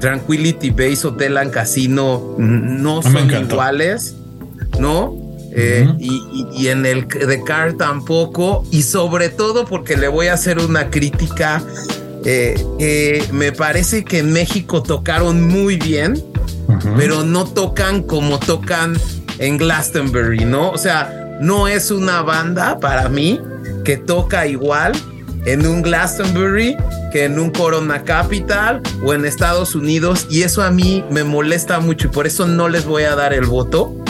Tranquility 0.00 0.70
Base 0.70 1.06
Hotel 1.06 1.36
and 1.36 1.52
Casino 1.52 2.34
no 2.38 3.02
son 3.02 3.30
iguales, 3.30 4.16
¿no? 4.78 5.16
Eh, 5.54 5.86
y, 5.98 6.68
en 6.68 6.86
el 6.86 7.06
de 7.06 7.42
Car 7.44 7.74
tampoco, 7.74 8.64
y 8.70 8.82
sobre 8.82 9.28
todo 9.28 9.66
porque 9.66 9.96
le 9.98 10.08
voy 10.08 10.28
a 10.28 10.34
hacer 10.34 10.58
una 10.58 10.90
crítica 10.90 11.62
eh, 12.24 12.54
que 12.78 13.22
me 13.32 13.52
parece 13.52 14.02
que 14.02 14.18
en 14.20 14.32
México 14.32 14.82
tocaron 14.82 15.46
muy 15.46 15.76
bien, 15.76 16.22
pero 16.96 17.22
no 17.22 17.44
tocan 17.44 18.02
como 18.02 18.38
tocan 18.38 18.98
en 19.38 19.58
Glastonbury, 19.58 20.44
¿no? 20.46 20.70
O 20.70 20.78
sea, 20.78 21.38
no 21.40 21.68
es 21.68 21.90
una 21.90 22.22
banda 22.22 22.80
para 22.80 23.08
mí 23.08 23.40
que 23.84 23.96
toca 23.98 24.46
igual 24.46 24.92
en 25.44 25.66
un 25.66 25.82
Glastonbury 25.82 26.76
que 27.12 27.24
en 27.24 27.38
un 27.38 27.50
Corona 27.50 28.04
Capital 28.04 28.80
o 29.04 29.12
en 29.12 29.24
Estados 29.24 29.74
Unidos 29.74 30.26
y 30.30 30.42
eso 30.42 30.62
a 30.62 30.70
mí 30.70 31.04
me 31.10 31.24
molesta 31.24 31.80
mucho 31.80 32.06
y 32.08 32.10
por 32.10 32.26
eso 32.26 32.46
no 32.46 32.68
les 32.68 32.86
voy 32.86 33.02
a 33.02 33.14
dar 33.14 33.32
el 33.32 33.46
voto. 33.46 34.01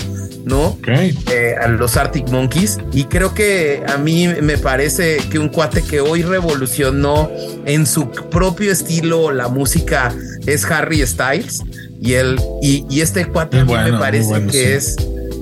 ¿No? 0.45 0.78
Eh, 0.86 1.55
a 1.61 1.68
los 1.68 1.97
Arctic 1.97 2.28
Monkeys. 2.30 2.78
Y 2.93 3.05
creo 3.05 3.34
que 3.34 3.82
a 3.86 3.97
mí 3.99 4.28
me 4.28 4.59
parece 4.59 5.18
que 5.30 5.38
un 5.38 5.49
cuate 5.49 5.82
que 5.82 6.01
hoy 6.01 6.22
revolucionó 6.22 7.30
en 7.64 7.86
su 7.86 8.11
propio 8.11 8.72
estilo 8.72 9.30
la 9.32 9.49
música 9.49 10.12
es 10.47 10.64
Harry 10.64 11.07
Styles. 11.07 11.62
Y, 12.01 12.14
el, 12.14 12.40
y, 12.61 13.01
este 13.01 13.26
cuate 13.26 13.61
a 13.61 13.64
mí 13.64 13.72
me 13.72 13.93
parece 13.93 14.47
que 14.47 14.74
es 14.74 14.97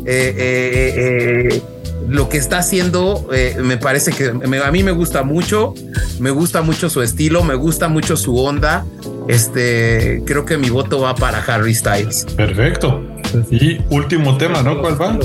eh, 0.05 0.35
eh, 1.47 1.63
lo 2.07 2.29
que 2.29 2.37
está 2.37 2.59
haciendo. 2.59 3.29
me 3.63 3.79
parece 3.79 4.13
que 4.13 4.29
a 4.29 4.71
mí 4.71 4.83
me 4.83 4.93
gusta 4.93 5.23
mucho. 5.23 5.75
Me 6.19 6.31
gusta 6.31 6.61
mucho 6.61 6.91
su 6.91 7.01
estilo, 7.01 7.43
me 7.45 7.55
gusta 7.55 7.89
mucho 7.89 8.17
su 8.17 8.37
onda. 8.37 8.85
Este 9.29 10.23
creo 10.27 10.45
que 10.45 10.59
mi 10.59 10.69
voto 10.69 11.01
va 11.01 11.15
para 11.15 11.39
Harry 11.39 11.75
Styles. 11.75 12.27
Perfecto. 12.37 13.10
Y 13.51 13.79
último 13.91 14.37
tema, 14.37 14.63
¿no? 14.63 14.81
¿Cuál 14.81 15.01
va? 15.01 15.19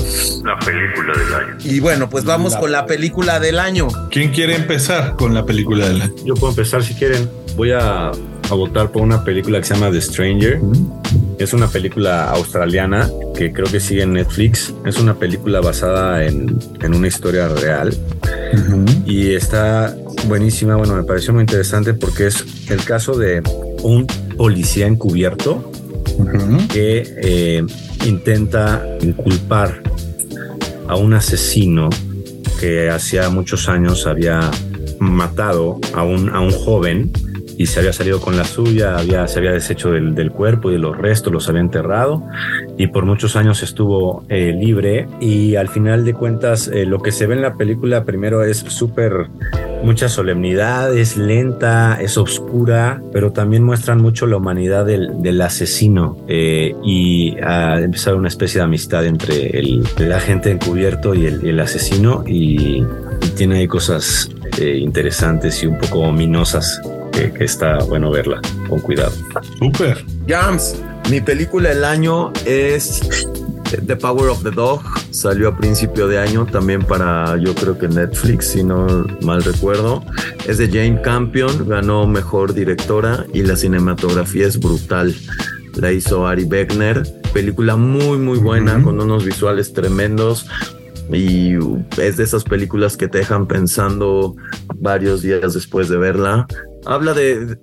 La 0.44 0.58
película 0.58 1.12
del 1.12 1.34
año. 1.34 1.56
Y 1.64 1.80
bueno, 1.80 2.08
pues 2.08 2.24
vamos 2.24 2.56
con 2.56 2.72
la 2.72 2.86
película 2.86 3.40
del 3.40 3.58
año. 3.58 3.88
¿Quién 4.10 4.32
quiere 4.32 4.54
empezar 4.54 5.16
con 5.16 5.34
la 5.34 5.44
película 5.44 5.88
del 5.88 6.02
año? 6.02 6.14
Yo 6.24 6.34
puedo 6.34 6.50
empezar 6.50 6.82
si 6.82 6.94
quieren. 6.94 7.28
Voy 7.56 7.72
a, 7.72 8.12
votar 8.50 8.92
por 8.92 9.02
una 9.02 9.24
película 9.24 9.58
que 9.58 9.64
se 9.64 9.74
llama 9.74 9.90
The 9.90 10.00
Stranger. 10.00 10.60
Es 11.38 11.52
una 11.52 11.68
película 11.68 12.30
australiana 12.30 13.10
que 13.34 13.52
creo 13.52 13.66
que 13.66 13.80
sigue 13.80 14.02
en 14.02 14.14
Netflix. 14.14 14.72
Es 14.84 14.98
una 14.98 15.14
película 15.14 15.60
basada 15.60 16.24
en, 16.24 16.58
una 16.82 17.08
historia 17.08 17.48
real. 17.48 17.96
Y 19.04 19.34
está 19.34 19.96
buenísima. 20.26 20.76
Bueno, 20.76 20.94
me 20.94 21.02
pareció 21.02 21.32
muy 21.32 21.42
interesante 21.42 21.94
porque 21.94 22.28
es 22.28 22.44
el 22.70 22.84
caso 22.84 23.16
de 23.18 23.42
un 23.82 24.06
policía 24.36 24.86
encubierto 24.86 25.70
que 26.72 27.04
eh, 27.22 27.64
intenta 28.04 28.86
inculpar 29.00 29.82
a 30.88 30.96
un 30.96 31.14
asesino 31.14 31.90
que 32.60 32.90
hacía 32.90 33.28
muchos 33.28 33.68
años 33.68 34.06
había 34.06 34.50
matado 34.98 35.78
a 35.94 36.02
un, 36.02 36.30
a 36.30 36.40
un 36.40 36.52
joven 36.52 37.12
y 37.58 37.66
se 37.66 37.80
había 37.80 37.92
salido 37.92 38.20
con 38.20 38.36
la 38.36 38.44
suya, 38.44 38.98
había, 38.98 39.26
se 39.26 39.38
había 39.38 39.52
deshecho 39.52 39.90
del, 39.90 40.30
cuerpo 40.30 40.70
y 40.70 40.74
de 40.74 40.78
los 40.78 40.96
restos, 40.96 41.32
los 41.32 41.48
había 41.48 41.62
enterrado 41.62 42.22
y 42.76 42.88
por 42.88 43.06
muchos 43.06 43.36
años 43.36 43.62
estuvo 43.62 44.24
eh, 44.28 44.52
libre 44.52 45.08
y 45.20 45.56
al 45.56 45.68
final 45.68 46.04
de 46.04 46.12
cuentas 46.12 46.68
eh, 46.68 46.84
lo 46.84 47.00
que 47.00 47.12
se 47.12 47.26
ve 47.26 47.34
en 47.34 47.42
la 47.42 47.54
película 47.54 48.04
primero 48.04 48.44
es 48.44 48.58
súper 48.58 49.28
mucha 49.82 50.08
solemnidad, 50.08 50.96
es 50.96 51.16
lenta, 51.16 51.98
es 52.00 52.18
oscura, 52.18 53.02
pero 53.12 53.32
también 53.32 53.62
muestran 53.62 54.00
mucho 54.00 54.26
la 54.26 54.36
humanidad 54.36 54.84
del, 54.84 55.40
asesino 55.40 56.16
eh, 56.28 56.74
y 56.82 57.38
a 57.40 57.78
empezar 57.80 58.14
una 58.14 58.28
especie 58.28 58.60
de 58.60 58.64
amistad 58.64 59.06
entre 59.06 59.58
el, 59.58 59.84
agente 60.12 60.50
encubierto 60.50 61.14
y 61.14 61.26
el, 61.26 61.60
asesino 61.60 62.24
y, 62.26 62.84
tiene 63.36 63.58
ahí 63.58 63.68
cosas 63.68 64.30
interesantes 64.58 65.62
y 65.62 65.66
un 65.66 65.78
poco 65.78 66.00
ominosas 66.00 66.80
que, 67.12 67.44
está 67.44 67.78
bueno 67.78 68.10
verla 68.10 68.40
con 68.68 68.80
cuidado. 68.80 69.12
Súper. 69.58 70.04
Jams, 70.26 70.76
mi 71.10 71.20
película 71.20 71.70
del 71.70 71.84
año 71.84 72.32
es 72.44 73.00
The 73.70 73.96
Power 73.96 74.28
of 74.28 74.42
the 74.42 74.50
Dog. 74.50 74.82
Salió 75.10 75.48
a 75.48 75.56
principio 75.56 76.08
de 76.08 76.18
año 76.18 76.46
también 76.46 76.82
para, 76.82 77.36
yo 77.36 77.54
creo 77.54 77.78
que 77.78 77.88
Netflix, 77.88 78.52
si 78.52 78.62
no 78.62 79.06
mal 79.22 79.42
recuerdo. 79.42 80.02
Es 80.46 80.58
de 80.58 80.68
Jane 80.68 81.00
Campion, 81.02 81.68
ganó 81.68 82.06
mejor 82.06 82.54
directora 82.54 83.26
y 83.32 83.42
la 83.42 83.56
cinematografía 83.56 84.46
es 84.46 84.58
brutal. 84.58 85.14
La 85.74 85.92
hizo 85.92 86.26
Ari 86.26 86.44
Beckner. 86.44 87.02
Película 87.32 87.76
muy, 87.76 88.18
muy 88.18 88.38
buena, 88.38 88.82
con 88.82 89.00
unos 89.00 89.24
visuales 89.24 89.72
tremendos 89.72 90.46
y 91.12 91.54
es 91.98 92.16
de 92.16 92.24
esas 92.24 92.42
películas 92.42 92.96
que 92.96 93.06
te 93.06 93.18
dejan 93.18 93.46
pensando 93.46 94.34
varios 94.74 95.22
días 95.22 95.54
después 95.54 95.88
de 95.88 95.96
verla 95.98 96.48
habla 96.86 97.12
de 97.12 97.58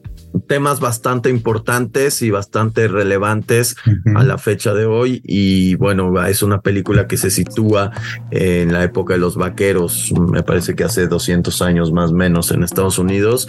temas 0.47 0.79
bastante 0.79 1.29
importantes 1.29 2.21
y 2.21 2.31
bastante 2.31 2.87
relevantes 2.87 3.75
a 4.15 4.23
la 4.23 4.37
fecha 4.37 4.73
de 4.73 4.85
hoy 4.85 5.21
y 5.23 5.75
bueno, 5.75 6.25
es 6.25 6.43
una 6.43 6.61
película 6.61 7.07
que 7.07 7.17
se 7.17 7.29
sitúa 7.29 7.91
en 8.31 8.73
la 8.73 8.83
época 8.83 9.13
de 9.13 9.19
los 9.19 9.35
vaqueros, 9.35 10.13
me 10.31 10.43
parece 10.43 10.75
que 10.75 10.83
hace 10.83 11.07
200 11.07 11.61
años 11.61 11.91
más 11.91 12.11
o 12.11 12.15
menos 12.15 12.51
en 12.51 12.63
Estados 12.63 12.99
Unidos, 12.99 13.47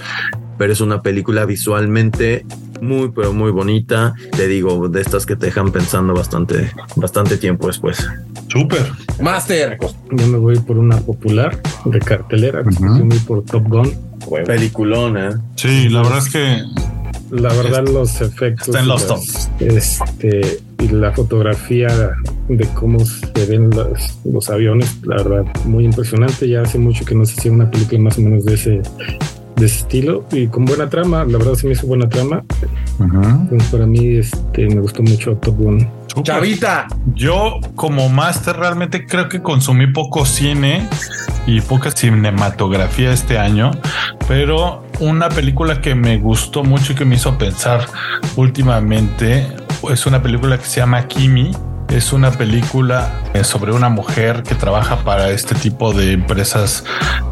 pero 0.58 0.72
es 0.72 0.80
una 0.80 1.02
película 1.02 1.44
visualmente 1.46 2.46
muy 2.80 3.10
pero 3.10 3.32
muy 3.32 3.50
bonita, 3.50 4.14
te 4.36 4.46
digo, 4.46 4.88
de 4.88 5.00
estas 5.00 5.26
que 5.26 5.36
te 5.36 5.46
dejan 5.46 5.72
pensando 5.72 6.14
bastante 6.14 6.70
bastante 6.96 7.38
tiempo 7.38 7.66
después. 7.66 8.06
Súper. 8.48 8.92
Master. 9.20 9.78
Yo 10.10 10.26
me 10.26 10.38
voy 10.38 10.58
por 10.58 10.78
una 10.78 10.98
popular 10.98 11.58
de 11.86 11.98
cartelera, 11.98 12.62
yo 12.62 13.04
voy 13.04 13.18
por 13.20 13.44
Top 13.44 13.66
Gun 13.68 14.13
Peliculón, 14.46 15.16
¿eh? 15.16 15.30
Sí, 15.56 15.88
la 15.88 16.02
verdad 16.02 16.18
es 16.18 16.28
que. 16.30 16.62
La 17.30 17.52
verdad, 17.54 17.84
los 17.88 18.20
efectos. 18.20 18.68
Está 18.68 18.80
en 18.80 18.88
los 18.88 19.06
tops. 19.06 19.50
Este, 19.58 20.60
y 20.78 20.88
la 20.88 21.12
fotografía 21.12 21.88
de 22.48 22.66
cómo 22.74 23.04
se 23.04 23.46
ven 23.46 23.70
los, 23.70 24.50
aviones, 24.50 24.94
la 25.04 25.16
verdad, 25.16 25.44
muy 25.64 25.84
impresionante. 25.84 26.48
Ya 26.48 26.62
hace 26.62 26.78
mucho 26.78 27.04
que 27.04 27.14
no 27.14 27.24
se 27.24 27.38
hacía 27.38 27.50
una 27.50 27.70
película 27.70 28.00
más 28.00 28.18
o 28.18 28.20
menos 28.20 28.44
de 28.44 28.54
ese, 28.54 28.82
de 29.56 29.66
ese 29.66 29.80
estilo 29.80 30.24
y 30.32 30.46
con 30.48 30.64
buena 30.64 30.88
trama. 30.88 31.24
La 31.24 31.38
verdad, 31.38 31.54
se 31.54 31.66
me 31.66 31.72
hizo 31.72 31.86
buena 31.86 32.08
trama. 32.08 32.44
para 33.70 33.86
mí, 33.86 34.16
este, 34.16 34.68
me 34.68 34.80
gustó 34.80 35.02
mucho 35.02 35.36
Top 35.36 35.56
Gun. 35.56 35.88
Chavita. 36.22 36.86
Yo, 37.14 37.60
como 37.74 38.08
máster, 38.08 38.56
realmente 38.56 39.04
creo 39.06 39.28
que 39.28 39.42
consumí 39.42 39.88
poco 39.88 40.24
cine 40.24 40.88
y 41.46 41.60
poca 41.60 41.90
cinematografía 41.90 43.12
este 43.12 43.38
año, 43.38 43.72
pero 44.28 44.84
una 45.00 45.28
película 45.28 45.80
que 45.80 45.94
me 45.94 46.18
gustó 46.18 46.62
mucho 46.62 46.92
y 46.92 46.94
que 46.94 47.04
me 47.04 47.16
hizo 47.16 47.36
pensar 47.36 47.86
últimamente 48.36 49.46
es 49.90 50.06
una 50.06 50.22
película 50.22 50.56
que 50.58 50.64
se 50.64 50.80
llama 50.80 51.06
Kimi. 51.08 51.52
Es 51.94 52.12
una 52.12 52.32
película 52.32 53.22
eh, 53.34 53.44
sobre 53.44 53.70
una 53.70 53.88
mujer 53.88 54.42
que 54.42 54.56
trabaja 54.56 55.04
para 55.04 55.30
este 55.30 55.54
tipo 55.54 55.92
de 55.92 56.10
empresas 56.10 56.84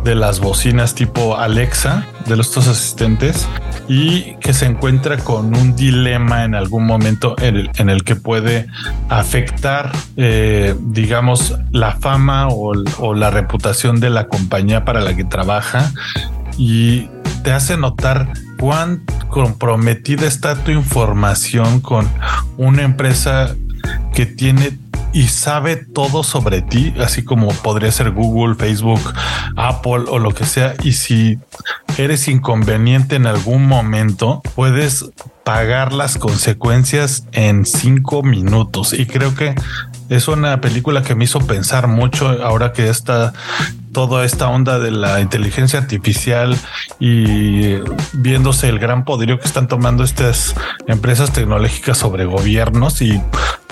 de 0.04 0.14
las 0.14 0.38
bocinas 0.38 0.94
tipo 0.94 1.36
Alexa, 1.36 2.06
de 2.26 2.36
los 2.36 2.54
dos 2.54 2.68
asistentes, 2.68 3.48
y 3.88 4.36
que 4.36 4.52
se 4.52 4.66
encuentra 4.66 5.16
con 5.16 5.46
un 5.56 5.74
dilema 5.74 6.44
en 6.44 6.54
algún 6.54 6.86
momento 6.86 7.34
en 7.42 7.56
el, 7.56 7.70
en 7.74 7.90
el 7.90 8.04
que 8.04 8.14
puede 8.14 8.68
afectar, 9.08 9.90
eh, 10.16 10.76
digamos, 10.78 11.56
la 11.72 11.96
fama 11.96 12.46
o, 12.46 12.72
o 12.98 13.14
la 13.14 13.30
reputación 13.32 13.98
de 13.98 14.10
la 14.10 14.28
compañía 14.28 14.84
para 14.84 15.00
la 15.00 15.16
que 15.16 15.24
trabaja. 15.24 15.90
Y 16.56 17.10
te 17.42 17.50
hace 17.50 17.76
notar 17.76 18.28
cuán 18.60 19.02
comprometida 19.28 20.28
está 20.28 20.54
tu 20.54 20.70
información 20.70 21.80
con 21.80 22.08
una 22.58 22.82
empresa 22.82 23.56
que 24.14 24.26
tiene 24.26 24.78
y 25.12 25.28
sabe 25.28 25.76
todo 25.76 26.22
sobre 26.22 26.62
ti, 26.62 26.94
así 26.98 27.22
como 27.22 27.48
podría 27.48 27.92
ser 27.92 28.12
Google, 28.12 28.54
Facebook, 28.54 29.00
Apple 29.56 30.04
o 30.08 30.18
lo 30.18 30.30
que 30.30 30.46
sea. 30.46 30.74
Y 30.82 30.92
si 30.92 31.38
eres 31.98 32.28
inconveniente 32.28 33.16
en 33.16 33.26
algún 33.26 33.66
momento, 33.66 34.40
puedes 34.54 35.04
pagar 35.44 35.92
las 35.92 36.16
consecuencias 36.18 37.26
en 37.32 37.66
cinco 37.66 38.22
minutos. 38.22 38.94
Y 38.94 39.06
creo 39.06 39.34
que 39.34 39.54
es 40.08 40.28
una 40.28 40.60
película 40.60 41.02
que 41.02 41.14
me 41.14 41.24
hizo 41.24 41.40
pensar 41.40 41.88
mucho 41.88 42.28
ahora 42.42 42.72
que 42.72 42.88
está 42.88 43.32
toda 43.92 44.24
esta 44.24 44.48
onda 44.48 44.78
de 44.78 44.90
la 44.90 45.20
inteligencia 45.20 45.78
artificial 45.78 46.56
y 46.98 47.76
viéndose 48.14 48.68
el 48.68 48.78
gran 48.78 49.04
poderío 49.04 49.38
que 49.38 49.46
están 49.46 49.68
tomando 49.68 50.02
estas 50.02 50.54
empresas 50.86 51.32
tecnológicas 51.32 51.98
sobre 51.98 52.24
gobiernos 52.24 53.02
y 53.02 53.20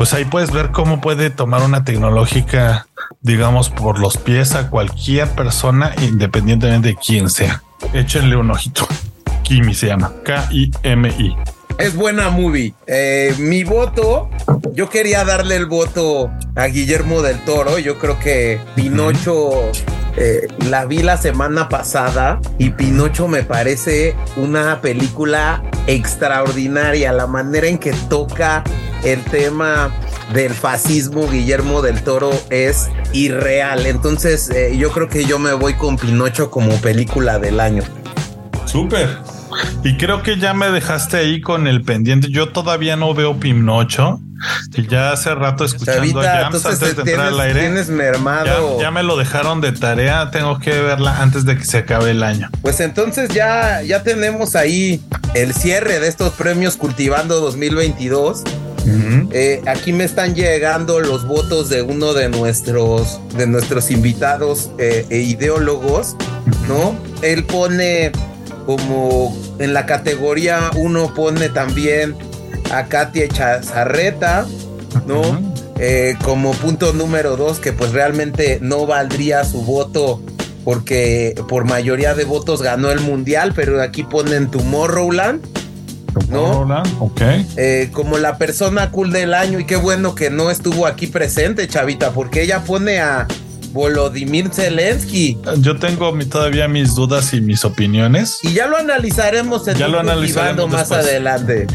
pues 0.00 0.14
ahí 0.14 0.24
puedes 0.24 0.50
ver 0.50 0.70
cómo 0.70 1.02
puede 1.02 1.28
tomar 1.28 1.62
una 1.62 1.84
tecnológica 1.84 2.86
digamos 3.20 3.68
por 3.68 3.98
los 3.98 4.16
pies 4.16 4.54
a 4.54 4.70
cualquier 4.70 5.28
persona 5.28 5.94
independientemente 6.00 6.88
de 6.88 6.96
quién 6.96 7.28
sea. 7.28 7.62
Échenle 7.92 8.34
un 8.34 8.50
ojito. 8.50 8.88
Kimi 9.42 9.74
se 9.74 9.88
llama 9.88 10.10
K-I-M-I. 10.24 11.36
Es 11.76 11.94
buena 11.96 12.30
movie. 12.30 12.72
Eh, 12.86 13.34
mi 13.40 13.62
voto, 13.62 14.30
yo 14.72 14.88
quería 14.88 15.22
darle 15.26 15.56
el 15.56 15.66
voto 15.66 16.30
a 16.56 16.64
Guillermo 16.64 17.20
del 17.20 17.38
Toro. 17.44 17.78
Yo 17.78 17.98
creo 17.98 18.18
que 18.18 18.58
Pinocho 18.74 19.50
eh, 20.22 20.46
la 20.68 20.84
vi 20.84 20.98
la 20.98 21.16
semana 21.16 21.70
pasada 21.70 22.40
y 22.58 22.68
Pinocho 22.70 23.26
me 23.26 23.42
parece 23.42 24.14
una 24.36 24.82
película 24.82 25.62
extraordinaria. 25.86 27.10
La 27.10 27.26
manera 27.26 27.66
en 27.68 27.78
que 27.78 27.92
toca 28.10 28.62
el 29.02 29.22
tema 29.24 29.90
del 30.34 30.52
fascismo 30.52 31.26
Guillermo 31.26 31.80
del 31.80 32.02
Toro 32.02 32.30
es 32.50 32.90
irreal. 33.14 33.86
Entonces 33.86 34.50
eh, 34.50 34.76
yo 34.76 34.90
creo 34.90 35.08
que 35.08 35.24
yo 35.24 35.38
me 35.38 35.54
voy 35.54 35.72
con 35.72 35.96
Pinocho 35.96 36.50
como 36.50 36.76
película 36.82 37.38
del 37.38 37.58
año. 37.58 37.82
Súper. 38.66 39.08
Y 39.82 39.96
creo 39.96 40.22
que 40.22 40.36
ya 40.38 40.52
me 40.52 40.70
dejaste 40.70 41.16
ahí 41.16 41.40
con 41.40 41.66
el 41.66 41.80
pendiente. 41.80 42.28
Yo 42.30 42.50
todavía 42.50 42.94
no 42.96 43.14
veo 43.14 43.40
Pinocho. 43.40 44.20
Y 44.74 44.86
ya 44.86 45.12
hace 45.12 45.34
rato 45.34 45.64
escuchando 45.64 46.00
Chavita, 46.00 46.22
Jams 46.22 46.54
entonces 46.56 46.82
antes 46.82 46.96
de 46.96 47.02
tienes, 47.02 47.12
entrar 47.12 47.32
al 47.32 47.40
aire. 47.40 47.60
tienes 47.60 47.88
mermado. 47.88 48.76
Ya, 48.78 48.84
ya 48.84 48.90
me 48.90 49.02
lo 49.02 49.16
dejaron 49.16 49.60
de 49.60 49.72
tarea. 49.72 50.30
Tengo 50.30 50.58
que 50.58 50.80
verla 50.80 51.20
antes 51.20 51.44
de 51.44 51.56
que 51.56 51.64
se 51.64 51.78
acabe 51.78 52.12
el 52.12 52.22
año. 52.22 52.48
Pues 52.62 52.80
entonces 52.80 53.30
ya, 53.30 53.82
ya 53.82 54.02
tenemos 54.02 54.56
ahí 54.56 55.02
el 55.34 55.54
cierre 55.54 56.00
de 56.00 56.08
estos 56.08 56.32
premios 56.34 56.76
Cultivando 56.76 57.40
2022. 57.40 58.44
Eh, 59.32 59.62
aquí 59.66 59.92
me 59.92 60.04
están 60.04 60.34
llegando 60.34 61.00
los 61.00 61.26
votos 61.26 61.68
de 61.68 61.82
uno 61.82 62.14
de 62.14 62.28
nuestros, 62.28 63.20
de 63.36 63.46
nuestros 63.46 63.90
invitados 63.90 64.70
eh, 64.78 65.06
e 65.10 65.18
ideólogos, 65.18 66.16
¿no? 66.66 66.96
Él 67.22 67.44
pone 67.44 68.10
como 68.66 69.36
en 69.58 69.74
la 69.74 69.86
categoría 69.86 70.70
uno 70.76 71.12
pone 71.14 71.48
también 71.50 72.16
a 72.70 72.86
Katia 72.86 73.28
Chazarreta, 73.28 74.46
¿no? 75.06 75.22
Eh, 75.78 76.16
como 76.22 76.52
punto 76.52 76.92
número 76.92 77.36
dos, 77.36 77.58
que 77.58 77.72
pues 77.72 77.92
realmente 77.92 78.58
no 78.60 78.86
valdría 78.86 79.44
su 79.44 79.62
voto 79.62 80.22
porque 80.64 81.34
por 81.48 81.64
mayoría 81.64 82.14
de 82.14 82.24
votos 82.24 82.60
ganó 82.62 82.90
el 82.90 83.00
mundial, 83.00 83.52
pero 83.54 83.80
aquí 83.80 84.02
ponen 84.02 84.50
Tomorrowland. 84.50 85.40
¿no? 86.28 86.62
Ok. 86.98 87.20
Eh, 87.56 87.88
como 87.92 88.18
la 88.18 88.36
persona 88.36 88.90
cool 88.90 89.12
del 89.12 89.32
año 89.32 89.60
y 89.60 89.64
qué 89.64 89.76
bueno 89.76 90.14
que 90.14 90.28
no 90.30 90.50
estuvo 90.50 90.86
aquí 90.86 91.06
presente, 91.06 91.66
Chavita, 91.68 92.10
porque 92.12 92.42
ella 92.42 92.64
pone 92.64 93.00
a 93.00 93.26
Volodymyr 93.72 94.50
Zelensky 94.52 95.38
Yo 95.58 95.78
tengo 95.78 96.12
todavía 96.28 96.66
mis 96.66 96.96
dudas 96.96 97.32
y 97.32 97.40
mis 97.40 97.64
opiniones. 97.64 98.38
y 98.42 98.52
ya 98.52 98.66
lo 98.66 98.76
analizaremos 98.76 99.68
en 99.68 99.76
Ya 99.76 99.88
lo 99.88 100.00
analizaremos 100.00 100.68
más 100.68 100.90
adelante. 100.90 101.66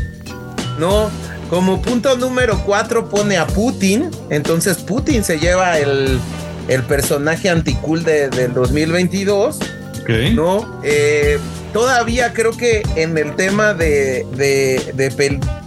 No, 0.79 1.09
como 1.49 1.81
punto 1.81 2.17
número 2.17 2.61
cuatro 2.65 3.09
pone 3.09 3.37
a 3.37 3.47
Putin, 3.47 4.09
entonces 4.29 4.77
Putin 4.77 5.23
se 5.23 5.39
lleva 5.39 5.77
el, 5.79 6.19
el 6.67 6.83
personaje 6.83 7.49
anticool 7.49 8.03
de, 8.03 8.29
del 8.29 8.53
2022. 8.53 9.59
Ok. 10.01 10.09
¿no? 10.33 10.81
Eh, 10.83 11.39
todavía 11.73 12.31
creo 12.33 12.55
que 12.55 12.83
en 12.95 13.17
el 13.17 13.35
tema 13.35 13.73
de, 13.73 14.25
de, 14.35 15.09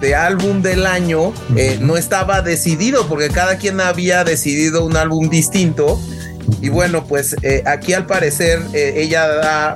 de 0.00 0.14
álbum 0.14 0.62
del 0.62 0.86
año 0.86 1.34
eh, 1.56 1.78
no 1.80 1.96
estaba 1.96 2.40
decidido 2.40 3.06
porque 3.08 3.28
cada 3.28 3.58
quien 3.58 3.80
había 3.80 4.24
decidido 4.24 4.84
un 4.84 4.96
álbum 4.96 5.28
distinto. 5.28 6.00
Y 6.62 6.70
bueno, 6.70 7.04
pues 7.04 7.36
eh, 7.42 7.62
aquí 7.66 7.92
al 7.92 8.06
parecer 8.06 8.60
eh, 8.72 8.94
ella 8.96 9.28
da 9.28 9.74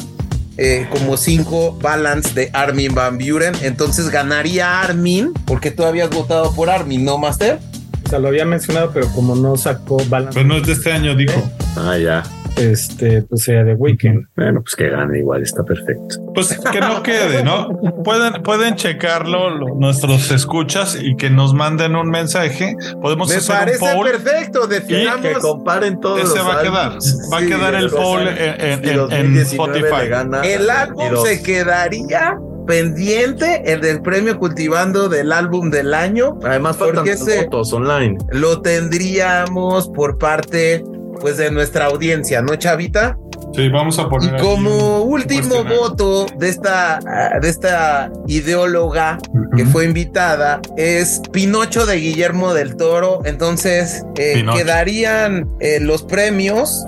eh, 0.58 0.86
como 0.90 1.16
cinco 1.16 1.78
balance 1.80 2.34
de 2.34 2.50
Armin 2.52 2.94
Van 2.94 3.18
Buren. 3.18 3.54
Entonces 3.62 4.10
ganaría 4.10 4.80
Armin 4.80 5.32
porque 5.46 5.70
tú 5.70 5.84
habías 5.84 6.10
votado 6.10 6.54
por 6.54 6.70
Armin, 6.70 7.04
¿no, 7.04 7.18
Master? 7.18 7.58
O 8.04 8.08
sea, 8.08 8.18
lo 8.18 8.28
había 8.28 8.44
mencionado, 8.44 8.90
pero 8.92 9.08
como 9.08 9.34
no 9.34 9.56
sacó 9.56 9.96
balance, 10.08 10.34
Pero 10.34 10.46
no 10.46 10.56
es 10.56 10.66
de 10.66 10.72
este 10.72 10.92
año, 10.92 11.14
dijo. 11.14 11.40
Ah, 11.76 11.96
ya. 11.96 12.22
Este, 12.56 13.22
pues 13.22 13.42
sea 13.44 13.64
de 13.64 13.74
Weekend. 13.74 14.26
Bueno, 14.36 14.60
pues 14.62 14.74
que 14.76 14.88
gane 14.88 15.18
igual, 15.18 15.42
está 15.42 15.62
perfecto. 15.64 16.16
Pues 16.34 16.58
que 16.58 16.80
no 16.80 17.02
quede, 17.02 17.42
¿no? 17.42 17.68
Pueden, 18.04 18.42
pueden 18.42 18.76
checarlo 18.76 19.50
lo- 19.50 19.74
nuestros 19.74 20.30
escuchas 20.30 20.96
y 21.00 21.16
que 21.16 21.30
nos 21.30 21.54
manden 21.54 21.96
un 21.96 22.08
mensaje. 22.10 22.74
Podemos 23.00 23.28
Me 23.30 23.36
hacer 23.36 23.56
parece 23.56 23.84
un 23.84 23.92
poll. 23.96 24.10
perfecto. 24.10 24.68
Que 24.68 24.74
Definamos. 24.80 25.38
comparen 25.40 26.00
todos 26.00 26.20
Ese 26.20 26.38
los 26.38 26.46
va 26.48 26.60
a 26.60 26.62
quedar. 26.62 26.98
Va 27.32 27.38
a 27.38 27.46
quedar 27.46 27.74
el 27.74 27.90
poll 27.90 28.28
en, 28.28 28.60
en- 28.60 28.84
Y 28.84 28.88
en- 28.90 28.96
2019 28.96 29.80
le 29.80 29.86
Spotify. 29.88 30.08
gana 30.08 30.40
El 30.42 30.70
álbum 30.70 30.98
22. 30.98 31.28
se 31.28 31.42
quedaría 31.42 32.36
pendiente, 32.66 33.72
el 33.72 33.80
del 33.80 34.02
premio 34.02 34.38
cultivando 34.38 35.08
del 35.08 35.32
álbum 35.32 35.70
del 35.70 35.92
año. 35.94 36.38
Además 36.44 36.76
faltan 36.76 36.96
porque 37.04 37.10
más 37.18 37.28
ese 37.28 37.44
votos 37.44 37.72
online. 37.72 38.18
lo 38.30 38.62
tendríamos 38.62 39.88
por 39.88 40.16
parte 40.16 40.84
pues 41.22 41.36
de 41.36 41.52
nuestra 41.52 41.86
audiencia, 41.86 42.42
¿no, 42.42 42.56
Chavita? 42.56 43.16
Sí, 43.54 43.68
vamos 43.68 43.98
a 43.98 44.08
poner. 44.08 44.40
como 44.40 45.02
último 45.02 45.62
voto 45.62 46.26
de 46.38 46.48
esta, 46.48 46.98
ah, 46.98 47.38
de 47.40 47.48
esta 47.48 48.10
ideóloga 48.26 49.18
que 49.56 49.64
fue 49.66 49.84
invitada 49.84 50.60
es 50.76 51.20
Pinocho 51.32 51.86
de 51.86 51.96
Guillermo 51.96 52.54
del 52.54 52.76
Toro. 52.76 53.20
Entonces 53.24 54.04
eh, 54.16 54.44
quedarían 54.52 55.48
eh, 55.60 55.78
los 55.80 56.02
premios 56.02 56.86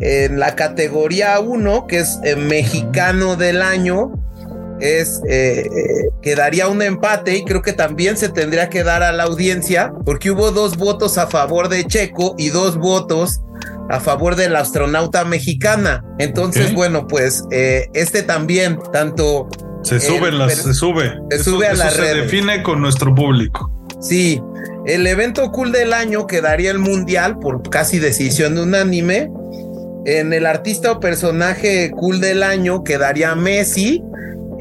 en 0.00 0.38
la 0.38 0.54
categoría 0.54 1.40
1, 1.40 1.86
que 1.86 1.98
es 1.98 2.20
eh, 2.22 2.36
mexicano 2.36 3.36
del 3.36 3.62
año. 3.62 4.12
Es 4.80 5.20
eh, 5.28 5.66
eh, 5.66 6.08
quedaría 6.20 6.68
un 6.68 6.82
empate 6.82 7.36
y 7.36 7.44
creo 7.44 7.62
que 7.62 7.72
también 7.72 8.16
se 8.16 8.28
tendría 8.28 8.68
que 8.68 8.82
dar 8.82 9.02
a 9.02 9.12
la 9.12 9.22
audiencia 9.24 9.92
porque 10.04 10.30
hubo 10.30 10.50
dos 10.50 10.76
votos 10.76 11.16
a 11.18 11.26
favor 11.26 11.68
de 11.68 11.84
Checo 11.84 12.34
y 12.38 12.48
dos 12.48 12.76
votos 12.76 13.40
a 13.88 14.00
favor 14.00 14.34
de 14.34 14.48
la 14.48 14.60
astronauta 14.60 15.24
mexicana. 15.24 16.02
Entonces, 16.18 16.74
bueno, 16.74 17.06
pues 17.06 17.44
eh, 17.50 17.88
este 17.94 18.22
también, 18.22 18.78
tanto 18.92 19.48
Se 19.82 20.00
sube, 20.00 20.32
las, 20.32 20.54
se 20.54 20.74
sube. 20.74 21.12
se 21.30 21.44
sube 21.44 21.66
a 21.68 21.74
las 21.74 21.94
se 21.94 22.00
redes. 22.00 22.24
define 22.24 22.62
con 22.62 22.80
nuestro 22.80 23.14
público. 23.14 23.70
Sí, 24.00 24.42
el 24.86 25.06
evento 25.06 25.50
cool 25.52 25.70
del 25.72 25.92
año 25.92 26.26
quedaría 26.26 26.70
el 26.70 26.78
mundial 26.78 27.38
por 27.38 27.68
casi 27.70 27.98
decisión 27.98 28.58
unánime. 28.58 29.30
En 30.06 30.32
el 30.34 30.44
artista 30.46 30.92
o 30.92 31.00
personaje 31.00 31.90
cool 31.90 32.20
del 32.20 32.42
año 32.42 32.84
quedaría 32.84 33.34
Messi. 33.34 34.02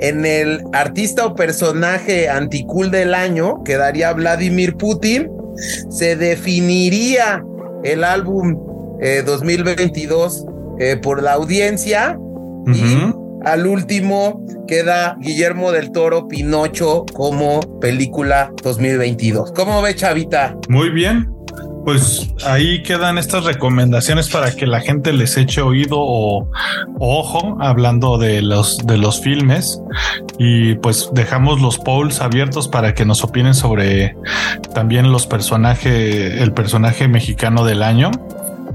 En 0.03 0.25
el 0.25 0.61
artista 0.73 1.25
o 1.25 1.33
personaje 1.33 2.27
anticool 2.27 2.91
del 2.91 3.13
año 3.13 3.63
quedaría 3.63 4.11
Vladimir 4.11 4.75
Putin. 4.75 5.31
Se 5.89 6.17
definiría 6.17 7.41
el 7.85 8.03
álbum 8.03 8.57
eh, 9.01 9.23
2022 9.25 10.45
eh, 10.79 10.97
por 11.01 11.23
la 11.23 11.33
audiencia. 11.33 12.19
Y 12.67 13.13
al 13.45 13.65
último 13.65 14.45
queda 14.67 15.15
Guillermo 15.21 15.71
del 15.71 15.91
Toro 15.91 16.27
Pinocho 16.27 17.05
como 17.13 17.61
película 17.79 18.51
2022. 18.61 19.53
¿Cómo 19.53 19.81
ve, 19.81 19.95
Chavita? 19.95 20.57
Muy 20.67 20.89
bien. 20.89 21.29
Pues 21.83 22.29
ahí 22.45 22.81
quedan 22.83 23.17
estas 23.17 23.43
recomendaciones 23.43 24.29
para 24.29 24.51
que 24.55 24.65
la 24.65 24.79
gente 24.79 25.11
les 25.13 25.37
eche 25.37 25.61
oído 25.61 25.97
o, 25.99 26.49
ojo 26.99 27.57
hablando 27.59 28.17
de 28.17 28.41
los 28.41 28.77
de 28.85 28.97
los 28.97 29.21
filmes 29.21 29.81
y 30.37 30.75
pues 30.75 31.09
dejamos 31.13 31.61
los 31.61 31.77
polls 31.79 32.21
abiertos 32.21 32.67
para 32.67 32.93
que 32.93 33.05
nos 33.05 33.23
opinen 33.23 33.53
sobre 33.53 34.15
también 34.73 35.11
los 35.11 35.27
personajes 35.27 36.41
el 36.41 36.53
personaje 36.53 37.07
mexicano 37.07 37.65
del 37.65 37.83
año. 37.83 38.11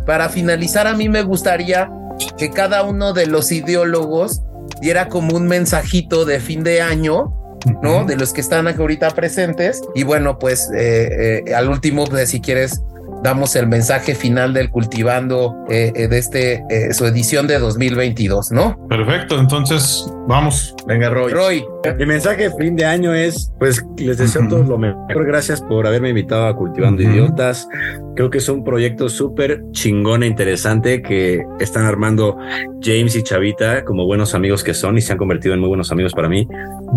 Para 0.07 0.29
finalizar 0.29 0.87
a 0.87 0.95
mí 0.95 1.09
me 1.09 1.23
gustaría 1.23 1.91
que 2.37 2.51
cada 2.51 2.83
uno 2.83 3.13
de 3.13 3.27
los 3.27 3.53
ideólogos 3.53 4.43
diera 4.81 5.09
como 5.09 5.37
un 5.37 5.47
mensajito 5.47 6.25
de 6.25 6.41
fin 6.41 6.63
de 6.63 6.83
año 6.83 7.35
¿no? 7.83 8.05
De 8.05 8.17
los 8.17 8.33
que 8.33 8.41
están 8.41 8.69
ahorita 8.69 9.11
presentes. 9.11 9.83
Y 9.95 10.03
bueno, 10.05 10.39
pues 10.39 10.71
eh, 10.75 11.43
eh, 11.47 11.55
al 11.55 11.69
último, 11.69 12.05
pues 12.07 12.31
si 12.31 12.41
quieres, 12.41 12.83
damos 13.23 13.57
el 13.57 13.67
mensaje 13.67 14.15
final 14.15 14.53
del 14.55 14.71
cultivando 14.71 15.55
eh, 15.69 15.93
eh, 15.95 16.09
de 16.09 16.19
este 16.19 16.65
eh, 16.71 16.93
su 16.93 17.05
edición 17.07 17.47
de 17.47 17.59
2022, 17.59 18.53
¿no? 18.53 18.77
Perfecto, 18.89 19.39
entonces 19.39 20.07
vamos. 20.27 20.75
Venga, 20.87 21.11
Roy. 21.11 21.33
Roy. 21.33 21.65
Mi 21.99 22.07
mensaje 22.07 22.49
de 22.49 22.57
fin 22.57 22.77
de 22.77 22.85
año 22.85 23.15
es, 23.15 23.53
pues 23.59 23.85
les 23.97 24.19
deseo 24.19 24.47
todo 24.49 24.63
lo 24.63 24.79
mejor. 24.79 25.27
Gracias 25.27 25.61
por 25.61 25.87
haberme 25.87 26.11
invitado 26.11 26.47
a 26.47 26.57
Cultivando 26.57 27.03
Idiotas. 27.03 27.69
Creo 28.15 28.31
que 28.31 28.39
es 28.39 28.49
un 28.49 28.65
proyecto 28.65 29.09
súper 29.09 29.63
chingón 29.73 30.23
e 30.23 30.27
interesante 30.27 31.03
que 31.03 31.43
están 31.61 31.85
armando 31.85 32.37
James 32.83 33.15
y 33.17 33.23
Chavita 33.23 33.85
como 33.85 34.07
buenos 34.07 34.35
amigos 34.35 34.65
que 34.65 34.75
son 34.75 34.99
y 34.99 35.01
se 35.01 35.13
han 35.13 35.19
convertido 35.19 35.55
en 35.55 35.61
muy 35.61 35.69
buenos 35.69 35.93
amigos 35.93 36.13
para 36.13 36.29
mí. 36.29 36.47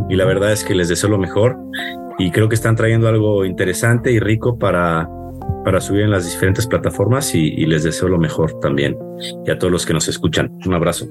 Y 0.09 0.15
la 0.15 0.25
verdad 0.25 0.51
es 0.51 0.63
que 0.63 0.75
les 0.75 0.89
deseo 0.89 1.09
lo 1.09 1.17
mejor 1.17 1.57
y 2.17 2.31
creo 2.31 2.49
que 2.49 2.55
están 2.55 2.75
trayendo 2.75 3.07
algo 3.07 3.45
interesante 3.45 4.11
y 4.11 4.19
rico 4.19 4.57
para 4.57 5.07
para 5.63 5.81
subir 5.81 6.01
en 6.01 6.11
las 6.11 6.25
diferentes 6.25 6.67
plataformas 6.67 7.33
y, 7.35 7.65
les 7.65 7.83
deseo 7.83 8.07
lo 8.07 8.17
mejor 8.17 8.59
también. 8.59 8.97
Y 9.45 9.51
a 9.51 9.57
todos 9.57 9.71
los 9.71 9.85
que 9.85 9.93
nos 9.93 10.07
escuchan, 10.07 10.51
un 10.65 10.73
abrazo. 10.73 11.07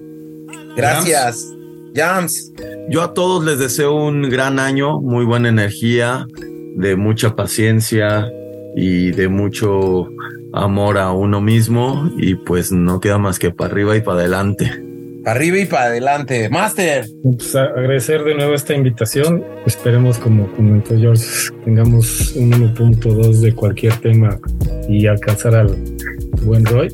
Gracias. 0.77 1.55
Jams. 1.95 2.53
Yo 2.89 3.03
a 3.03 3.15
todos 3.15 3.45
les 3.45 3.59
deseo 3.59 3.95
un 3.95 4.29
gran 4.29 4.59
año, 4.59 5.01
muy 5.01 5.25
buena 5.25 5.49
energía, 5.49 6.27
de 6.77 6.97
mucha 6.97 7.35
paciencia 7.35 8.31
y 8.77 9.11
de 9.11 9.29
mucho 9.29 10.09
amor 10.53 10.99
a 10.99 11.13
uno 11.13 11.41
mismo 11.41 12.11
y 12.17 12.35
pues 12.35 12.73
no 12.73 13.01
queda 13.01 13.19
más 13.19 13.39
que 13.39 13.51
para 13.51 13.71
arriba 13.71 13.97
y 13.97 14.01
para 14.01 14.21
adelante. 14.21 14.90
Arriba 15.25 15.59
y 15.59 15.67
para 15.67 15.85
adelante. 15.85 16.49
Master. 16.49 17.07
Pues 17.23 17.55
agradecer 17.55 18.25
de 18.25 18.35
nuevo 18.35 18.55
esta 18.55 18.75
invitación. 18.75 19.45
Esperemos, 19.67 20.19
como 20.19 20.51
comentó 20.53 20.97
George, 20.97 21.25
tengamos 21.65 22.33
un 22.37 22.53
1.2 22.53 23.41
de 23.41 23.55
cualquier 23.55 23.95
tema 23.97 24.39
y 24.89 25.07
alcanzar 25.07 25.55
al 25.55 25.77
buen 26.43 26.65
Roy. 26.65 26.89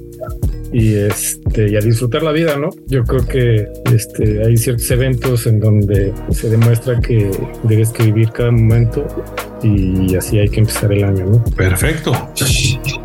Y 0.79 0.95
este, 0.95 1.71
y 1.71 1.77
a 1.77 1.81
disfrutar 1.81 2.23
la 2.23 2.33
vida, 2.33 2.59
¿no? 2.59 2.69
Yo 2.87 3.03
creo 3.05 3.27
que 3.27 3.67
este, 3.95 4.45
hay 4.45 4.59
ciertos 4.59 4.91
eventos 4.91 5.47
en 5.47 5.59
donde 5.59 6.13
se 6.31 6.51
demuestra 6.51 7.01
que 7.01 7.31
debes 7.63 7.93
que 7.93 8.03
vivir 8.03 8.31
cada 8.31 8.51
momento 8.51 9.07
y 9.63 10.15
así 10.17 10.39
hay 10.39 10.51
que 10.51 10.61
empezar 10.61 10.93
el 10.93 11.03
año, 11.03 11.25
¿no? 11.25 11.45
Perfecto. 11.57 12.13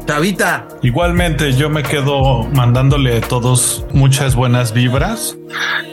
Tabita. 0.05 0.67
Igualmente, 0.81 1.53
yo 1.53 1.69
me 1.69 1.83
quedo 1.83 2.43
mandándole 2.53 3.19
a 3.19 3.21
todos 3.21 3.85
muchas 3.93 4.35
buenas 4.35 4.73
vibras, 4.73 5.37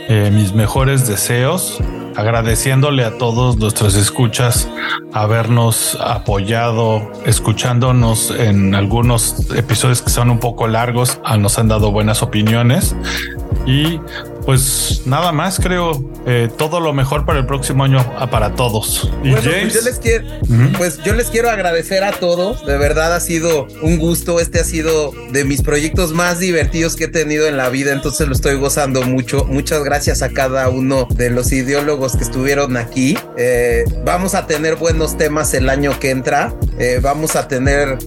eh, 0.08 0.32
mis 0.32 0.54
mejores 0.54 1.06
deseos, 1.06 1.80
agradeciéndole 2.18 3.04
a 3.04 3.16
todos 3.16 3.58
nuestros 3.58 3.94
escuchas 3.94 4.68
habernos 5.12 5.96
apoyado, 6.00 7.12
escuchándonos 7.24 8.32
en 8.32 8.74
algunos 8.74 9.48
episodios 9.54 10.02
que 10.02 10.10
son 10.10 10.28
un 10.28 10.40
poco 10.40 10.66
largos, 10.66 11.20
ah, 11.24 11.36
nos 11.36 11.60
han 11.60 11.68
dado 11.68 11.92
buenas 11.92 12.24
opiniones. 12.24 12.96
Y 13.66 14.00
pues 14.48 15.02
nada 15.04 15.30
más, 15.30 15.60
creo 15.60 16.10
eh, 16.26 16.48
todo 16.56 16.80
lo 16.80 16.94
mejor 16.94 17.26
para 17.26 17.38
el 17.38 17.44
próximo 17.44 17.84
año 17.84 17.98
ah, 18.16 18.30
para 18.30 18.54
todos. 18.54 19.12
Y 19.22 19.32
pues 19.32 19.44
yo 19.44 19.82
les 19.82 19.98
quiero, 19.98 20.26
pues 20.78 21.02
yo 21.04 21.12
les 21.12 21.26
quiero 21.26 21.50
agradecer 21.50 22.02
a 22.02 22.12
todos. 22.12 22.64
De 22.64 22.78
verdad 22.78 23.14
ha 23.14 23.20
sido 23.20 23.66
un 23.82 23.98
gusto. 23.98 24.40
Este 24.40 24.58
ha 24.58 24.64
sido 24.64 25.12
de 25.32 25.44
mis 25.44 25.60
proyectos 25.60 26.12
más 26.12 26.38
divertidos 26.38 26.96
que 26.96 27.04
he 27.04 27.08
tenido 27.08 27.46
en 27.46 27.58
la 27.58 27.68
vida. 27.68 27.92
Entonces 27.92 28.26
lo 28.26 28.32
estoy 28.32 28.54
gozando 28.54 29.02
mucho. 29.02 29.44
Muchas 29.44 29.84
gracias 29.84 30.22
a 30.22 30.30
cada 30.30 30.70
uno 30.70 31.06
de 31.10 31.28
los 31.28 31.52
ideólogos 31.52 32.16
que 32.16 32.24
estuvieron 32.24 32.78
aquí. 32.78 33.18
Eh, 33.36 33.84
vamos 34.06 34.34
a 34.34 34.46
tener 34.46 34.76
buenos 34.76 35.18
temas 35.18 35.52
el 35.52 35.68
año 35.68 36.00
que 36.00 36.08
entra. 36.08 36.54
Eh, 36.78 37.00
vamos 37.02 37.36
a 37.36 37.48
tener 37.48 37.98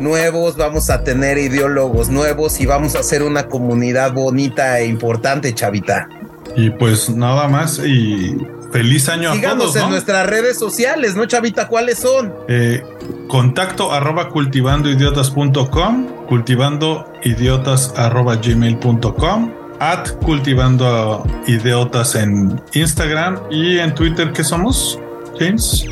nuevos, 0.00 0.56
vamos 0.56 0.90
a 0.90 1.04
tener 1.04 1.38
ideólogos 1.38 2.08
nuevos 2.08 2.60
y 2.60 2.66
vamos 2.66 2.96
a 2.96 3.00
hacer 3.00 3.22
una 3.22 3.46
comunidad 3.48 4.12
bonita 4.12 4.80
e 4.80 4.86
importante, 4.86 5.54
Chavita. 5.54 6.08
Y 6.56 6.70
pues 6.70 7.10
nada 7.10 7.46
más 7.48 7.78
y 7.78 8.36
feliz 8.72 9.08
año 9.08 9.30
a 9.30 9.40
todos. 9.40 9.76
en 9.76 9.90
nuestras 9.90 10.26
redes 10.26 10.58
sociales, 10.58 11.14
¿no, 11.14 11.26
Chavita? 11.26 11.68
¿Cuáles 11.68 11.98
son? 11.98 12.34
Eh, 12.48 12.82
contacto 13.28 13.92
arroba 13.92 14.28
cultivandoidiotas.com, 14.28 16.06
cultivandoidiotas 16.26 17.92
arroba 17.96 18.36
gmail.com, 18.36 19.52
at 19.80 20.10
cultivando 20.24 21.24
idiotas 21.46 22.14
en 22.14 22.60
Instagram 22.72 23.40
y 23.50 23.78
en 23.78 23.94
Twitter, 23.94 24.32
¿qué 24.32 24.44
somos? 24.44 24.98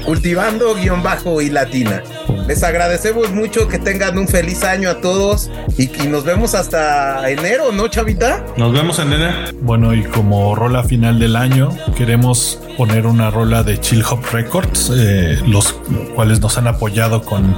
Cultivando 0.05 0.75
guion 0.75 1.03
bajo 1.03 1.41
y 1.41 1.49
latina. 1.49 2.03
Les 2.47 2.63
agradecemos 2.63 3.31
mucho 3.31 3.67
que 3.67 3.79
tengan 3.79 4.19
un 4.19 4.29
feliz 4.29 4.63
año 4.63 4.91
a 4.91 5.01
todos 5.01 5.51
y, 5.79 5.87
nos 6.07 6.25
vemos 6.25 6.55
hasta 6.55 7.31
enero, 7.31 7.73
¿no, 7.73 7.89
Chavita? 7.89 8.45
Nos 8.59 8.75
vemos 8.75 8.99
en 8.99 9.13
enero. 9.15 9.35
Bueno, 9.63 9.95
y 9.95 10.03
como 10.05 10.55
rola 10.55 10.85
final 10.85 11.19
del 11.19 11.35
año, 11.35 11.71
queremos 11.97 12.61
poner 12.77 13.07
una 13.07 13.31
rola 13.31 13.63
de 13.63 13.81
Chill 13.81 14.05
Hop 14.11 14.21
Records, 14.33 14.93
eh, 14.95 15.39
los 15.47 15.73
cuales 16.15 16.41
nos 16.41 16.59
han 16.59 16.67
apoyado 16.67 17.23
con 17.23 17.55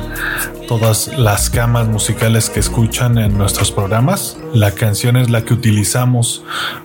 todas 0.71 1.19
las 1.19 1.51
camas 1.51 1.89
musicales 1.89 2.49
que 2.49 2.61
escuchan 2.61 3.19
en 3.19 3.37
nuestros 3.37 3.73
programas. 3.73 4.37
La 4.55 4.71
canción 4.71 5.17
es 5.17 5.29
la 5.29 5.45
que 5.45 5.53
utilizamos 5.53 6.45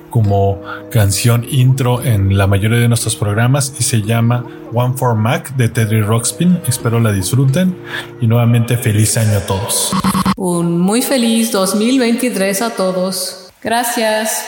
como 0.10 0.60
canción 0.90 1.46
intro 1.48 2.02
en 2.02 2.36
la 2.36 2.48
mayoría 2.48 2.80
de 2.80 2.88
nuestros 2.88 3.16
programas 3.16 3.76
y 3.80 3.84
se 3.84 4.02
llama 4.02 4.44
One 4.74 4.96
for 4.98 5.14
Mac 5.14 5.56
de 5.56 5.70
Teddy 5.70 6.02
Rockspin. 6.02 6.62
Espero 6.68 7.00
la 7.00 7.12
disfruten 7.12 7.78
y 8.20 8.26
nuevamente 8.26 8.76
feliz 8.76 9.18
año 9.18 9.38
a 9.38 9.42
todos. 9.42 9.92
Un 10.36 10.82
muy 10.82 11.04
feliz 11.04 11.52
2023 11.52 12.64
a 12.64 12.72
todos. 12.72 13.52
Gracias. 13.62 14.48